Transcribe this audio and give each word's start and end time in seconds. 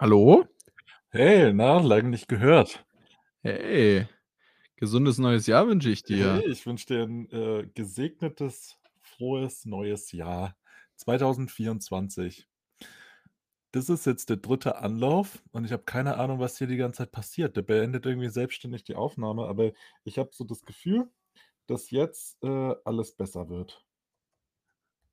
Hallo? 0.00 0.46
Hey, 1.10 1.52
na, 1.52 1.80
lange 1.80 2.08
nicht 2.08 2.28
gehört. 2.28 2.86
Hey, 3.44 4.06
gesundes 4.76 5.18
neues 5.18 5.46
Jahr 5.48 5.68
wünsche 5.68 5.90
ich 5.90 6.04
Hey, 6.10 6.42
dir. 6.44 6.44
ich 6.46 6.64
wünsche 6.66 6.86
dir 6.86 7.02
'n, 7.04 7.28
äh, 7.30 7.66
gesegnetes, 7.74 8.78
frohes 9.00 9.64
neues 9.66 10.10
Jahr 10.12 10.56
2024. 10.96 12.46
Das 13.74 13.90
ist 13.90 14.06
jetzt 14.06 14.30
der 14.30 14.38
3. 14.38 14.78
Anlauf 14.78 15.42
und 15.52 15.64
ich 15.66 15.72
habe 15.72 15.82
keine 15.84 16.16
Ahnung, 16.16 16.38
was 16.38 16.56
hier 16.56 16.66
die 16.66 16.78
ganze 16.78 16.98
Zeit 16.98 17.12
passiert. 17.12 17.54
Der 17.56 17.60
beendet 17.62 18.06
irgendwie 18.06 18.30
selbstständig 18.30 18.84
die 18.84 18.94
Aufnahme, 18.94 19.46
aber 19.46 19.72
ich 20.04 20.18
habe 20.18 20.30
so 20.32 20.44
das 20.44 20.64
Gefühl, 20.64 21.10
dass 21.66 21.90
jetzt, 21.90 22.42
äh, 22.42 22.74
alles 22.84 23.12
besser 23.14 23.48
wird. 23.50 23.84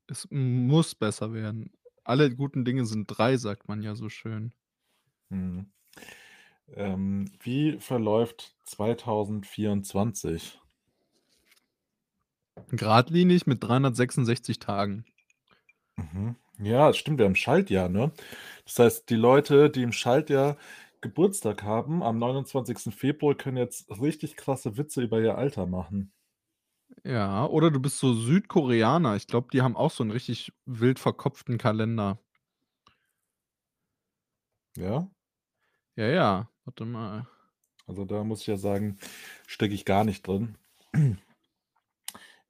Es 0.10 0.28
muss 0.30 0.94
besser 0.96 1.34
werden. 1.34 1.72
Alle 2.04 2.34
guten 2.36 2.64
Dinge 2.66 2.86
sind 2.86 3.08
3, 3.08 3.38
sagt 3.38 3.68
man 3.68 3.82
ja 3.82 3.96
so 3.96 4.10
schön. 4.10 4.54
Mhm. 5.32 5.66
Ähm, 6.76 7.32
wie 7.42 7.80
verläuft 7.80 8.56
2024? 8.64 10.62
Geradlinig 12.70 13.48
mit 13.48 13.64
366 13.64 14.60
Tagen. 14.60 15.04
Mhm. 15.98 16.36
Ja, 16.60 16.94
stimmt, 16.94 17.20
wir 17.20 17.26
haben 17.26 17.36
Schaltjahr, 17.36 17.90
ne? 17.90 18.12
Das 18.66 18.80
heißt, 18.80 19.10
die 19.10 19.16
Leute, 19.16 19.70
die 19.70 19.84
im 19.84 19.92
Schaltjahr 19.92 20.58
Geburtstag 21.02 21.64
haben, 21.64 22.02
am 22.04 22.18
29. 22.20 22.92
Februar, 22.94 23.36
können 23.36 23.58
jetzt 23.58 23.90
richtig 24.02 24.36
krasse 24.38 24.78
Witze 24.78 25.02
über 25.04 25.20
ihr 25.22 25.38
Alter 25.38 25.66
machen. 25.68 26.12
Ja, 27.06 27.46
oder 27.48 27.70
du 27.72 27.80
bist 27.80 28.00
so 28.00 28.14
Südkoreaner. 28.16 29.16
Ich 29.16 29.28
glaube, 29.28 29.48
die 29.54 29.62
haben 29.62 29.76
auch 29.78 29.92
so 29.92 30.04
'n 30.04 30.12
richtig 30.12 30.52
wild 30.66 31.00
verkopften 31.00 31.58
Kalender. 31.60 32.20
Ja? 34.78 35.10
Ja, 35.96 36.08
ja, 36.08 36.50
warte 36.66 36.86
mal. 36.86 37.28
Also, 37.88 38.06
da 38.06 38.24
muss 38.24 38.42
ich 38.42 38.48
ja 38.48 38.58
sagen, 38.58 38.98
stecke 39.48 39.74
ich 39.74 39.86
gar 39.86 40.04
nicht 40.04 40.28
drin. 40.28 40.58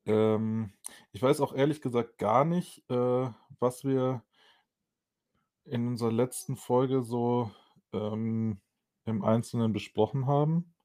Ähm, 0.07 0.71
ich 1.13 1.21
weiß 1.23 1.41
auch 1.41 1.55
ehrlich 1.55 1.81
gesagt 1.81 2.19
gar 2.19 2.45
nicht, 2.45 2.87
äh, 2.91 3.27
was 3.59 3.83
wir 3.83 4.21
in 5.65 5.87
unserer 5.87 6.11
letzten 6.11 6.55
Folge 6.57 7.01
so, 7.01 7.49
ähm, 7.91 8.59
im 9.05 9.23
Einzelnen 9.23 9.73
besprochen 9.73 10.27
haben. 10.27 10.75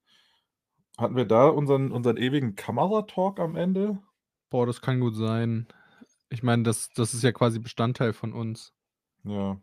Hatten 0.97 1.17
wir 1.17 1.25
da 1.25 1.49
unseren 1.49 1.93
unseren 1.93 2.17
ewigen 2.17 2.55
Kameratalk 2.57 3.41
am 3.41 3.57
Ende? 3.57 3.99
Boah, 4.51 4.67
das 4.67 4.81
kann 4.81 5.01
gut 5.01 5.17
sein. 5.17 5.67
Ich 6.29 6.43
meine, 6.43 6.63
das 6.63 6.91
das 6.95 7.15
ist 7.15 7.23
ja 7.23 7.33
quasi 7.33 7.59
Bestandteil 7.59 8.13
von 8.13 8.33
uns. 8.33 8.73
Ja. 9.25 9.61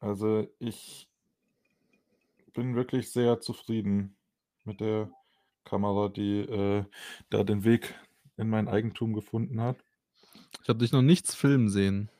Also, 0.00 0.46
ich 0.58 1.08
bin 2.58 2.74
wirklich 2.74 3.12
sehr 3.12 3.38
zufrieden 3.38 4.16
mit 4.64 4.80
der 4.80 5.12
Kamera, 5.64 6.08
die, 6.08 6.40
äh, 6.40 6.84
da 7.30 7.44
den 7.44 7.62
Weg 7.62 7.94
in 8.36 8.48
mein 8.50 8.66
Eigentum 8.66 9.12
gefunden 9.12 9.60
hat. 9.60 9.76
Ich 10.60 10.68
habe 10.68 10.80
dich 10.80 10.90
noch 10.90 11.02
nichts 11.02 11.36
filmen 11.36 11.68
sehen. 11.68 12.10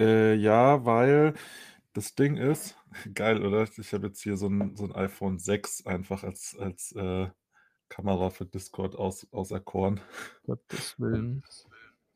Äh, 0.00 0.34
ja, 0.34 0.84
weil 0.84 1.34
das 1.92 2.16
Ding 2.16 2.36
ist 2.36 2.76
geil, 3.14 3.46
oder? 3.46 3.68
Ich 3.78 3.92
habe 3.92 4.08
jetzt 4.08 4.22
hier 4.22 4.36
so 4.36 4.48
'n 4.48 4.74
so 4.76 4.86
'n 4.86 4.92
iPhone 4.92 5.38
6 5.38 5.86
einfach 5.86 6.24
als 6.24 6.56
als, 6.58 6.90
äh, 6.96 7.28
Kamera 7.88 8.30
für 8.30 8.44
Discord 8.44 8.96
aus 8.96 9.28
auserkoren. 9.32 10.00
Gottes 10.46 10.96
Willen. 10.98 11.44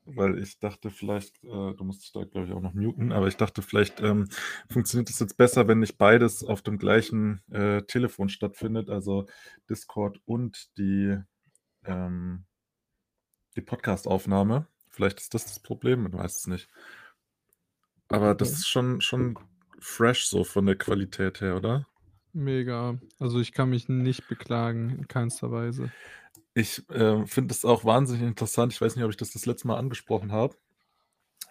Weil 0.04 0.38
ich 0.38 0.58
dachte 0.58 0.90
vielleicht, 0.90 1.42
äh 1.44 1.74
du 1.74 1.84
musst 1.84 2.02
dich 2.02 2.12
da, 2.12 2.24
glaube 2.24 2.46
ich, 2.46 2.52
auch 2.52 2.60
noch 2.60 2.74
muten, 2.74 3.12
aber 3.12 3.28
ich 3.28 3.36
dachte, 3.36 3.62
vielleicht, 3.62 4.00
ähm, 4.00 4.28
funktioniert 4.68 5.08
das 5.08 5.20
jetzt 5.20 5.36
besser, 5.36 5.68
wenn 5.68 5.78
nicht 5.78 5.96
beides 5.98 6.42
auf 6.44 6.62
dem 6.62 6.78
gleichen, 6.78 7.42
äh, 7.50 7.82
Telefon 7.82 8.28
stattfindet, 8.28 8.90
also 8.90 9.26
Discord 9.70 10.20
und 10.24 10.76
die, 10.78 11.18
ähm 11.84 12.44
die 13.56 13.60
Podcastaufnahme. 13.60 14.66
Vielleicht 14.88 15.20
ist 15.20 15.34
das 15.34 15.44
das 15.44 15.60
Problem, 15.60 16.02
man 16.02 16.12
weiß 16.12 16.36
es 16.36 16.46
nicht. 16.46 16.68
Aber 18.08 18.34
das 18.34 18.52
ist 18.52 18.68
schon 18.68 19.00
schon 19.00 19.38
fresh 19.78 20.26
so 20.26 20.44
von 20.44 20.66
der 20.66 20.76
Qualität 20.76 21.40
her, 21.40 21.56
oder? 21.56 21.86
Mega. 22.34 22.98
Also, 23.18 23.40
ich 23.40 23.52
kann 23.52 23.70
mich 23.70 23.88
nicht 23.88 24.26
beklagen 24.28 24.90
in 24.90 25.08
keinster 25.08 25.50
Weise. 25.50 25.92
Ich, 26.56 26.86
äh, 26.90 27.26
finde 27.26 27.52
es 27.54 27.64
auch 27.64 27.84
wahnsinnig 27.84 28.22
interessant. 28.22 28.72
Ich 28.72 28.80
weiß 28.80 28.96
nicht, 28.96 29.04
ob 29.04 29.10
ich 29.10 29.16
das 29.16 29.30
das 29.32 29.46
letzte 29.46 29.66
Mal 29.68 29.76
angesprochen 29.78 30.32
habe. 30.32 30.56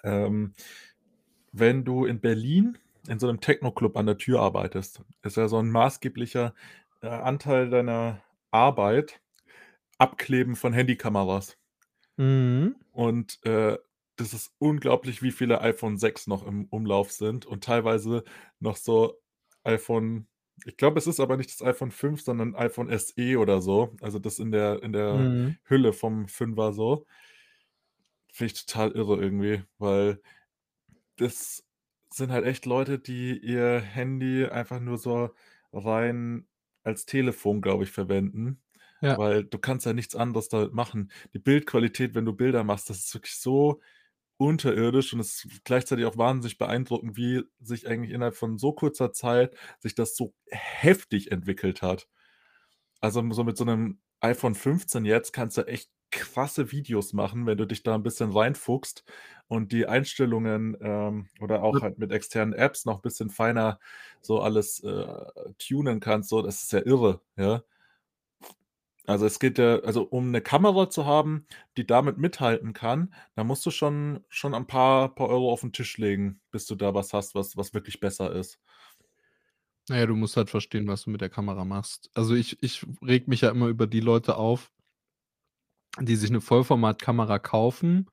Ähm, 0.03 0.53
wenn 1.53 1.85
du 1.85 2.05
in 2.05 2.21
Berlin 2.21 2.77
in 3.07 3.19
so 3.19 3.27
'nem 3.27 3.41
Techno-Club 3.41 3.97
an 3.97 4.07
der 4.07 4.17
Tür 4.17 4.41
arbeitest, 4.41 5.03
ist 5.23 5.37
ja 5.37 5.47
so 5.49 5.59
'n 5.59 5.69
maßgeblicher, 5.71 6.53
äh, 7.01 7.07
Anteil 7.09 7.69
deiner 7.69 8.21
Arbeit 8.51 9.21
Abkleben 9.99 10.55
von 10.57 10.73
Handykameras. 10.73 11.57
Mhm. 12.17 12.75
Und, 12.93 13.39
äh, 13.45 13.77
das 14.17 14.33
ist 14.33 14.53
unglaublich, 14.59 15.21
wie 15.23 15.31
viele 15.31 15.61
iPhone 15.61 15.97
6 15.97 16.27
noch 16.27 16.45
im 16.45 16.65
Umlauf 16.65 17.11
sind 17.11 17.45
und 17.45 17.63
teilweise 17.63 18.23
noch 18.59 18.75
so 18.77 19.19
iPhone 19.63 20.27
ich 20.65 20.77
glaube, 20.77 20.99
es 20.99 21.07
ist 21.07 21.19
aber 21.19 21.37
nicht 21.37 21.49
das 21.51 21.61
iPhone 21.67 21.91
5, 21.91 22.21
sondern 22.21 22.55
iPhone 22.55 22.89
SE 22.89 23.37
oder 23.39 23.61
so, 23.61 23.95
also 24.01 24.19
das 24.19 24.39
in 24.39 24.51
der 24.51 24.83
in 24.83 24.93
der 24.93 25.31
Mhm. 25.31 25.57
Hülle 25.63 25.93
vom 25.93 26.27
5er 26.27 26.73
so. 26.73 27.05
Finde 28.33 28.53
ich 28.53 28.65
total 28.65 28.91
irre 28.91 29.21
irgendwie, 29.21 29.63
weil 29.77 30.21
das 31.17 31.65
sind 32.13 32.31
halt 32.31 32.45
echt 32.45 32.65
Leute, 32.65 32.99
die 32.99 33.37
ihr 33.39 33.79
Handy 33.81 34.45
einfach 34.45 34.79
nur 34.79 34.97
so 34.97 35.31
rein 35.73 36.47
als 36.83 37.05
Telefon, 37.05 37.61
glaube 37.61 37.83
ich, 37.85 37.91
verwenden, 37.91 38.61
Ja. 39.01 39.17
weil 39.17 39.45
du 39.45 39.59
kannst 39.59 39.85
ja 39.85 39.93
nichts 39.93 40.15
anderes 40.15 40.49
damit 40.49 40.73
machen. 40.73 41.11
Die 41.33 41.39
Bildqualität, 41.39 42.15
wenn 42.15 42.25
du 42.25 42.33
Bilder 42.33 42.63
machst, 42.63 42.89
das 42.89 42.99
ist 42.99 43.13
wirklich 43.15 43.37
so 43.39 43.81
unterirdisch 44.41 45.13
und 45.13 45.19
es 45.21 45.45
ist 45.45 45.65
gleichzeitig 45.65 46.05
auch 46.05 46.17
wahnsinnig 46.17 46.57
beeindruckend, 46.57 47.17
wie 47.17 47.43
sich 47.61 47.87
eigentlich 47.87 48.11
innerhalb 48.11 48.35
von 48.35 48.57
so 48.57 48.73
kurzer 48.73 49.13
Zeit 49.13 49.55
sich 49.79 49.95
das 49.95 50.15
so 50.15 50.33
heftig 50.49 51.31
entwickelt 51.31 51.81
hat. 51.81 52.07
Also, 53.01 53.23
so 53.33 53.43
mit 53.45 53.57
so 53.57 53.65
'nem 53.65 53.99
iPhone 54.21 54.55
15 54.55 55.05
jetzt 55.05 55.33
kannst 55.33 55.57
du 55.57 55.63
echt 55.67 55.89
krasse 56.11 56.71
Videos 56.71 57.13
machen, 57.13 57.45
wenn 57.47 57.57
du 57.57 57.65
dich 57.67 57.83
da 57.83 57.95
'n 57.95 58.03
bisschen 58.03 58.31
reinfuchst 58.31 59.05
und 59.47 59.71
die 59.73 59.87
Einstellungen, 59.87 60.77
ähm 60.81 61.27
oder 61.41 61.63
auch 61.63 61.81
halt 61.81 61.97
mit 61.99 62.11
externen 62.11 62.53
Apps 62.53 62.85
noch 62.85 63.01
bisschen 63.01 63.29
feiner 63.31 63.79
so 64.21 64.41
alles, 64.41 64.81
äh, 64.83 65.07
tunen 65.59 65.99
kannst, 66.01 66.29
so, 66.29 66.41
das 66.43 66.63
ist 66.63 66.73
ja 66.73 66.79
irre, 66.85 67.21
ja? 67.37 67.63
Also, 69.11 69.25
es 69.27 69.39
geht 69.39 69.57
ja 69.59 69.79
also, 69.81 70.03
um 70.03 70.31
'ne 70.31 70.41
Kamera 70.41 70.89
zu 70.89 71.05
haben, 71.05 71.45
die 71.77 71.85
damit 71.85 72.17
mithalten 72.17 72.73
kann, 72.73 73.13
da 73.35 73.43
musst 73.43 73.65
du 73.65 73.71
schon 73.71 74.23
schon 74.29 74.53
ein 74.55 74.67
paar 74.67 75.13
paar 75.15 75.29
Euro 75.29 75.51
auf 75.51 75.63
'n 75.63 75.73
Tisch 75.73 75.97
legen, 75.97 76.41
bis 76.51 76.65
du 76.65 76.75
da 76.75 76.93
was 76.95 77.13
hast, 77.13 77.35
was 77.35 77.57
was 77.57 77.73
wirklich 77.73 77.99
besser 77.99 78.31
ist. 78.33 78.55
Na 79.89 79.97
ja, 79.97 80.05
du 80.05 80.15
musst 80.15 80.37
halt 80.37 80.49
verstehen, 80.49 80.87
was 80.87 81.03
du 81.03 81.09
mit 81.09 81.21
der 81.21 81.29
Kamera 81.29 81.65
machst. 81.65 82.09
Also, 82.13 82.35
ich 82.35 82.61
ich 82.61 82.85
rege 83.05 83.25
mich 83.29 83.41
ja 83.41 83.49
immer 83.49 83.67
über 83.67 83.87
die 83.87 83.99
Leute 83.99 84.35
auf 84.37 84.69
die 85.99 86.15
sich 86.15 86.29
'ne 86.31 86.39
Vollformatkamera 86.39 87.37
kaufen 87.39 88.07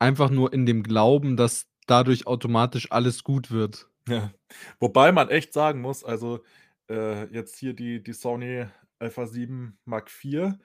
einfach 0.00 0.30
nur 0.30 0.52
in 0.52 0.64
dem 0.64 0.84
Glauben, 0.84 1.36
dass 1.36 1.66
dadurch 1.86 2.26
automatisch 2.26 2.92
alles 2.92 3.24
gut 3.24 3.50
wird. 3.50 3.88
Ja. 4.06 4.32
Wobei 4.80 5.12
man 5.12 5.28
echt 5.28 5.52
sagen 5.52 5.80
muss, 5.80 6.04
also, 6.04 6.40
äh, 6.88 7.24
jetzt 7.32 7.56
hier 7.58 7.74
die 7.74 8.02
die 8.02 8.12
Sony 8.12 8.66
Alpha 9.02 9.26
7 9.26 9.78
Mark 9.84 10.10
IV, 10.10 10.58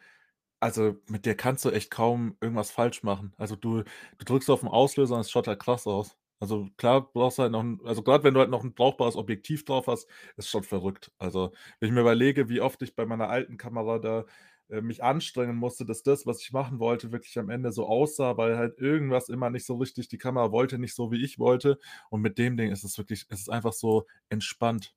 also, 0.61 0.95
mit 1.09 1.25
der 1.25 1.35
kannst 1.35 1.65
du 1.65 1.71
echt 1.71 1.91
kaum 1.91 2.37
irgendwas 2.41 2.71
falsch 2.71 3.03
machen. 3.03 3.33
Also, 3.37 3.55
du 3.57 3.83
du 4.17 4.25
drückst 4.25 4.49
auf 4.49 4.63
'n 4.63 4.69
Auslöser 4.69 5.15
und 5.15 5.21
es 5.21 5.31
schaut 5.31 5.47
halt 5.47 5.59
krass 5.61 5.87
aus. 5.87 6.17
Also, 6.39 6.69
klar 6.77 7.11
brauchst 7.13 7.37
du 7.39 7.43
halt 7.43 7.51
noch 7.53 7.61
'n 7.63 7.79
also, 7.85 8.03
grad 8.03 8.23
wenn 8.23 8.33
du 8.33 8.39
halt 8.41 8.49
noch 8.51 8.63
'n 8.63 8.73
brauchbares 8.75 9.15
Objektiv 9.17 9.65
drauf 9.65 9.87
hast, 9.87 10.07
ist 10.37 10.49
schon 10.49 10.63
verrückt. 10.63 11.11
Also, 11.19 11.51
wenn 11.79 11.89
ich 11.89 11.93
mir 11.95 12.01
überlege, 12.01 12.49
wie 12.49 12.61
oft 12.61 12.81
ich 12.83 12.95
bei 12.95 13.05
meiner 13.05 13.29
alten 13.29 13.57
Kamera 13.57 13.99
da, 13.99 14.25
äh, 14.69 14.81
mich 14.81 15.03
anstrengen 15.03 15.55
musste, 15.57 15.85
dass 15.85 16.03
das, 16.03 16.25
was 16.27 16.41
ich 16.41 16.51
machen 16.53 16.79
wollte, 16.79 17.11
wirklich 17.11 17.37
am 17.39 17.49
Ende 17.49 17.71
so 17.73 17.87
aussah, 17.87 18.37
weil 18.37 18.57
halt 18.57 18.79
irgendwas 18.79 19.29
immer 19.29 19.49
nicht 19.51 19.65
so 19.65 19.75
richtig 19.77 20.07
die 20.09 20.17
Kamera 20.19 20.51
wollte 20.53 20.79
nicht 20.79 20.95
so, 20.95 21.11
wie 21.11 21.23
ich 21.23 21.39
wollte. 21.39 21.79
Und 22.09 22.21
mit 22.21 22.37
dem 22.39 22.57
Ding 22.57 22.71
ist 22.71 22.83
es 22.85 22.97
wirklich 22.97 23.25
es 23.29 23.41
ist 23.41 23.49
einfach 23.49 23.73
so 23.73 24.05
entspannt. 24.29 24.93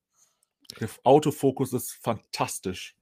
Der 0.80 0.88
Autofokus 1.04 1.72
ist 1.74 1.92
fantastisch. 1.92 2.94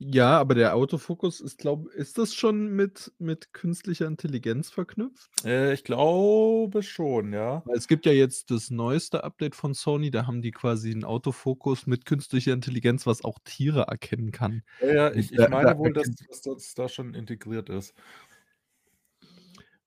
Ja, 0.00 0.38
aber 0.38 0.54
der 0.54 0.76
Autofokus 0.76 1.40
ist, 1.40 1.58
glaube 1.58 1.90
ist 1.92 2.18
das 2.18 2.32
schon 2.32 2.68
mit 2.68 3.12
mit 3.18 3.52
künstlicher 3.52 4.06
Intelligenz 4.06 4.70
verknüpft? 4.70 5.32
Äh, 5.44 5.72
ich 5.74 5.84
glaube 5.84 6.82
schon, 6.82 7.32
ja. 7.32 7.68
Es 7.74 7.88
gibt 7.88 8.06
ja 8.06 8.12
jetzt 8.12 8.50
das 8.50 8.70
neueste 8.70 9.24
Update 9.24 9.54
von 9.54 9.74
Sony, 9.74 10.10
da 10.10 10.26
haben 10.26 10.42
die 10.42 10.52
quasi 10.52 10.90
'n 10.92 11.04
Autofokus 11.04 11.86
mit 11.86 12.04
künstlicher 12.06 12.52
Intelligenz, 12.52 13.06
was 13.06 13.24
auch 13.24 13.38
Tiere 13.44 13.82
erkennen 13.82 14.30
kann. 14.30 14.62
Ja, 14.80 14.92
ja, 14.94 15.12
ich 15.14 15.32
ich 15.32 15.48
da 15.48 15.48
da 15.60 15.68
meine 15.68 15.76
wohl, 15.76 15.92
dass 15.92 16.14
dass 16.28 16.40
das 16.42 16.74
da 16.74 16.88
schon 16.88 17.14
integriert 17.14 17.68
ist. 17.68 17.92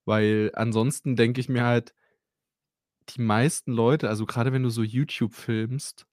Weil 0.08 0.52
ansonsten 0.56 1.16
denke 1.16 1.42
ich 1.42 1.50
mir 1.50 1.64
halt 1.66 1.94
die 3.10 3.22
meisten 3.22 3.72
Leute 3.72 4.10
also, 4.10 4.26
grade 4.26 4.54
wenn 4.54 4.64
du 4.64 4.70
so 4.70 4.84
YouTube 4.84 5.34
filmst 5.36 6.06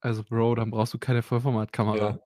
also, 0.00 0.24
Bro, 0.24 0.56
dann 0.56 0.70
brauchst 0.70 0.94
du 0.94 0.98
keine 0.98 1.22
Ja. 1.92 2.20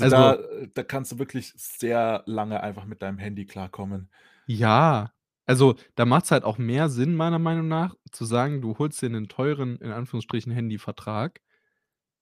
Also, 0.00 0.08
Also 0.08 0.34
da 0.34 0.34
äh, 0.34 0.68
da 0.74 0.82
kannst 0.82 1.12
du 1.12 1.18
wirklich 1.18 1.52
sehr 1.56 2.22
lange 2.26 2.62
einfach 2.62 2.84
mit 2.84 3.02
deinem 3.02 3.18
Handy 3.18 3.46
klarkommen. 3.46 4.08
Ja, 4.48 5.12
also, 5.46 5.76
da 5.94 6.04
macht's 6.04 6.30
halt 6.30 6.44
auch 6.44 6.58
mehr 6.58 6.88
Sinn, 6.90 7.14
meiner 7.16 7.38
Meinung 7.38 7.68
nach, 7.68 7.94
zu 8.12 8.24
sagen, 8.26 8.60
du 8.60 8.76
holst 8.78 9.00
dir 9.02 9.08
'nen 9.10 9.28
teuren, 9.28 9.76
in 9.76 9.90
Anführungsstrichen, 9.90 10.52
Handyvertrag, 10.52 11.40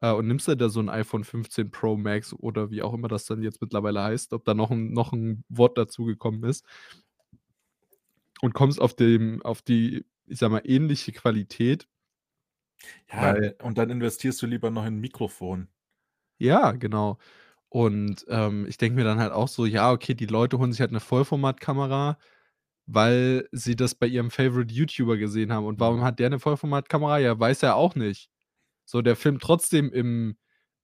äh, 0.03 0.13
und 0.13 0.29
nimmst 0.29 0.49
dir 0.49 0.57
da 0.57 0.69
so 0.71 0.81
'n 0.81 0.89
iPhone 0.91 1.25
15 1.25 1.71
Pro 1.73 1.97
Max 1.97 2.35
oder 2.35 2.71
wie 2.71 2.83
auch 2.83 2.95
immer 2.95 3.09
das 3.09 3.27
dann 3.27 3.43
jetzt 3.43 3.61
mittlerweile 3.63 4.03
heißt, 4.03 4.33
ob 4.35 4.45
da 4.45 4.55
noch 4.55 4.71
'n 4.73 4.93
noch 4.93 5.13
'n 5.13 5.45
Wort 5.49 5.79
dazugekommen 5.79 6.45
ist 6.45 6.65
und 8.43 8.55
kommst 8.55 8.81
auf 8.81 8.95
dem 8.95 9.41
auf 9.43 9.63
die, 9.63 10.05
ich 10.27 10.39
sage 10.39 10.53
mal, 10.53 10.63
ähnliche 10.65 11.13
Qualität. 11.13 11.87
Ja, 13.11 13.35
Weil 13.35 13.57
und 13.63 13.79
dann 13.79 13.91
investierst 13.91 14.41
du 14.43 14.47
lieber 14.47 14.71
noch 14.71 14.85
in 14.87 14.95
'n 14.97 15.01
Mikrofon. 15.01 15.69
Ja, 16.41 16.73
genau. 16.73 17.19
Und, 17.75 18.27
ähm, 18.29 18.67
ich 18.69 18.77
denke 18.77 18.97
mir 18.97 19.05
dann 19.05 19.19
halt 19.19 19.33
auch 19.33 19.49
so: 19.49 19.65
„Ja, 19.65 19.93
okay, 19.93 20.13
die 20.15 20.27
Leute 20.27 20.59
holen 20.59 20.73
sich 20.73 20.83
halt 20.83 20.93
'ne 20.93 21.01
Vollformatkamera, 21.01 22.19
weil 22.87 23.49
sie 23.53 23.77
das 23.77 23.95
bei 23.95 24.07
ihrem 24.09 24.31
Favorite 24.31 24.75
YouTuber 24.75 25.17
gesehen 25.19 25.53
haben. 25.53 25.67
Und 25.67 25.81
warum 25.81 25.99
Mhm. 26.01 26.05
hat 26.05 26.19
der 26.21 26.31
'ne 26.31 26.41
Vollformatkamera? 26.41 27.19
Ja, 27.21 27.39
weiß 27.41 27.63
er 27.65 27.77
auch 27.77 27.95
nicht.“ 27.97 28.31
So, 28.87 29.03
der 29.03 29.17
filmt 29.17 29.43
trotzdem 29.43 29.93
im, 29.93 30.37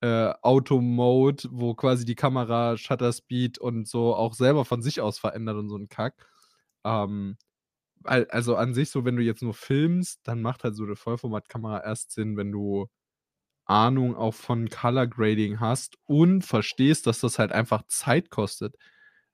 äh, 0.02 0.32
Auto-Mode, 0.42 1.48
wo 1.52 1.74
quasi 1.74 2.04
die 2.06 2.16
Kamera 2.16 2.76
Shutter 2.78 3.12
Speed 3.12 3.58
und 3.58 3.88
so 3.88 4.14
auch 4.16 4.34
selber 4.34 4.64
von 4.64 4.82
sich 4.82 5.00
aus 5.02 5.18
verändert 5.18 5.56
und 5.58 5.68
so 5.70 5.76
'n 5.76 5.88
Kack. 5.90 6.14
Ähm, 6.84 7.38
al 8.04 8.26
also, 8.30 8.56
an 8.56 8.74
sich 8.74 8.90
so, 8.90 9.04
wenn 9.06 9.16
du 9.16 9.22
jetzt 9.24 9.42
nur 9.42 9.54
filmst, 9.54 10.20
dann 10.24 10.42
macht 10.42 10.64
halt 10.64 10.76
so 10.76 10.84
'ne 10.84 10.96
Vollformatkamera 10.96 11.84
erst 11.84 12.12
Sinn, 12.12 12.36
wenn 12.38 12.52
du 12.52 12.88
Ahnung 13.68 14.16
auch 14.16 14.34
von 14.34 14.68
Color 14.70 15.06
Grading 15.08 15.60
hast 15.60 15.96
und 16.06 16.42
verstehst, 16.44 17.06
dass 17.06 17.20
das 17.20 17.38
halt 17.38 17.52
einfach 17.52 17.82
Zeit 17.88 18.30
kostet. 18.30 18.76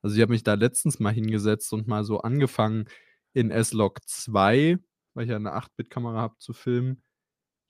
Also, 0.03 0.17
ich 0.17 0.23
habe 0.23 0.33
mich 0.33 0.45
da 0.45 0.55
letztens 0.55 1.01
mal 1.01 1.13
hingesetzt 1.15 1.73
und 1.73 1.89
mal 1.89 2.05
so 2.05 2.21
angefangen, 2.21 2.87
in 3.35 3.51
S-Log 3.51 4.01
2, 4.07 4.79
weil 5.15 5.25
ich 5.27 5.31
ja 5.31 5.39
'ne 5.39 5.53
8-Bit-Kamera 5.53 6.21
habe, 6.21 6.37
zu 6.39 6.53
filmen. 6.55 7.03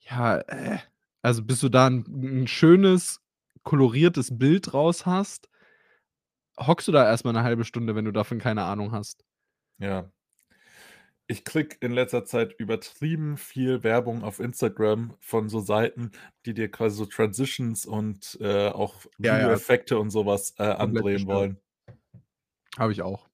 Ja, 0.01 0.39
äh, 0.39 0.79
also, 1.23 1.43
bis 1.45 1.61
du 1.61 1.69
da 1.69 1.87
'n 1.87 2.05
'n 2.07 2.47
schönes 2.47 3.21
koloriertes 3.63 4.37
Bild 4.39 4.73
raus 4.73 5.05
hast 5.07 5.47
hockst 6.59 6.87
du 6.87 6.91
da 6.91 7.05
erst 7.05 7.25
mal 7.25 7.33
'ne 7.33 7.43
1/2 7.43 7.63
Stunde, 7.65 7.95
wenn 7.95 8.05
du 8.05 8.11
davon 8.11 8.39
keine 8.39 8.63
Ahnung 8.63 8.91
hast. 8.91 9.23
Ja. 9.79 10.11
Ich 11.27 11.43
kriege 11.43 11.75
in 11.79 11.91
letzter 11.91 12.25
Zeit 12.25 12.53
übertrieben 12.59 13.37
viel 13.37 13.83
Werbung 13.83 14.23
auf 14.23 14.39
Instagram 14.39 15.15
von 15.19 15.49
so 15.49 15.59
Seiten, 15.59 16.11
die 16.45 16.53
dir 16.53 16.69
quasi 16.69 16.97
so 16.97 17.05
Transitions 17.05 17.85
und, 17.85 18.37
äh, 18.41 18.67
auch 18.67 18.95
Ja, 19.17 19.33
ja. 19.33 19.43
Videoeffekte 19.45 19.97
und 19.97 20.11
so 20.11 20.25
was, 20.25 20.53
äh, 20.59 20.63
andrehen 20.63 21.25
wollen. 21.25 21.59
Habe 22.77 22.91
ich 22.91 23.01
auch. 23.01 23.27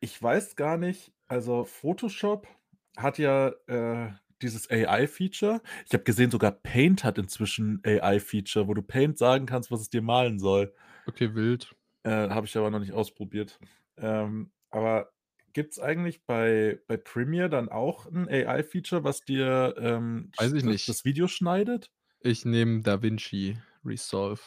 Ich 0.00 0.20
weiß 0.22 0.56
gar 0.56 0.76
nicht 0.76 1.12
also, 1.32 1.64
Photoshop 1.64 2.46
hat 2.94 3.16
ja, 3.16 3.48
äh, 3.66 4.12
dieses 4.42 4.70
AI-Feature. 4.70 5.62
Ich 5.86 5.94
habe 5.94 6.04
gesehen, 6.04 6.30
sogar 6.30 6.50
Paint 6.50 7.04
hat 7.04 7.16
inzwischen 7.16 7.80
AI-Feature, 7.86 8.68
wo 8.68 8.74
du 8.74 8.82
Paint 8.82 9.16
sagen 9.16 9.46
kannst, 9.46 9.70
was 9.70 9.80
es 9.80 9.88
dir 9.88 10.02
malen 10.02 10.38
soll. 10.38 10.74
Okay, 11.06 11.34
wild. 11.34 11.74
Äh, 12.02 12.28
habe 12.28 12.46
ich 12.46 12.54
aber 12.58 12.70
noch 12.70 12.80
nicht 12.80 12.92
ausprobiert. 12.92 13.58
Ähm, 13.96 14.52
aber 14.68 15.10
gibt's 15.54 15.78
eigentlich 15.78 16.24
bei 16.26 16.80
bei 16.86 16.96
Premiere 16.96 17.48
dann 17.50 17.68
auch 17.68 18.06
'n 18.06 18.28
AI-Feature, 18.28 19.04
was 19.04 19.24
dir, 19.24 19.74
ähm, 19.78 20.32
Weiß 20.38 20.52
ich 20.54 20.64
nicht. 20.64 20.88
das 20.88 21.04
Video 21.04 21.28
schneidet? 21.28 21.88
Ich 22.24 22.44
nehme 22.44 22.82
DaVinci 22.82 23.58
Resolve. 23.84 24.40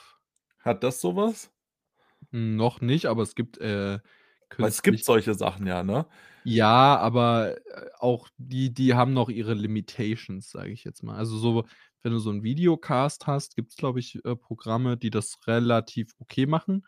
Hat 0.60 0.84
das 0.84 1.00
so 1.00 1.16
was? 1.16 1.50
Noch 2.32 2.82
nicht, 2.82 3.06
aber 3.08 3.24
es 3.24 3.36
gibt, 3.36 3.58
äh, 3.60 4.00
Weil 4.60 4.70
es 4.70 4.82
gibt 4.82 5.04
solche 5.04 5.34
Sachen 5.34 5.68
ja, 5.68 5.84
ne? 5.84 6.08
Ja, 6.48 6.98
aber, 6.98 7.58
äh, 7.66 7.90
auch 7.98 8.30
die 8.38 8.72
die 8.72 8.94
haben 8.94 9.14
noch 9.14 9.30
ihre 9.30 9.56
Limitations, 9.56 10.52
sage 10.52 10.72
ich 10.74 10.84
jetzt 10.84 11.02
mal. 11.02 11.16
Also, 11.18 11.38
so 11.40 11.66
wenn 12.04 12.12
du 12.12 12.20
so 12.20 12.30
'n 12.30 12.44
Videocast 12.44 13.26
hast, 13.26 13.56
gibt's, 13.56 13.76
glaube 13.76 14.00
ich, 14.00 14.24
äh, 14.24 14.36
Programme, 14.36 14.96
die 14.96 15.10
das 15.10 15.40
relativ 15.48 16.14
okay 16.20 16.46
machen. 16.46 16.86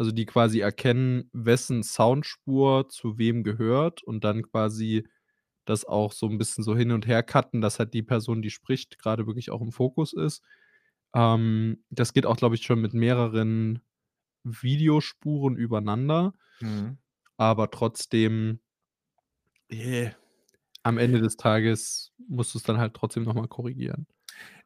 Also, 0.00 0.12
die 0.12 0.24
quasi 0.24 0.60
erkennen, 0.60 1.28
wessen 1.34 1.82
Soundspur 1.82 2.88
zu 2.88 3.18
wem 3.18 3.44
gehört 3.44 4.02
und 4.02 4.24
dann 4.24 4.42
quasi 4.44 5.06
das 5.66 5.84
auch 5.84 6.12
so 6.12 6.26
'n 6.26 6.38
bisschen 6.38 6.64
so 6.64 6.74
hin 6.76 6.92
und 6.92 7.06
her 7.06 7.22
cutten, 7.22 7.60
dass 7.60 7.78
halt 7.78 7.94
die 7.94 8.02
Person, 8.02 8.42
die 8.42 8.50
spricht, 8.50 8.98
grade 8.98 9.26
wirklich 9.26 9.50
auch 9.50 9.60
im 9.62 9.72
Fokus 9.72 10.14
ist. 10.14 10.42
Ähm, 11.14 11.84
das 11.90 12.14
geht 12.14 12.26
auch, 12.26 12.36
glaube 12.38 12.54
ich, 12.56 12.62
schon 12.64 12.80
mit 12.80 12.94
mehreren 12.94 13.80
Videospuren 14.44 15.56
übereinander. 15.56 16.34
Mhm. 16.60 16.98
Aber 17.38 17.70
trotzdem 17.72 18.60
am 20.82 20.98
Ende 20.98 21.20
des 21.20 21.36
Tages 21.36 22.12
musst 22.28 22.54
du's 22.54 22.62
dann 22.62 22.78
halt 22.78 22.94
trotzdem 22.94 23.22
noch 23.24 23.34
mal 23.34 23.48
korrigieren. 23.48 24.06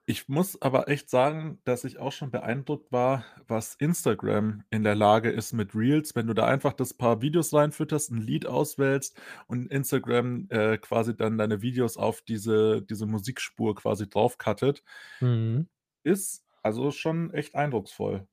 Ich 0.08 0.28
muss 0.28 0.60
aber 0.60 0.88
echt 0.88 1.08
sagen, 1.08 1.60
dass 1.64 1.84
ich 1.84 1.98
auch 1.98 2.12
schon 2.12 2.30
beeindruckt 2.30 2.92
war, 2.92 3.24
was 3.48 3.74
Instagram 3.76 4.62
in 4.68 4.84
der 4.84 4.94
Lage 4.94 5.30
ist 5.30 5.54
mit 5.54 5.74
Reels, 5.74 6.14
wenn 6.14 6.26
du 6.26 6.34
da 6.34 6.44
einfach 6.46 6.74
das 6.74 6.92
paar 6.92 7.22
Videos 7.22 7.54
reinfütterst, 7.54 8.10
'n 8.12 8.18
Lied 8.20 8.46
auswählst 8.46 9.18
und 9.46 9.66
Instagram, 9.70 10.46
äh, 10.50 10.76
quasi 10.76 11.16
dann 11.16 11.38
deine 11.38 11.62
Videos 11.62 11.96
auf 11.96 12.20
diese 12.20 12.82
diese 12.82 13.06
Musikspur 13.06 13.74
quasi 13.74 14.06
drauf 14.06 14.36
cuttet. 14.36 14.82
Mhm. 15.20 15.66
Ist 16.06 16.44
also 16.62 16.90
schon 16.90 17.32
echt 17.32 17.54
eindrucksvoll. 17.54 18.28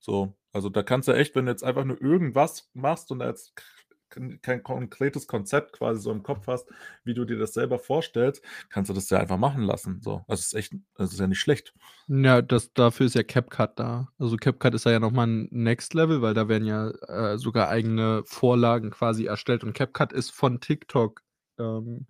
So, 0.00 0.36
also, 0.52 0.70
da 0.70 0.82
kannst 0.82 1.08
du 1.08 1.12
echt, 1.12 1.36
wenn 1.36 1.46
du 1.46 1.52
jetzt 1.52 1.64
einfach 1.64 1.84
nur 1.84 2.00
irgendwas 2.02 2.70
machst 2.74 3.10
und 3.12 3.20
da 3.20 3.28
jetzt 3.28 3.54
kein 4.42 4.62
konkretes 4.62 5.26
Konzept 5.26 5.72
quasi 5.72 6.00
so 6.00 6.12
im 6.12 6.22
Kopf 6.22 6.46
hast, 6.46 6.70
wie 7.04 7.14
du 7.14 7.24
dir 7.24 7.38
das 7.38 7.54
selber 7.54 7.78
vorstellst, 7.78 8.42
kannst 8.70 8.90
du 8.90 8.94
das 8.94 9.10
ja 9.10 9.18
einfach 9.18 9.38
machen 9.38 9.62
lassen, 9.62 10.00
so. 10.02 10.24
Das 10.28 10.40
ist 10.40 10.54
echt 10.54 10.74
das 10.94 11.12
ist 11.12 11.20
ja 11.20 11.26
nicht 11.26 11.40
schlecht. 11.40 11.74
Ja, 12.08 12.40
das 12.40 12.72
dafür 12.72 13.06
ist 13.06 13.16
ja 13.16 13.24
CapCut 13.24 13.70
da. 13.80 14.12
Also, 14.18 14.36
CapCut 14.36 14.74
ist 14.74 14.84
ja 14.84 15.00
noch 15.00 15.10
mal 15.10 15.24
'n 15.26 15.48
Next 15.50 15.92
Level, 15.92 16.22
weil 16.22 16.34
da 16.34 16.46
werden 16.48 16.64
ja, 16.64 16.90
äh, 16.90 17.36
sogar 17.36 17.68
eigene 17.68 18.22
Vorlagen 18.26 18.90
quasi 18.92 19.24
erstellt 19.24 19.64
und 19.64 19.72
CapCut 19.72 20.12
ist 20.12 20.30
von 20.30 20.60
TikTok, 20.60 21.22
ähm, 21.58 22.06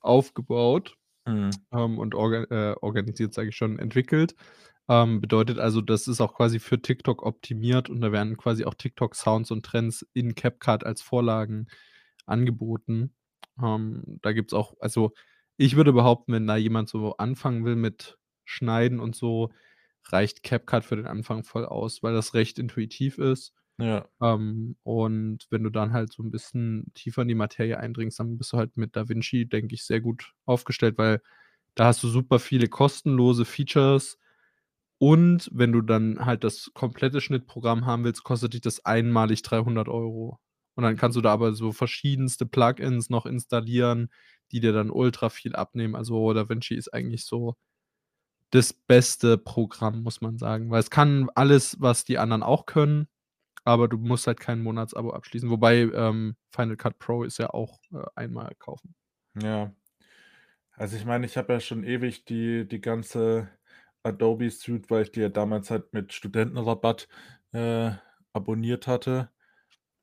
aufgebaut, 0.00 0.96
Mhm. 1.26 1.66
ähm, 1.72 1.98
und 1.98 2.14
orga 2.14 2.44
äh, 2.72 2.76
organisiert, 2.82 3.34
sage 3.34 3.50
ich 3.50 3.56
schon, 3.56 3.78
entwickelt. 3.78 4.36
Ähm, 4.88 5.20
bedeutet 5.20 5.58
also, 5.58 5.80
das 5.80 6.06
ist 6.08 6.20
auch 6.20 6.34
quasi 6.34 6.60
für 6.60 6.80
TikTok 6.80 7.24
optimiert 7.24 7.90
und 7.90 8.00
da 8.00 8.12
werden 8.12 8.36
quasi 8.36 8.64
auch 8.64 8.74
TikTok-Sounds 8.74 9.50
und 9.50 9.64
Trends 9.66 10.06
in 10.14 10.34
CapCut 10.36 10.84
als 10.84 11.02
Vorlagen 11.02 11.66
angeboten. 12.26 13.14
Ähm, 13.62 14.04
da 14.22 14.32
gibt's 14.32 14.54
auch 14.54 14.74
also, 14.80 15.12
ich 15.56 15.76
würde 15.76 15.92
behaupten, 15.92 16.32
wenn 16.34 16.46
da 16.46 16.56
jemand 16.56 16.88
so 16.88 17.16
anfangen 17.16 17.64
will 17.64 17.76
mit 17.76 18.18
Schneiden 18.44 19.00
und 19.00 19.16
so, 19.16 19.50
reicht 20.08 20.42
CapCut 20.44 20.84
für 20.84 20.96
den 20.96 21.06
Anfang 21.06 21.42
voll 21.44 21.64
aus, 21.66 22.02
weil 22.02 22.14
das 22.14 22.34
recht 22.34 22.58
intuitiv 22.60 23.18
ist. 23.18 23.52
Ja. 23.78 24.06
Ähm, 24.22 24.76
und 24.84 25.46
wenn 25.50 25.64
du 25.64 25.70
dann 25.70 25.92
halt 25.92 26.12
so 26.12 26.22
'n 26.22 26.30
bisschen 26.30 26.92
tiefer 26.94 27.22
in 27.22 27.28
die 27.28 27.34
Materie 27.34 27.78
eindringst, 27.80 28.20
dann 28.20 28.38
bist 28.38 28.52
du 28.52 28.58
halt 28.58 28.76
mit 28.76 28.94
DaVinci, 28.96 29.48
denke 29.48 29.74
ich, 29.74 29.84
sehr 29.84 30.00
gut 30.00 30.32
aufgestellt, 30.46 30.96
weil 30.98 31.20
da 31.76 31.86
hast 31.86 32.02
du 32.04 32.08
super 32.08 32.38
viele 32.40 32.68
kostenlose 32.68 33.44
Features 33.46 34.18
und 34.98 35.50
wenn 35.52 35.72
du 35.72 35.82
dann 35.82 36.24
halt 36.26 36.44
das 36.44 36.70
komplette 36.74 37.20
Schnittprogramm 37.20 37.86
haben 37.86 38.04
willst, 38.04 38.24
kostet 38.24 38.54
dich 38.54 38.60
das 38.62 38.84
einmalig 38.84 39.42
300 39.42 39.88
€. 39.88 40.38
Und 40.76 40.84
dann 40.84 40.96
kannst 40.96 41.16
du 41.16 41.22
da 41.22 41.32
aber 41.32 41.54
so 41.54 41.72
verschiedenste 41.72 42.46
Plugins 42.46 43.10
noch 43.10 43.26
installieren, 43.26 44.10
die 44.52 44.60
dir 44.60 44.72
dann 44.72 44.90
ultra 44.90 45.30
viel 45.30 45.54
abnehmen. 45.56 45.96
Also, 45.96 46.32
DaVinci 46.34 46.74
ist 46.74 46.92
eigentlich 46.94 47.24
so 47.26 47.56
das 48.52 48.72
beste 48.72 49.38
Programm, 49.38 50.02
muss 50.02 50.20
man 50.20 50.38
sagen, 50.38 50.70
weil 50.70 50.80
es 50.80 50.90
kann 50.90 51.28
alles, 51.34 51.80
was 51.80 52.04
die 52.04 52.18
anderen 52.18 52.42
auch 52.44 52.66
können, 52.66 53.08
aber 53.64 53.88
du 53.88 53.98
musst 53.98 54.26
halt 54.28 54.40
kein 54.40 54.62
Monatsabo 54.62 55.12
abschließen. 55.12 55.50
Wobei, 55.50 55.80
ähm, 55.94 56.36
Final 56.50 56.76
Cut 56.76 56.98
Pro 57.00 57.24
ist 57.24 57.38
ja 57.38 57.50
auch, 57.50 57.80
äh, 57.92 58.04
einmal 58.16 58.54
kaufen. 58.58 58.94
Ja. 59.42 59.72
Also, 60.72 60.96
ich 60.96 61.04
meine, 61.06 61.26
ich 61.26 61.36
habe 61.38 61.52
ja 61.54 61.60
schon 61.60 61.84
ewig 61.84 62.24
die 62.26 62.66
die 62.68 62.80
ganze 62.80 63.48
Adobe 64.06 64.50
Suite, 64.50 64.90
weil 64.90 65.02
ich 65.04 65.12
die 65.12 65.20
ja 65.20 65.28
damals 65.30 65.70
halt 65.70 65.92
mit 65.92 66.12
Studentenrabatt, 66.12 67.08
äh, 67.52 67.92
abonniert 68.32 68.86
hatte. 68.86 69.30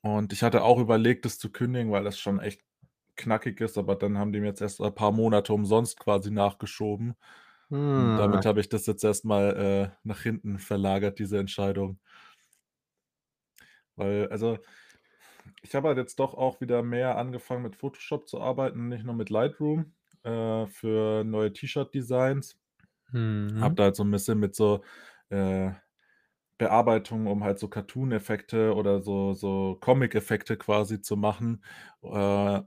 Und 0.01 0.33
ich 0.33 0.43
hatte 0.43 0.63
auch 0.63 0.79
überlegt, 0.79 1.25
das 1.25 1.39
zu 1.39 1.51
kündigen, 1.51 1.91
weil 1.91 2.03
das 2.03 2.19
schon 2.19 2.39
echt 2.39 2.61
knackig 3.17 3.61
ist, 3.61 3.77
aber 3.77 3.95
dann 3.95 4.17
haben 4.17 4.33
die 4.33 4.41
mir 4.41 4.47
jetzt 4.47 4.61
erst 4.61 4.81
ein 4.81 4.95
paar 4.95 5.11
Monate 5.11 5.53
umsonst 5.53 5.99
quasi 5.99 6.31
nachgeschoben. 6.31 7.15
Ah. 7.71 8.17
damit 8.17 8.45
habe 8.45 8.59
ich 8.61 8.69
das 8.69 8.85
jetzt 8.85 9.03
erst 9.03 9.25
mal, 9.25 9.91
äh, 9.93 9.97
nach 10.03 10.21
hinten 10.21 10.59
verlagert, 10.59 11.19
diese 11.19 11.39
Entscheidung. 11.39 11.99
Weil 13.95 14.27
also 14.29 14.57
Ich 15.61 15.75
habe 15.75 15.87
halt 15.89 15.97
jetzt 15.97 16.19
doch 16.19 16.33
auch 16.33 16.61
wieder 16.61 16.83
mehr 16.83 17.17
angefangen, 17.17 17.63
mit 17.63 17.75
Photoshop 17.75 18.27
zu 18.27 18.41
arbeiten, 18.41 18.89
nicht 18.89 19.03
nur 19.05 19.15
mit 19.15 19.29
Lightroom, 19.29 19.93
äh, 20.23 20.67
für 20.67 21.23
neue 21.23 21.53
T-Shirt-Designs. 21.53 22.57
Habe 23.59 23.75
Mhm. 23.75 23.77
da 23.77 23.83
halt 23.85 23.95
so 23.95 24.03
'n 24.03 24.11
bisschen 24.11 24.39
mit 24.39 24.55
so, 24.55 24.83
äh, 25.29 25.71
Bearbeitung, 26.59 27.27
um 27.27 27.43
halt 27.43 27.59
so 27.59 27.67
Cartoon-Effekte 27.69 28.75
oder 28.75 29.01
so 29.01 29.33
so 29.33 29.77
Comic-Effekte 29.81 30.57
quasi 30.57 31.01
zu 31.01 31.17
machen, 31.17 31.63
äh 32.03 32.61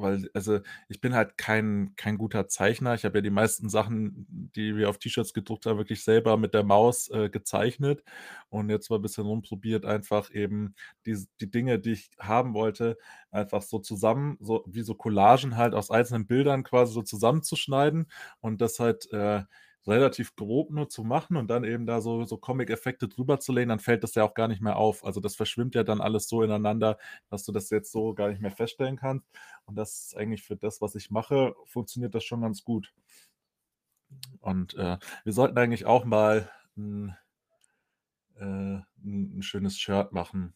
weil 0.00 0.28
also, 0.34 0.60
ich 0.88 1.00
bin 1.00 1.14
halt 1.14 1.36
kein 1.38 1.94
kein 1.96 2.18
guter 2.18 2.48
Zeichner. 2.48 2.94
Ich 2.94 3.04
habe 3.04 3.18
ja 3.18 3.22
die 3.22 3.30
meisten 3.30 3.68
Sachen, 3.68 4.26
die 4.56 4.76
wir 4.76 4.88
auf 4.90 4.98
T-Shirts 4.98 5.34
gedruckt 5.34 5.66
haben, 5.66 5.78
wirklich 5.78 6.02
selber 6.04 6.36
mit 6.36 6.54
der 6.54 6.64
Maus, 6.64 7.08
äh, 7.10 7.28
gezeichnet 7.30 8.02
und 8.48 8.70
jetzt 8.70 8.90
mal 8.90 8.98
bisschen 9.00 9.24
rumprobiert, 9.26 9.84
einfach 9.84 10.30
eben 10.32 10.74
dies 11.06 11.28
die 11.40 11.50
Dinge, 11.50 11.78
die 11.78 11.92
ich 11.92 12.10
haben 12.18 12.54
wollte, 12.54 12.96
einfach 13.30 13.62
so 13.62 13.78
zusammen 13.78 14.36
so 14.40 14.64
wie 14.66 14.82
so 14.82 14.94
Collagen 14.94 15.56
halt 15.56 15.74
aus 15.74 15.90
einzelnen 15.90 16.26
Bildern 16.26 16.62
quasi 16.64 16.92
so 16.92 17.02
zusammenzuschneiden 17.02 18.06
und 18.40 18.60
das 18.60 18.78
halt, 18.80 19.10
äh, 19.12 19.42
relativ 19.86 20.34
grob 20.36 20.70
nur 20.70 20.88
zu 20.88 21.04
machen 21.04 21.36
und 21.36 21.48
dann 21.48 21.64
eben 21.64 21.86
da 21.86 22.00
so 22.00 22.24
so 22.24 22.36
Comic-Effekte 22.38 23.08
drüber 23.08 23.40
zu 23.40 23.52
legen, 23.52 23.68
dann 23.70 23.78
fällt 23.80 24.04
das 24.04 24.14
ja 24.14 24.24
auch 24.24 24.34
gar 24.34 24.48
nicht 24.48 24.60
mehr 24.62 24.76
auf. 24.76 25.04
Also, 25.04 25.20
das 25.20 25.36
verschwimmt 25.36 25.74
ja 25.74 25.84
dann 25.84 26.00
alles 26.00 26.28
so 26.28 26.42
ineinander, 26.42 26.98
dass 27.30 27.44
du 27.44 27.52
das 27.52 27.70
jetzt 27.70 27.92
so 27.92 28.14
gar 28.14 28.28
nicht 28.28 28.40
mehr 28.42 28.50
feststellen 28.52 28.96
kannst. 28.96 29.26
Und 29.66 29.76
das 29.76 30.06
ist 30.06 30.16
eigentlich 30.16 30.42
für 30.42 30.56
das, 30.56 30.80
was 30.80 30.94
ich 30.94 31.10
mache, 31.10 31.54
funktioniert 31.66 32.14
das 32.14 32.24
schon 32.24 32.42
ganz 32.42 32.62
gut. 32.64 32.92
Und, 34.40 34.74
äh, 34.74 34.98
wir 35.24 35.32
sollten 35.32 35.58
eigentlich 35.58 35.86
auch 35.86 36.04
mal 36.04 36.50
'n 36.76 37.14
äh, 38.36 38.44
'n 38.44 38.84
'n 39.38 39.42
schönes 39.42 39.78
Shirt 39.78 40.12
machen. 40.12 40.54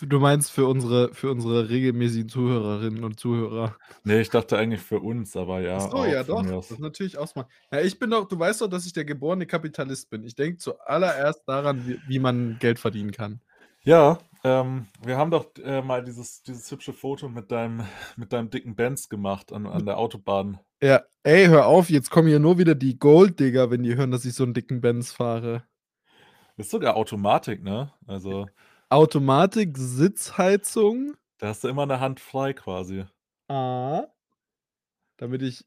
Du 0.00 0.18
meinst 0.20 0.50
für 0.50 0.66
unsere 0.66 1.12
für 1.12 1.30
unsere 1.30 1.68
regelmäßigen 1.68 2.28
Zuhörerinnen 2.28 3.04
und 3.04 3.20
Zuhörer? 3.20 3.76
Ne, 4.04 4.20
ich 4.20 4.30
dachte 4.30 4.58
eigentlich 4.58 4.80
für 4.82 5.00
uns, 5.00 5.36
aber 5.36 5.60
Ach 5.74 5.80
ja, 5.80 5.90
so, 5.90 6.04
auch 6.04 6.04
ja 6.04 6.22
doch, 6.22 6.44
das 6.68 6.78
aus. 6.78 6.78
natürlich 6.78 7.16
auch 7.16 7.26
smart. 7.26 7.50
Ja, 7.72 7.80
ich 7.80 7.98
bin 7.98 8.10
doch 8.10 8.28
du 8.28 8.38
weißt 8.38 8.60
doch, 8.60 8.68
dass 8.68 8.84
ich 8.84 8.92
der 8.92 9.06
geborene 9.06 9.46
Kapitalist 9.46 10.10
bin. 10.10 10.22
Ich 10.22 10.34
denke 10.34 10.58
zuallererst 10.58 11.42
daran, 11.48 11.86
wie 11.86 11.98
wie 12.04 12.18
man 12.18 12.58
Geld 12.58 12.78
verdienen 12.78 13.10
kann. 13.10 13.40
Ja, 13.84 14.18
ähm, 14.44 14.86
wir 15.04 15.16
haben 15.16 15.30
doch, 15.32 15.52
äh, 15.62 15.82
mal 15.82 16.04
dieses 16.04 16.42
dieses 16.42 16.70
hübsche 16.70 16.92
Foto 16.92 17.28
mit 17.28 17.50
deinem 17.50 17.84
mit 18.16 18.32
deinem 18.32 18.48
dicken 18.50 18.76
Benz 18.76 19.08
gemacht 19.08 19.52
an 19.52 19.66
an 19.66 19.86
der 19.86 19.98
Autobahn. 19.98 20.60
Ja, 20.82 21.02
ey, 21.22 21.46
hör 21.46 21.66
auf, 21.66 21.90
jetzt 21.90 22.10
kommen 22.10 22.26
hier 22.28 22.40
nur 22.40 22.58
wieder 22.58 22.74
die 22.74 22.98
Golddigger, 22.98 23.70
wenn 23.70 23.84
die 23.84 23.94
hören, 23.96 24.10
dass 24.10 24.24
ich 24.24 24.34
so 24.34 24.42
'n 24.44 24.52
dicken 24.54 24.80
Benz 24.80 25.12
fahre. 25.12 25.62
Ist 26.58 26.70
sogar 26.70 26.96
Automatik, 26.96 27.62
ne? 27.62 27.92
Also 28.06 28.50
Automatik, 28.92 29.78
Sitzheizung. 29.78 31.14
Da 31.40 31.48
hast 31.48 31.64
du 31.64 31.68
immer 31.68 31.86
'ne 31.86 32.00
Hand 32.00 32.20
frei 32.20 32.52
quasi. 32.52 33.04
Ah. 33.48 34.12
Damit 35.20 35.42
ich, 35.42 35.64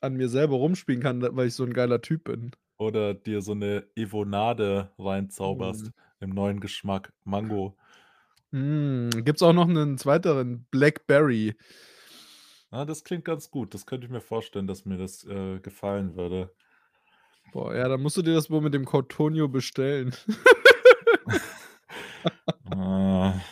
an 0.00 0.14
mir 0.16 0.28
selber 0.28 0.56
rumspielen 0.56 1.02
kann, 1.02 1.22
weil 1.36 1.48
ich 1.48 1.54
so 1.54 1.64
'n 1.64 1.72
geiler 1.72 2.00
Typ 2.02 2.24
bin. 2.24 2.52
Oder 2.80 3.14
dir 3.14 3.40
so 3.40 3.54
'ne 3.54 3.86
Evo-Nade 3.96 4.92
reinzauberst 4.98 5.92
im 6.20 6.30
neuen 6.30 6.60
Geschmack, 6.60 7.12
Mango. 7.24 7.76
Hm, 8.52 9.10
gibt's 9.24 9.42
auch 9.42 9.52
noch 9.52 9.66
'nen 9.66 9.98
zweiteren 9.98 10.66
Blackberry. 10.70 11.56
Ah, 12.72 12.84
das 12.84 13.04
klingt 13.04 13.24
ganz 13.24 13.50
gut. 13.50 13.74
Das 13.74 13.86
könnte 13.86 14.06
ich 14.06 14.10
mir 14.12 14.20
vorstellen, 14.20 14.66
dass 14.66 14.84
mir 14.84 14.98
das, 14.98 15.24
äh, 15.24 15.60
gefallen 15.60 16.16
würde. 16.16 16.50
Boah, 17.52 17.74
ja, 17.74 17.88
dann 17.88 18.02
musst 18.02 18.16
du 18.16 18.22
dir 18.22 18.34
das 18.34 18.50
wohl 18.50 18.60
mit 18.60 18.74
dem 18.74 18.84
Cottonio 18.84 19.48
bestellen. 19.48 20.14
Ah. 22.64 23.46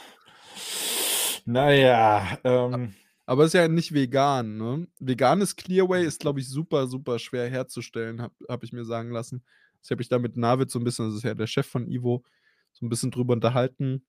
Na 1.46 1.70
ja, 1.72 2.38
A 2.72 2.78
ähm 2.78 2.94
aber 3.26 3.44
ist 3.46 3.54
ja 3.54 3.68
nicht 3.68 3.94
vegan, 3.94 4.58
ne? 4.58 4.86
Veganes 5.00 5.56
Clearway 5.56 6.04
ist, 6.04 6.20
glaube 6.20 6.40
ich, 6.40 6.48
super, 6.48 6.86
super 6.88 7.18
schwer 7.18 7.48
herzustellen, 7.48 8.20
habe 8.20 8.34
habe 8.50 8.64
ich 8.66 8.72
mir 8.72 8.84
sagen 8.84 9.10
lassen. 9.12 9.44
Ich 9.82 9.90
habe 9.90 9.98
mich 10.00 10.08
da 10.08 10.18
mit 10.18 10.36
Navid 10.36 10.70
so 10.70 10.78
'n 10.78 10.84
bisschen 10.84 11.06
das 11.06 11.16
ist 11.16 11.22
ja 11.24 11.34
der 11.34 11.46
Chef 11.46 11.66
von 11.66 11.88
Ivo, 11.90 12.22
so 12.72 12.84
'n 12.86 12.88
bisschen 12.90 13.10
drüber 13.10 13.32
unterhalten. 13.34 14.04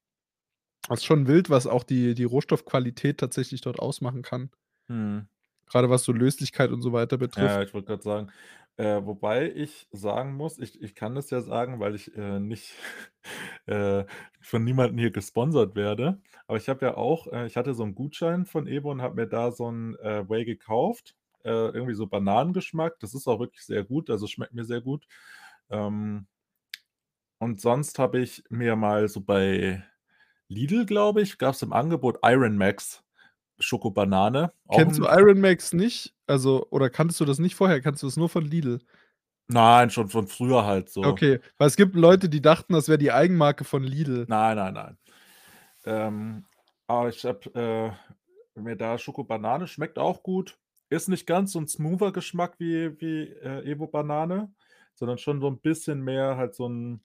Das 0.89 0.99
ist 1.01 1.05
schon 1.05 1.27
wild, 1.27 1.49
was 1.49 1.67
auch 1.67 1.83
die 1.85 2.15
die 2.15 2.25
Rohstoffqualität 2.25 3.19
tatsächlich 3.19 3.61
dort 3.61 3.79
ausmachen 3.79 4.21
kann. 4.23 4.51
Mhm. 4.89 5.27
Grade 5.67 5.89
was 5.89 6.03
so 6.03 6.11
Löslichkeit 6.11 6.71
und 6.71 6.81
so 6.81 6.93
weiter 6.93 7.17
Ja, 7.37 7.61
betrifft. 7.61 7.63
ich 7.63 7.73
wollte 7.73 7.87
grad 7.87 8.03
sagen, 8.03 8.31
äh, 8.77 9.01
wobei 9.05 9.51
ich 9.51 9.87
sagen 9.91 10.35
muss, 10.35 10.59
ich 10.59 10.81
ich 10.81 10.95
kann 10.95 11.15
das 11.15 11.29
ja 11.31 11.41
sagen, 11.41 11.79
weil 11.79 11.95
ich, 11.95 12.15
äh, 12.17 12.39
nicht, 12.39 12.73
äh, 13.67 14.05
von 14.41 14.63
niemandem 14.63 14.97
hier 14.99 15.11
gesponsert 15.11 15.75
werde. 15.75 16.21
Aber 16.47 16.57
ich 16.57 16.69
habe 16.69 16.85
ja 16.85 16.97
auch 16.97 17.27
äh, 17.33 17.47
ich 17.47 17.57
hatte 17.57 17.73
so 17.73 17.83
'n 17.83 17.95
Gutschein 17.95 18.45
von 18.45 18.67
Evo 18.67 18.91
und 18.91 19.01
habe 19.01 19.15
mir 19.15 19.27
da 19.27 19.51
so 19.51 19.67
'n, 19.69 19.95
äh, 19.99 20.29
Whey 20.29 20.45
gekauft, 20.45 21.15
äh, 21.43 21.49
irgendwie 21.51 21.95
so 21.95 22.07
Bananengeschmack. 22.07 22.99
Das 22.99 23.13
ist 23.15 23.27
auch 23.27 23.39
wirklich 23.39 23.65
sehr 23.65 23.83
gut, 23.85 24.09
also, 24.09 24.27
schmeckt 24.27 24.53
mir 24.53 24.65
sehr 24.65 24.81
gut. 24.81 25.07
Ähm 25.69 26.27
und 27.41 27.59
sonst 27.61 27.99
habe 27.99 28.19
ich 28.19 28.43
mir 28.49 28.75
mal 28.75 29.07
so 29.09 29.21
bei 29.21 29.83
Lidl, 30.49 30.85
glaube 30.85 31.21
ich, 31.21 31.37
gab's 31.37 31.61
im 31.63 31.73
Angebot 31.73 32.19
Iron 32.23 32.57
Max 32.57 33.03
Schokobanane, 33.59 34.53
auch 34.67 34.85
Kennst 34.85 34.97
du 34.97 35.05
Iron 35.05 35.39
Max 35.41 35.73
nicht? 35.73 36.14
Also 36.29 36.67
oder 36.71 36.89
kanntest 36.89 37.19
du 37.19 37.25
das 37.25 37.39
nicht 37.39 37.55
vorher? 37.55 37.81
Kannst 37.81 38.01
du 38.03 38.07
das 38.07 38.17
nur 38.17 38.29
von 38.29 38.43
Lidl? 38.45 38.79
Nein, 39.49 39.89
schon 39.91 40.09
von 40.09 40.27
früher 40.27 40.65
halt 40.65 40.89
so. 40.89 41.19
Okay, 41.19 41.39
weil 41.57 41.67
es 41.67 41.75
gibt 41.75 41.95
Leute, 41.95 42.29
die 42.29 42.41
dachten, 42.41 42.73
das 42.73 42.87
wäre 42.87 42.97
die 42.97 43.11
Eigenmarke 43.11 43.63
von 43.63 43.83
Lidl. 43.83 44.27
Nein, 44.29 44.55
nein, 44.57 44.73
nein. 44.73 44.97
Ähm, 45.85 46.45
aber 46.87 47.09
ich 47.09 47.23
habe, 47.25 47.95
äh, 48.55 48.59
mir 48.59 48.75
da 48.75 48.97
Schokobanane 48.97 49.67
schmeckt 49.67 49.99
auch 49.99 50.23
gut. 50.23 50.57
Ist 50.89 51.09
nicht 51.09 51.25
ganz 51.27 51.51
so 51.51 51.59
'n 51.59 51.67
smoother 51.67 52.11
Geschmack 52.11 52.55
wie 52.59 52.99
wie, 53.01 53.23
äh, 53.29 53.69
Evo 53.71 53.87
Banane, 53.87 54.53
sondern 54.93 55.17
schon 55.17 55.41
so 55.41 55.47
'n 55.47 55.59
bisschen 55.59 56.01
mehr 56.01 56.37
halt 56.37 56.55
so 56.55 56.67
'n 56.67 57.01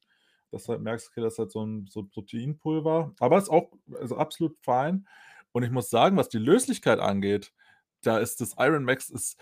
dass 0.53 0.65
du 0.65 0.71
halt 0.73 0.83
merkst, 0.83 1.09
okay, 1.11 1.21
das 1.23 1.35
ist 1.35 1.39
halt 1.39 1.51
so 1.53 1.63
'n 1.63 1.87
so 1.89 2.05
Proteinpulver. 2.05 3.15
Aber 3.21 3.39
ist 3.39 3.49
auch 3.51 3.73
also, 4.01 4.17
absolut 4.17 4.59
fein. 4.63 5.07
Und 5.53 5.63
ich 5.65 5.71
muss 5.71 5.91
sagen, 5.91 6.17
was 6.17 6.29
die 6.29 6.39
Löslichkeit 6.39 6.99
angeht, 7.01 7.53
da 8.03 8.19
ist 8.19 8.41
das 8.41 8.55
Iron 8.59 8.85
Max 8.85 9.11
ist 9.11 9.39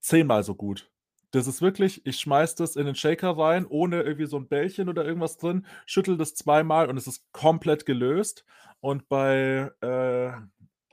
zehnmal 0.00 0.42
so 0.44 0.54
gut. 0.54 0.90
Das 1.32 1.46
ist 1.48 1.62
wirklich 1.62 2.06
ich 2.06 2.18
schmeiße 2.20 2.54
das 2.56 2.76
in 2.76 2.86
den 2.86 2.94
Shaker 2.94 3.36
rein, 3.36 3.66
ohne 3.66 4.02
irgendwie 4.02 4.26
so 4.26 4.36
'n 4.36 4.46
Bällchen 4.48 4.88
oder 4.88 5.04
irgendwas 5.04 5.36
drin, 5.36 5.66
schüttle 5.86 6.16
das 6.16 6.34
zweimal 6.34 6.88
und 6.88 6.96
es 6.96 7.06
ist 7.08 7.26
komplett 7.32 7.86
gelöst. 7.86 8.44
Und 8.80 9.08
bei 9.08 9.70
äh, 9.80 10.30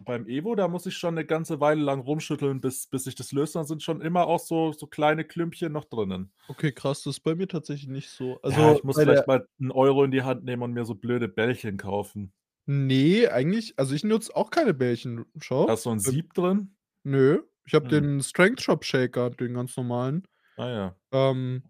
beim 0.03 0.25
Evo, 0.27 0.55
da 0.55 0.67
muss 0.67 0.87
ich 0.87 0.97
schon 0.97 1.13
'ne 1.15 1.25
ganze 1.25 1.59
Weile 1.59 1.81
lang 1.83 1.99
rumschütteln, 2.01 2.59
bis 2.61 2.87
bis 2.87 3.03
sich 3.03 3.13
das 3.15 3.31
löst. 3.31 3.55
Dann 3.55 3.65
sind 3.65 3.83
schon 3.83 4.01
immer 4.01 4.25
auch 4.27 4.39
so 4.39 4.71
so 4.73 4.87
kleine 4.87 5.25
Klümpchen 5.25 5.71
noch 5.71 5.85
drinnen. 5.85 6.31
Okay, 6.49 6.71
krass, 6.73 7.03
das 7.03 7.17
ist 7.17 7.19
bei 7.23 7.35
mir 7.35 7.47
tatsächlich 7.47 7.87
nicht 7.87 8.09
so. 8.09 8.39
Ja, 8.49 8.71
Also, 8.71 8.71
ich 8.71 8.83
muss 8.83 9.01
vielleicht 9.01 9.25
mal 9.27 9.47
'n 9.59 9.71
Euro 9.71 10.03
in 10.03 10.11
die 10.11 10.21
Hand 10.23 10.43
nehmen 10.43 10.61
und 10.63 10.73
mir 10.73 10.85
so 10.85 10.93
blöde 10.95 11.27
Bällchen 11.27 11.77
kaufen. 11.77 12.33
Ne, 12.67 13.27
eigentlich 13.29 13.77
also, 13.79 13.95
ich 13.95 14.03
nutze 14.03 14.35
auch 14.35 14.49
keine 14.51 14.73
Bällchen. 14.73 15.25
Schau. 15.39 15.75
Hast 15.75 15.85
du 15.85 15.89
'n 15.91 15.99
Ähm, 16.05 16.17
Sieb 16.17 16.33
drin? 16.35 16.75
Nö, 17.03 17.43
ich 17.65 17.73
habe 17.75 17.85
Hm. 17.85 18.01
den 18.01 18.21
Strength 18.21 18.61
Shop 18.61 18.83
Shaker, 18.85 19.29
den 19.31 19.53
ganz 19.55 19.75
normalen. 19.77 20.27
Ah 20.57 20.69
ja. 20.69 20.95
Ähm, 21.13 21.63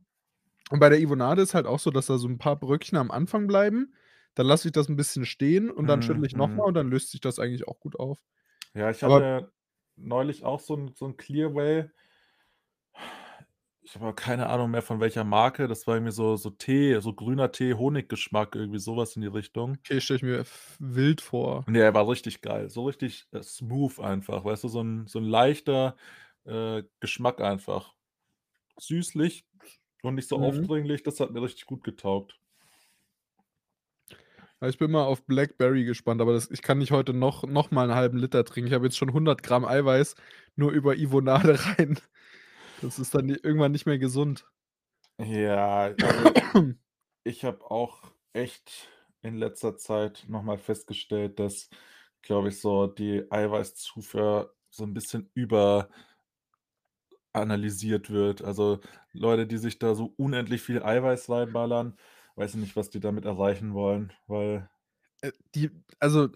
und 0.72 0.80
bei 0.80 0.90
der 0.90 1.00
Ivonade 1.02 1.42
ist 1.44 1.54
halt 1.56 1.68
auch 1.68 1.80
so, 1.80 1.92
dass 1.92 2.08
da 2.08 2.18
so 2.20 2.28
'n 2.30 2.38
paar 2.40 2.58
Bröckchen 2.60 2.98
am 2.98 3.12
Anfang 3.12 3.48
bleiben. 3.48 3.96
Dann 4.36 4.48
lasse 4.48 4.70
ich 4.70 4.74
das 4.74 4.90
'n 4.90 4.98
bisschen 4.98 5.26
stehen 5.26 5.72
und 5.72 5.88
dann 5.88 6.02
schüttle 6.04 6.26
Mhm, 6.26 6.28
ich 6.28 6.36
noch 6.36 6.56
mhm. 6.56 6.58
mal 6.58 6.66
und 6.68 6.76
dann 6.76 6.90
löst 6.90 7.12
sich 7.12 7.22
das 7.22 7.40
eigentlich 7.40 7.68
auch 7.68 7.80
gut 7.80 8.00
auf. 8.00 8.20
Ja, 8.76 8.90
ich 8.90 9.04
Aber 9.04 9.24
hatte 9.24 9.52
neulich 9.98 10.44
auch 10.46 10.60
so 10.62 10.76
'n 10.76 10.94
so 10.96 11.06
'n 11.06 11.18
Clear 11.18 11.54
Whey. 11.54 11.90
Ich 13.84 13.96
habe 13.96 14.06
aber 14.06 14.16
keine 14.16 14.48
Ahnung 14.48 14.70
mehr, 14.72 14.84
von 14.84 15.00
welcher 15.00 15.24
Marke. 15.24 15.68
Das 15.68 15.88
war 15.88 15.96
irgendwie 15.96 16.12
so 16.12 16.36
so 16.36 16.52
Tee, 16.52 17.00
so 17.02 17.14
grüner 17.14 17.52
Tee, 17.52 17.74
Honiggeschmack, 17.74 18.56
irgendwie 18.56 18.78
so 18.80 18.96
was 18.96 19.16
in 19.16 19.22
die 19.24 19.28
Richtung. 19.28 19.80
Okay, 19.86 20.00
stelle 20.02 20.18
ich 20.18 20.24
mir 20.24 20.40
f 20.40 20.78
wild 20.80 21.22
vor. 21.22 21.66
Ne, 21.68 21.80
er 21.82 21.94
war 21.94 22.08
richtig 22.10 22.42
geil. 22.42 22.70
So 22.70 22.86
richtig, 22.86 23.28
äh, 23.32 23.42
smooth 23.44 24.00
einfach, 24.00 24.44
weißt 24.44 24.64
du, 24.64 24.68
so 24.68 24.80
'n 24.82 25.06
so 25.08 25.20
'n 25.20 25.26
leichter, 25.26 25.96
äh, 26.46 26.84
Geschmack 27.00 27.40
einfach. 27.42 27.94
Süßlich 28.80 29.46
und 30.04 30.16
nicht 30.16 30.30
so 30.30 30.38
Mhm. 30.38 30.42
aufdringlich, 30.42 31.04
das 31.04 31.20
hat 31.20 31.32
mir 31.32 31.42
richtig 31.44 31.66
gut 31.68 31.84
getaugt. 31.84 32.40
Ja, 34.64 34.68
ich 34.70 34.78
bin 34.78 34.92
mal 34.92 35.04
auf 35.06 35.26
Blackberry 35.26 35.86
gespannt, 35.86 36.22
aber 36.22 36.34
das 36.34 36.52
ich 36.52 36.62
kann 36.62 36.78
nicht 36.78 36.92
heute 36.92 37.14
noch 37.16 37.44
noch 37.48 37.72
mal 37.72 37.90
'n 37.90 37.96
halben 37.96 38.20
Liter 38.20 38.46
trinken. 38.46 38.68
Ich 38.68 38.74
habe 38.76 38.86
jetzt 38.86 38.96
schon 38.98 39.12
100 39.12 39.42
Gramm 39.42 39.66
Eiweiß 39.66 40.14
nur 40.56 40.72
über 40.72 40.96
Ivonade 40.98 41.58
rein. 41.80 41.98
Das 42.82 42.98
ist 42.98 43.14
dann 43.14 43.30
irgendwann 43.30 43.72
nicht 43.74 43.86
mehr 43.86 44.00
gesund. 44.00 44.46
Ja, 45.20 45.94
also, 46.02 46.34
ich 47.24 47.46
habe 47.46 47.70
auch 47.72 48.14
echt 48.34 48.90
in 49.22 49.38
letzter 49.38 49.78
Zeit 49.78 50.26
noch 50.30 50.44
mal 50.44 50.58
festgestellt, 50.58 51.40
dass, 51.40 51.70
glaube 52.22 52.50
ich, 52.50 52.60
so 52.62 52.88
die 52.88 53.32
Eiweißzufuhr 53.32 54.56
so 54.70 54.84
'n 54.86 54.94
bisschen 54.94 55.30
über 55.36 55.90
analysiert 57.34 58.10
wird. 58.10 58.42
Also, 58.44 58.82
Leute, 59.14 59.48
die 59.48 59.58
sich 59.58 59.80
da 59.80 59.96
so 59.96 60.14
unendlich 60.18 60.62
viel 60.62 60.84
Eiweiß 60.84 61.30
reinballern, 61.30 61.98
weiß 62.36 62.52
ich 62.56 62.60
nicht, 62.60 62.76
was 62.76 62.90
die 62.90 63.00
damit 63.00 63.24
erreichen 63.26 63.74
wollen, 63.74 64.12
weil 64.28 64.70
Äh, 65.24 65.32
die 65.56 65.70
also 66.00 66.30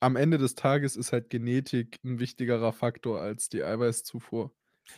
am 0.00 0.16
Ende 0.16 0.38
des 0.38 0.54
Tages 0.54 0.96
ist 0.96 1.12
halt 1.12 1.30
Genetik 1.30 1.98
'n 2.04 2.20
wichtigerer 2.20 2.72
Faktor 2.72 3.20
als 3.20 3.48
die 3.48 3.64
Eiweißzufuhr. 3.64 4.54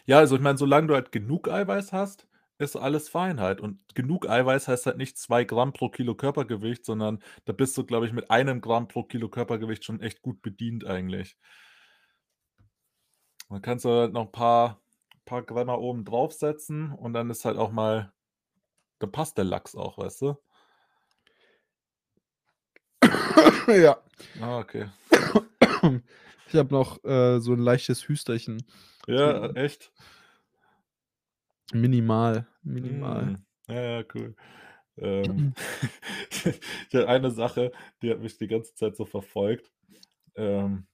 Ja, 0.07 0.19
also 0.19 0.37
ich 0.37 0.43
meine, 0.43 0.59
solange 0.59 0.87
du 0.89 0.95
halt 0.95 1.13
genug 1.13 1.49
Eiweiß 1.49 1.93
hast, 1.93 2.27
ist 2.59 2.77
alles 2.77 3.09
fein 3.09 3.41
halt. 3.41 3.61
Und 3.61 3.79
genug 3.95 4.29
Eiweiß 4.29 4.69
heißt 4.69 4.87
halt 4.87 4.97
nicht 4.99 5.19
2 5.19 5.45
Gramm 5.45 5.73
pro 5.73 5.89
Kilo 5.89 6.15
Körpergewicht, 6.15 6.85
sondern 6.85 7.21
da 7.45 7.53
bist 7.53 7.77
du, 7.77 7.85
glaube 7.85 8.07
ich, 8.07 8.13
mit 8.13 8.31
1 8.31 8.61
Gramm 8.61 8.89
pro 8.89 9.03
Kilo 9.05 9.29
Körpergewicht 9.29 9.85
schon 9.85 10.01
echt 10.01 10.23
gut 10.23 10.43
bedient 10.43 10.87
eigentlich. 10.87 11.35
Dann 13.51 13.63
kannst 13.63 13.85
du 13.85 13.89
halt 13.91 14.13
noch 14.13 14.27
'n 14.27 14.33
paar 14.33 14.81
paar 15.25 15.43
Grammer 15.43 15.81
oben 15.81 16.05
draufsetzen 16.05 16.93
und 16.93 17.13
dann 17.15 17.31
ist 17.31 17.45
halt 17.45 17.57
auch 17.59 17.73
mal 17.73 18.13
dann 19.01 19.13
passt 19.13 19.39
der 19.39 19.45
Lachs 19.47 19.77
auch, 19.77 19.99
weißt 19.99 20.23
du? 20.23 20.37
Ja. 23.69 23.97
Ah, 24.41 24.59
okay. 24.59 24.87
Ich 26.53 26.57
habe 26.57 26.73
noch, 26.75 27.03
äh, 27.05 27.41
so 27.41 27.53
'n 27.53 27.61
leichtes 27.61 28.09
Hüsterchen. 28.09 28.65
Ja, 29.07 29.51
echt? 29.55 29.93
Minimal, 31.75 32.47
minimal. 32.63 33.33
Mhm. 33.33 33.47
Ja, 33.69 33.75
ja, 34.01 34.05
cool. 34.15 34.35
Ähm, 34.99 35.51
ich 36.89 36.95
habe 36.95 37.09
eine 37.09 37.31
Sache, 37.31 37.73
die 38.03 38.11
hat 38.11 38.21
mich 38.21 38.39
die 38.39 38.49
ganze 38.49 38.75
Zeit 38.75 38.97
so 38.97 39.05
verfolgt. 39.07 39.71
Ähm 40.37 40.89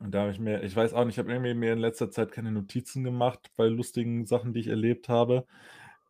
und 0.00 0.12
da 0.14 0.20
habe 0.22 0.30
ich 0.32 0.38
mir 0.38 0.62
ich 0.62 0.74
weiß 0.76 0.94
auch 0.94 1.04
nicht, 1.04 1.14
ich 1.14 1.18
habe 1.18 1.32
irgendwie 1.32 1.54
mir 1.54 1.72
in 1.72 1.78
letzter 1.78 2.10
Zeit 2.10 2.32
keine 2.32 2.52
Notizen 2.52 3.04
gemacht 3.04 3.50
bei 3.56 3.66
lustigen 3.66 4.26
Sachen, 4.26 4.52
die 4.52 4.60
ich 4.60 4.68
erlebt 4.68 5.08
habe, 5.08 5.46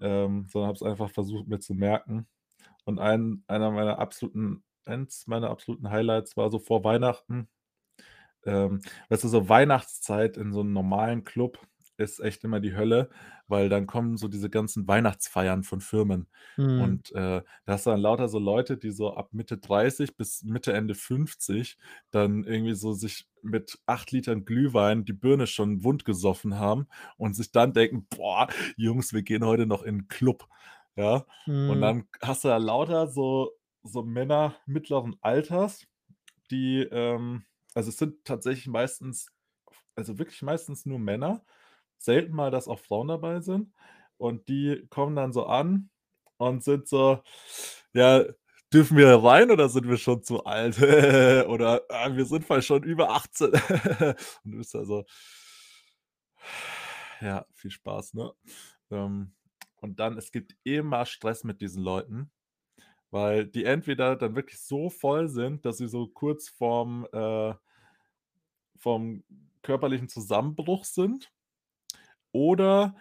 ähm, 0.01 0.47
sondern 0.49 0.69
habe 0.69 0.77
es 0.77 0.83
einfach 0.83 1.11
versucht, 1.11 1.49
mir 1.49 1.61
zu 1.61 1.75
merken. 1.75 2.29
Und 2.85 2.99
ein 3.01 3.45
einer 3.49 3.71
meiner 3.73 3.99
absoluten 4.01 4.65
eins 4.87 5.27
meiner 5.29 5.51
absoluten 5.51 5.91
Highlights 5.91 6.37
war 6.37 6.51
so 6.51 6.59
vor 6.61 6.85
Weihnachten. 6.85 7.49
Ähm, 8.49 8.81
weißt 9.11 9.25
du, 9.25 9.29
so 9.29 9.49
Weihnachtszeit 9.49 10.37
in 10.39 10.53
so 10.53 10.63
'nem 10.65 10.73
normalen 10.75 11.25
Club 11.25 11.61
ist 11.99 12.21
echt 12.21 12.45
immer 12.45 12.61
die 12.61 12.77
Hölle, 12.77 13.11
weil 13.49 13.69
dann 13.69 13.87
kommen 13.87 14.17
so 14.17 14.29
diese 14.29 14.51
ganzen 14.51 14.89
Weihnachtsfeiern 14.89 15.65
von 15.65 15.81
Firmen. 15.81 16.29
Mhm. 16.59 16.99
Und, 17.03 17.11
äh, 17.13 17.43
da 17.67 17.73
hast 17.73 17.87
du 17.87 17.91
dann 17.91 18.01
lauter 18.01 18.29
so 18.29 18.39
Leute, 18.39 18.77
die 18.79 18.91
so 18.93 19.15
ab 19.15 19.31
Mitte 19.33 19.59
30 19.59 20.17
bis 20.17 20.45
Mitte, 20.45 20.73
Ende 20.73 20.95
50 20.95 21.77
dann 22.13 22.45
irgendwie 22.45 22.75
so 22.75 22.93
sich 22.95 23.29
mit 23.43 23.79
8 23.87 24.13
Litern 24.13 24.45
Glühwein 24.45 25.05
die 25.05 25.13
Birne 25.13 25.47
schon 25.49 25.83
wundgesoffen 25.85 26.57
haben 26.59 26.87
und 27.17 27.35
sich 27.35 27.51
dann 27.53 27.73
denken: 27.75 28.07
„Boah, 28.11 28.49
Jungs, 28.77 29.13
wir 29.13 29.23
gehen 29.23 29.45
heute 29.45 29.67
noch 29.67 29.83
in 29.83 29.97
'n 30.03 30.09
Club“, 30.09 30.49
ja? 30.97 31.27
Und 31.67 31.81
Mhm. 31.87 31.99
dann 32.01 32.09
hast 32.23 32.45
du 32.45 32.49
da 32.49 32.57
lauter 32.59 33.09
so 33.09 33.53
so 33.83 34.03
Männer 34.05 34.57
mittleren 34.67 35.17
Alters, 35.23 35.87
die, 36.51 36.83
ähm 36.91 37.45
also, 37.75 37.91
es 37.91 37.97
sind 37.99 38.25
tatsächlich 38.25 38.67
meistens 38.69 39.29
also, 39.97 40.19
wirklich 40.19 40.43
meistens 40.43 40.87
nur 40.87 40.99
Männer, 41.01 41.45
selten 41.99 42.35
mal, 42.35 42.51
dass 42.53 42.69
auch 42.69 42.81
Frauen 42.81 43.09
dabei 43.09 43.41
sind. 43.41 43.73
Und 44.19 44.49
die 44.49 44.87
kommen 44.91 45.17
dann 45.17 45.33
so 45.35 45.47
an 45.47 45.91
und 46.39 46.65
sind 46.65 46.89
so: 46.89 47.23
„Ja, 47.95 48.25
dürfen 48.73 48.97
wir 48.99 49.09
rein 49.25 49.51
oder 49.53 49.69
sind 49.71 49.89
wir 49.89 49.99
schon 49.99 50.23
zu 50.25 50.45
alt?“ 50.47 50.79
Oder: 51.49 51.83
„Ah, 51.91 52.15
wir 52.17 52.27
sind 52.27 52.45
voll 52.47 52.63
schon 52.63 52.83
über 52.85 53.11
18.“ 53.13 53.53
Und 54.45 54.53
du 54.53 54.59
bist 54.59 54.75
da 54.75 54.85
so 54.87 55.05
Ja, 57.21 57.45
viel 57.55 57.71
Spaß, 57.71 58.15
ne? 58.15 58.33
Ähm, 58.91 59.35
und 59.81 60.01
dann 60.01 60.17
es 60.19 60.33
gibt 60.33 60.55
immer 60.65 61.05
Stress 61.07 61.45
mit 61.45 61.61
diesen 61.61 61.83
Leuten, 61.83 62.31
weil 63.11 63.47
die 63.47 63.65
entweder 63.65 64.17
dann 64.17 64.37
wirklich 64.37 64.61
so 64.61 64.91
voll 64.91 65.29
sind, 65.29 65.65
dass 65.65 65.79
sie 65.79 65.89
so 65.89 66.07
kurz 66.09 66.49
vorm, 66.49 67.07
äh 67.13 67.55
vorm 68.77 69.25
körperlichen 69.63 70.09
Zusammenbruch 70.09 70.85
sind 70.85 71.31
oder 72.35 72.97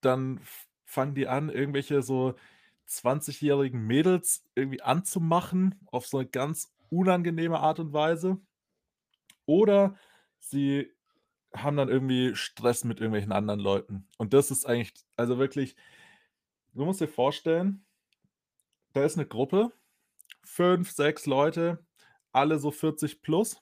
dann 0.00 0.40
fangen 0.84 1.14
die 1.14 1.28
an, 1.28 1.48
irgendwelche 1.48 2.02
so 2.02 2.34
zwanzigjährigen 2.86 3.80
Mädels 3.86 4.44
irgendwie 4.54 4.82
anzumachen 4.82 5.76
auf 5.86 6.06
so 6.06 6.18
'ne 6.18 6.26
ganz 6.26 6.74
unangenehme 6.90 7.58
Art 7.60 7.80
und 7.80 7.92
Weise. 7.92 8.38
Oder 9.48 9.96
sie 10.38 10.90
haben 11.54 11.76
dann 11.76 11.88
irgendwie 11.88 12.34
Stress 12.36 12.84
mit 12.84 13.00
irgendwelchen 13.00 13.32
anderen 13.32 13.60
Leuten. 13.60 14.08
Und 14.18 14.32
das 14.34 14.50
ist 14.50 14.66
eigentlich 14.66 14.94
also 15.16 15.38
wirklich 15.38 15.74
du 16.74 16.84
musst 16.84 17.00
dir 17.00 17.08
vorstellen 17.08 17.84
da 18.94 19.04
ist 19.04 19.16
'ne 19.16 19.26
Gruppe, 19.26 19.72
5, 20.44 20.92
6 20.92 21.26
Leute, 21.26 21.86
alle 22.32 22.58
so 22.60 22.70
40 22.72 23.22
plus. 23.22 23.60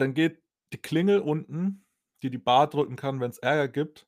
Dann 0.00 0.14
geht 0.14 0.42
die 0.72 0.78
Klingel 0.78 1.20
unten, 1.20 1.84
die 2.22 2.30
die 2.30 2.38
Bar 2.38 2.68
drücken 2.68 2.96
kann, 2.96 3.20
wenn's 3.20 3.38
Ärger 3.38 3.68
gibt. 3.68 4.06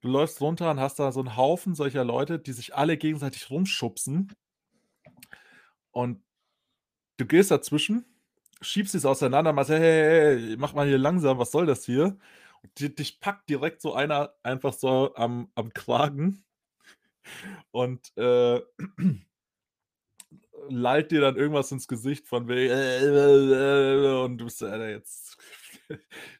Du 0.00 0.08
läufst 0.08 0.40
runter 0.40 0.70
und 0.70 0.80
hast 0.80 0.98
da 0.98 1.12
so 1.12 1.20
'n 1.20 1.36
Haufen 1.36 1.74
solcher 1.74 2.04
Leute, 2.04 2.38
die 2.38 2.52
sich 2.52 2.76
alle 2.76 2.96
gegenseitig 2.98 3.50
rumschubsen. 3.50 4.32
Und 5.94 6.22
du 7.18 7.26
gehst 7.26 7.50
dazwischen, 7.52 8.04
schiebst 8.62 8.94
so 9.00 9.08
auseinander, 9.10 9.52
machst: 9.52 9.70
„Hey, 9.70 9.80
hey, 9.80 10.40
hey, 10.48 10.56
mach 10.58 10.74
mal 10.74 10.86
hier 10.88 10.98
langsam, 10.98 11.38
was 11.38 11.52
soll 11.52 11.66
das 11.66 11.84
hier?“ 11.86 12.18
Und 12.62 12.80
di 12.80 12.94
dich 12.94 13.20
packt 13.20 13.48
direkt 13.50 13.82
so 13.82 13.94
einer 13.94 14.34
einfach 14.44 14.74
so 14.74 15.14
am 15.16 15.50
am 15.56 15.72
Kragen 15.74 16.44
und, 17.72 18.12
äh 18.16 18.60
lallt 20.68 21.10
dir 21.10 21.20
dann 21.20 21.36
irgendwas 21.36 21.72
ins 21.72 21.88
Gesicht 21.88 22.26
von 22.28 22.48
wegen 22.48 22.72
und 24.24 24.38
du 24.38 24.44
bist 24.44 24.62
„Alter, 24.62 24.88
jetzt 24.90 25.36
ich 25.88 25.98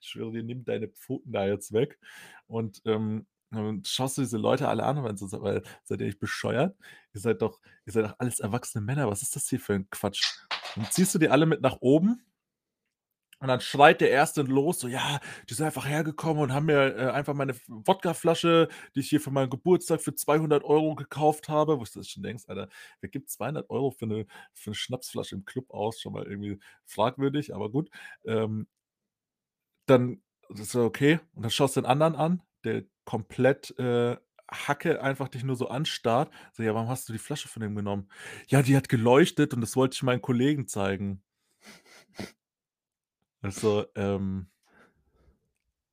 schwöre 0.08 0.32
dir, 0.32 0.42
nimm 0.42 0.64
deine 0.64 0.88
Pfoten 0.88 1.32
da 1.32 1.46
jetzt 1.46 1.72
weg.“ 1.72 1.98
Und, 2.46 2.82
ähm, 2.84 3.26
dann 3.52 3.82
schaust 3.84 4.16
du 4.18 4.22
diese 4.22 4.38
Leute 4.38 4.68
alle 4.68 4.84
an 4.84 4.98
und 4.98 5.06
„Äh, 5.44 5.62
seid 5.84 6.00
ihr 6.00 6.06
nicht 6.06 6.20
bescheuert? 6.20 6.76
Ihr 7.14 7.20
seid 7.20 7.42
doch 7.42 7.60
ihr 7.84 7.92
seid 7.92 8.04
doch 8.04 8.14
alles 8.18 8.38
erwachsene 8.40 8.84
Männer. 8.84 9.08
Was 9.08 9.22
ist 9.22 9.34
das 9.34 9.48
hier 9.48 9.58
für 9.60 9.74
'n 9.74 9.88
Quatsch?“ 9.90 10.38
Dann 10.76 10.86
ziehst 10.90 11.14
du 11.14 11.18
die 11.18 11.28
alle 11.30 11.46
mit 11.46 11.60
nach 11.60 11.78
oben 11.80 12.22
und 13.40 13.48
dann 13.48 13.60
schreit 13.60 14.00
der 14.02 14.10
Erste 14.10 14.42
los, 14.42 14.80
so: 14.80 14.88
„Ja, 14.88 15.20
die 15.48 15.54
sind 15.54 15.66
einfach 15.66 15.86
hergekommen 15.88 16.42
und 16.42 16.52
haben 16.52 16.66
mir, 16.66 16.96
äh, 16.96 17.10
einfach 17.10 17.34
meine 17.34 17.54
Wodkaflasche, 17.68 18.68
die 18.94 19.00
ich 19.00 19.08
hier 19.10 19.20
für 19.20 19.30
meinen 19.30 19.50
Geburtstag 19.50 20.00
für 20.02 20.14
200 20.14 20.64
€ 20.64 20.94
gekauft 20.94 21.48
habe“ 21.48 21.78
wo 21.80 21.84
du 21.84 21.90
dir 22.00 22.04
schon 22.04 22.22
denkst: 22.22 22.44
„Alter, 22.48 22.68
wer 23.00 23.10
gibt 23.10 23.30
200 23.30 23.70
€ 23.70 23.90
für 23.92 24.06
'ne 24.06 24.26
für 24.54 24.70
'ne 24.70 24.74
Schnapsflasche 24.76 25.34
im 25.36 25.44
Club 25.46 25.70
aus?“ 25.70 26.00
Schon 26.00 26.12
mal 26.12 26.24
irgendwie 26.26 26.60
fragwürdig, 26.86 27.54
aber 27.54 27.70
gut. 27.70 27.90
Ähm 28.26 28.66
dann 29.88 30.22
so, 30.50 30.84
okay. 30.84 31.20
Und 31.34 31.42
dann 31.42 31.50
schaust 31.50 31.76
du 31.76 31.80
den 31.80 31.86
anderen 31.90 32.14
an, 32.16 32.42
der 32.64 32.84
komplett, 33.04 33.76
äh, 33.78 34.16
Hacke 34.52 35.00
einfach 35.00 35.28
dich 35.28 35.44
nur 35.44 35.54
so 35.56 35.68
anstarrt. 35.68 36.32
So: 36.52 36.62
„Ja, 36.64 36.74
warum 36.74 36.88
hast 36.88 37.08
du 37.08 37.12
die 37.12 37.18
Flasche 37.20 37.46
von 37.48 37.62
dem 37.62 37.74
genommen?“ 37.76 38.08
„Ja, 38.48 38.62
die 38.62 38.76
hat 38.76 38.88
geleuchtet 38.88 39.54
und 39.54 39.60
das 39.60 39.76
wollte 39.76 39.94
ich 39.94 40.02
meinen 40.02 40.22
Kollegen 40.22 40.66
zeigen.“ 40.66 41.22
Also, 43.42 43.86
ähm 43.96 44.46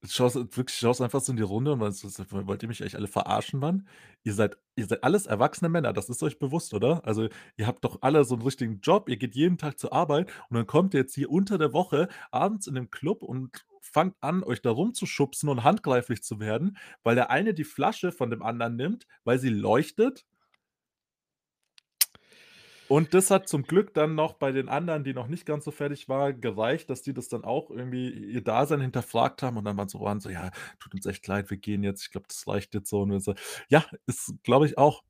schaust 0.05 0.36
wirklich 0.36 0.77
schaust 0.77 1.01
einfach 1.01 1.21
so 1.21 1.31
in 1.31 1.38
die 1.38 1.43
Runde 1.43 1.73
und 1.73 1.79
meinst 1.79 2.01
so: 2.01 2.23
„Wollt 2.47 2.62
ihr 2.63 2.69
mich 2.69 2.81
eigentlich 2.81 2.95
alle 2.95 3.07
verarschen, 3.07 3.60
Mann? 3.60 3.88
Ihr 4.23 4.33
seid 4.33 4.57
ihr 4.75 4.86
seid 4.86 5.03
alles 5.03 5.25
erwachsene 5.25 5.69
Männer, 5.69 5.91
das 5.93 6.07
ist 6.10 6.21
euch 6.23 6.38
bewusst, 6.39 6.73
oder? 6.73 7.03
Also, 7.05 7.29
ihr 7.57 7.65
habt 7.67 7.83
doch 7.83 7.97
alle 8.01 8.23
so 8.23 8.36
'n 8.36 8.41
richtigen 8.43 8.79
Job, 8.81 9.10
ihr 9.10 9.17
geht 9.17 9.36
jeden 9.36 9.57
Tag 9.57 9.79
zur 9.79 9.93
Arbeit 9.93 10.29
und 10.49 10.55
dann 10.55 10.67
kommt 10.67 10.93
ihr 10.93 11.01
jetzt 11.01 11.15
hier 11.15 11.29
unter 11.31 11.57
der 11.57 11.73
Woche 11.73 12.10
abends 12.31 12.67
in 12.67 12.75
den 12.75 12.91
Club 12.91 13.23
und 13.23 13.65
fangt 13.81 14.15
an, 14.21 14.43
euch 14.43 14.62
da 14.62 14.69
rumzuschubsen 14.71 15.49
und 15.49 15.63
handgreiflich 15.63 16.21
zu 16.23 16.39
werden, 16.39 16.77
weil 17.03 17.15
der 17.15 17.31
eine 17.31 17.53
die 17.53 17.63
Flasche 17.63 18.12
von 18.12 18.29
dem 18.29 18.43
anderen 18.43 18.75
nimmt, 18.75 19.07
weil 19.23 19.39
sie 19.39 19.49
leuchtet?“ 19.49 20.25
Und 22.89 23.13
das 23.13 23.32
hat 23.32 23.50
zum 23.50 23.63
Glück 23.63 23.93
dann 23.93 24.15
noch 24.15 24.34
bei 24.34 24.52
den 24.54 24.69
anderen, 24.69 25.04
die 25.04 25.13
noch 25.13 25.28
nicht 25.28 25.45
ganz 25.45 25.65
so 25.65 25.71
fertig 25.71 26.08
waren, 26.08 26.39
gereicht, 26.39 26.89
dass 26.89 27.02
die 27.02 27.13
das 27.13 27.28
dann 27.28 27.43
auch 27.43 27.69
irgendwie 27.69 28.10
ihr 28.10 28.41
Dasein 28.41 28.80
hinterfragt 28.82 29.43
haben 29.43 29.58
und 29.58 29.65
dann 29.65 29.78
waren 29.78 29.89
so 29.89 30.00
waren 30.00 30.21
so: 30.21 30.30
„Ja, 30.30 30.52
tut 30.80 30.93
uns 30.93 31.06
echt 31.06 31.28
leid, 31.28 31.50
wir 31.50 31.58
gehen 31.58 31.84
jetzt. 31.84 32.04
Ich 32.04 32.12
glaube, 32.12 32.28
das 32.30 32.47
reicht 32.47 32.73
jetzt 32.76 32.89
so.“ 32.89 33.02
Und 33.02 33.19
so: 33.19 33.34
„Ja, 33.69 33.86
ist 34.06 34.34
glaube 34.43 34.65
ich 34.67 34.78
auch.“ 34.78 35.04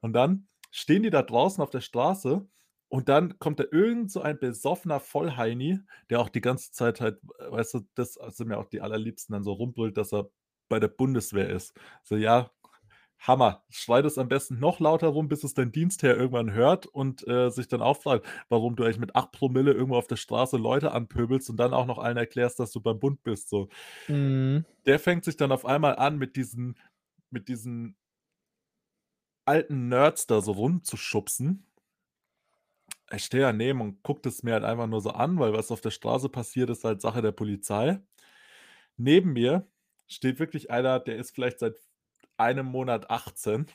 Und 0.00 0.12
dann 0.14 0.48
stehen 0.70 1.02
die 1.02 1.10
da 1.10 1.22
draußen 1.22 1.62
auf 1.62 1.70
der 1.70 1.80
Straße 1.80 2.46
und 2.88 3.08
dann 3.08 3.38
kommt 3.38 3.60
da 3.60 3.64
irgend 3.70 4.10
so 4.12 4.20
ein 4.22 4.38
besoffener 4.38 5.00
Vollheini, 5.00 5.78
der 6.10 6.20
auch 6.20 6.28
die 6.28 6.40
ganze 6.42 6.72
Zeit 6.72 7.00
halt, 7.00 7.18
weißt 7.38 7.74
du, 7.74 7.80
das 7.94 8.14
sind 8.28 8.48
mir 8.48 8.58
auch 8.58 8.66
die 8.68 8.80
Allerliebsten, 8.82 9.32
dann 9.32 9.44
so 9.44 9.52
rumbrüllt, 9.52 9.96
dass 9.96 10.12
er 10.12 10.30
bei 10.68 10.80
der 10.80 10.88
Bundeswehr 10.88 11.48
ist. 11.50 11.74
So, 12.02 12.16
ja, 12.16 12.50
Hammer. 13.26 13.64
Schrei 13.70 14.02
das 14.02 14.18
am 14.18 14.28
besten 14.28 14.58
noch 14.58 14.80
lauter 14.80 15.08
rum, 15.08 15.28
bis 15.28 15.44
es 15.44 15.54
dein 15.54 15.72
Dienstherr 15.72 16.16
irgendwann 16.16 16.52
hört 16.52 16.86
und, 16.86 17.26
äh, 17.28 17.50
sich 17.50 17.68
dann 17.68 17.82
auch 17.82 17.96
fragt, 18.02 18.26
warum 18.48 18.76
du 18.76 18.84
eigentlich 18.84 18.98
mit 18.98 19.14
8 19.16 19.32
Promille 19.32 19.72
irgendwo 19.72 19.96
auf 19.96 20.08
der 20.08 20.16
Straße 20.16 20.56
Leute 20.56 20.92
anpöbelst 20.92 21.48
und 21.50 21.56
dann 21.58 21.72
auch 21.74 21.86
noch 21.86 21.98
allen 21.98 22.16
erklärst, 22.16 22.58
dass 22.60 22.72
du 22.72 22.80
beim 22.80 22.98
Bund 23.00 23.22
bist, 23.22 23.48
so. 23.48 23.68
Mhm. 24.08 24.64
Der 24.86 24.98
fängt 24.98 25.24
sich 25.24 25.36
dann 25.36 25.52
auf 25.52 25.64
einmal 25.66 25.96
an, 25.96 26.18
mit 26.18 26.36
diesen 26.36 26.78
mit 27.30 27.48
diesen 27.48 27.96
alten 29.44 29.88
Nerds 29.88 30.26
da 30.26 30.40
so 30.40 30.50
rumzuschubsen. 30.52 31.64
ich 33.12 33.24
stehe 33.24 33.42
daneben 33.44 33.80
und 33.80 34.02
gucke 34.02 34.22
das 34.22 34.42
mir 34.42 34.54
halt 34.54 34.64
einfach 34.64 34.86
nur 34.86 35.00
so 35.00 35.10
an, 35.10 35.38
weil 35.38 35.52
was 35.52 35.70
auf 35.70 35.80
der 35.80 35.90
Straße 35.90 36.28
passiert, 36.28 36.70
ist 36.70 36.84
halt 36.84 37.00
Sache 37.02 37.22
der 37.22 37.32
Polizei. 37.32 38.00
Neben 38.96 39.32
mir 39.32 39.68
steht 40.08 40.38
wirklich 40.38 40.70
einer, 40.70 41.00
der 41.00 41.16
ist 41.16 41.32
vielleicht 41.34 41.58
seit 41.60 41.76
einem 42.42 42.66
Monat 42.66 43.10
18. 43.10 43.66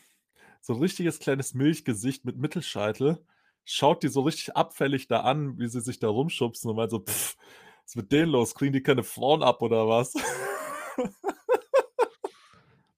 So 0.61 0.73
'n 0.75 0.79
richtiges 0.81 1.19
kleines 1.19 1.53
Milchgesicht 1.55 2.25
mit 2.25 2.37
Mittelscheitel, 2.37 3.19
schaut 3.65 4.03
die 4.03 4.09
so 4.09 4.21
richtig 4.23 4.55
abfällig 4.57 5.07
da 5.07 5.21
an, 5.21 5.57
wie 5.59 5.67
sie 5.69 5.81
sich 5.81 5.99
da 5.99 6.09
rumschubsen 6.09 6.69
und 6.71 6.77
meint 6.77 6.91
so: 6.91 6.99
„Pff, 7.01 7.37
was 7.85 7.91
ist 7.91 7.95
mit 7.97 8.11
denen 8.13 8.31
los? 8.33 8.55
Kriegen 8.55 8.73
die 8.73 8.83
keine 8.83 9.03
Frauen 9.03 9.43
ab 9.43 9.61
oder 9.63 9.87
was?“ 9.89 10.13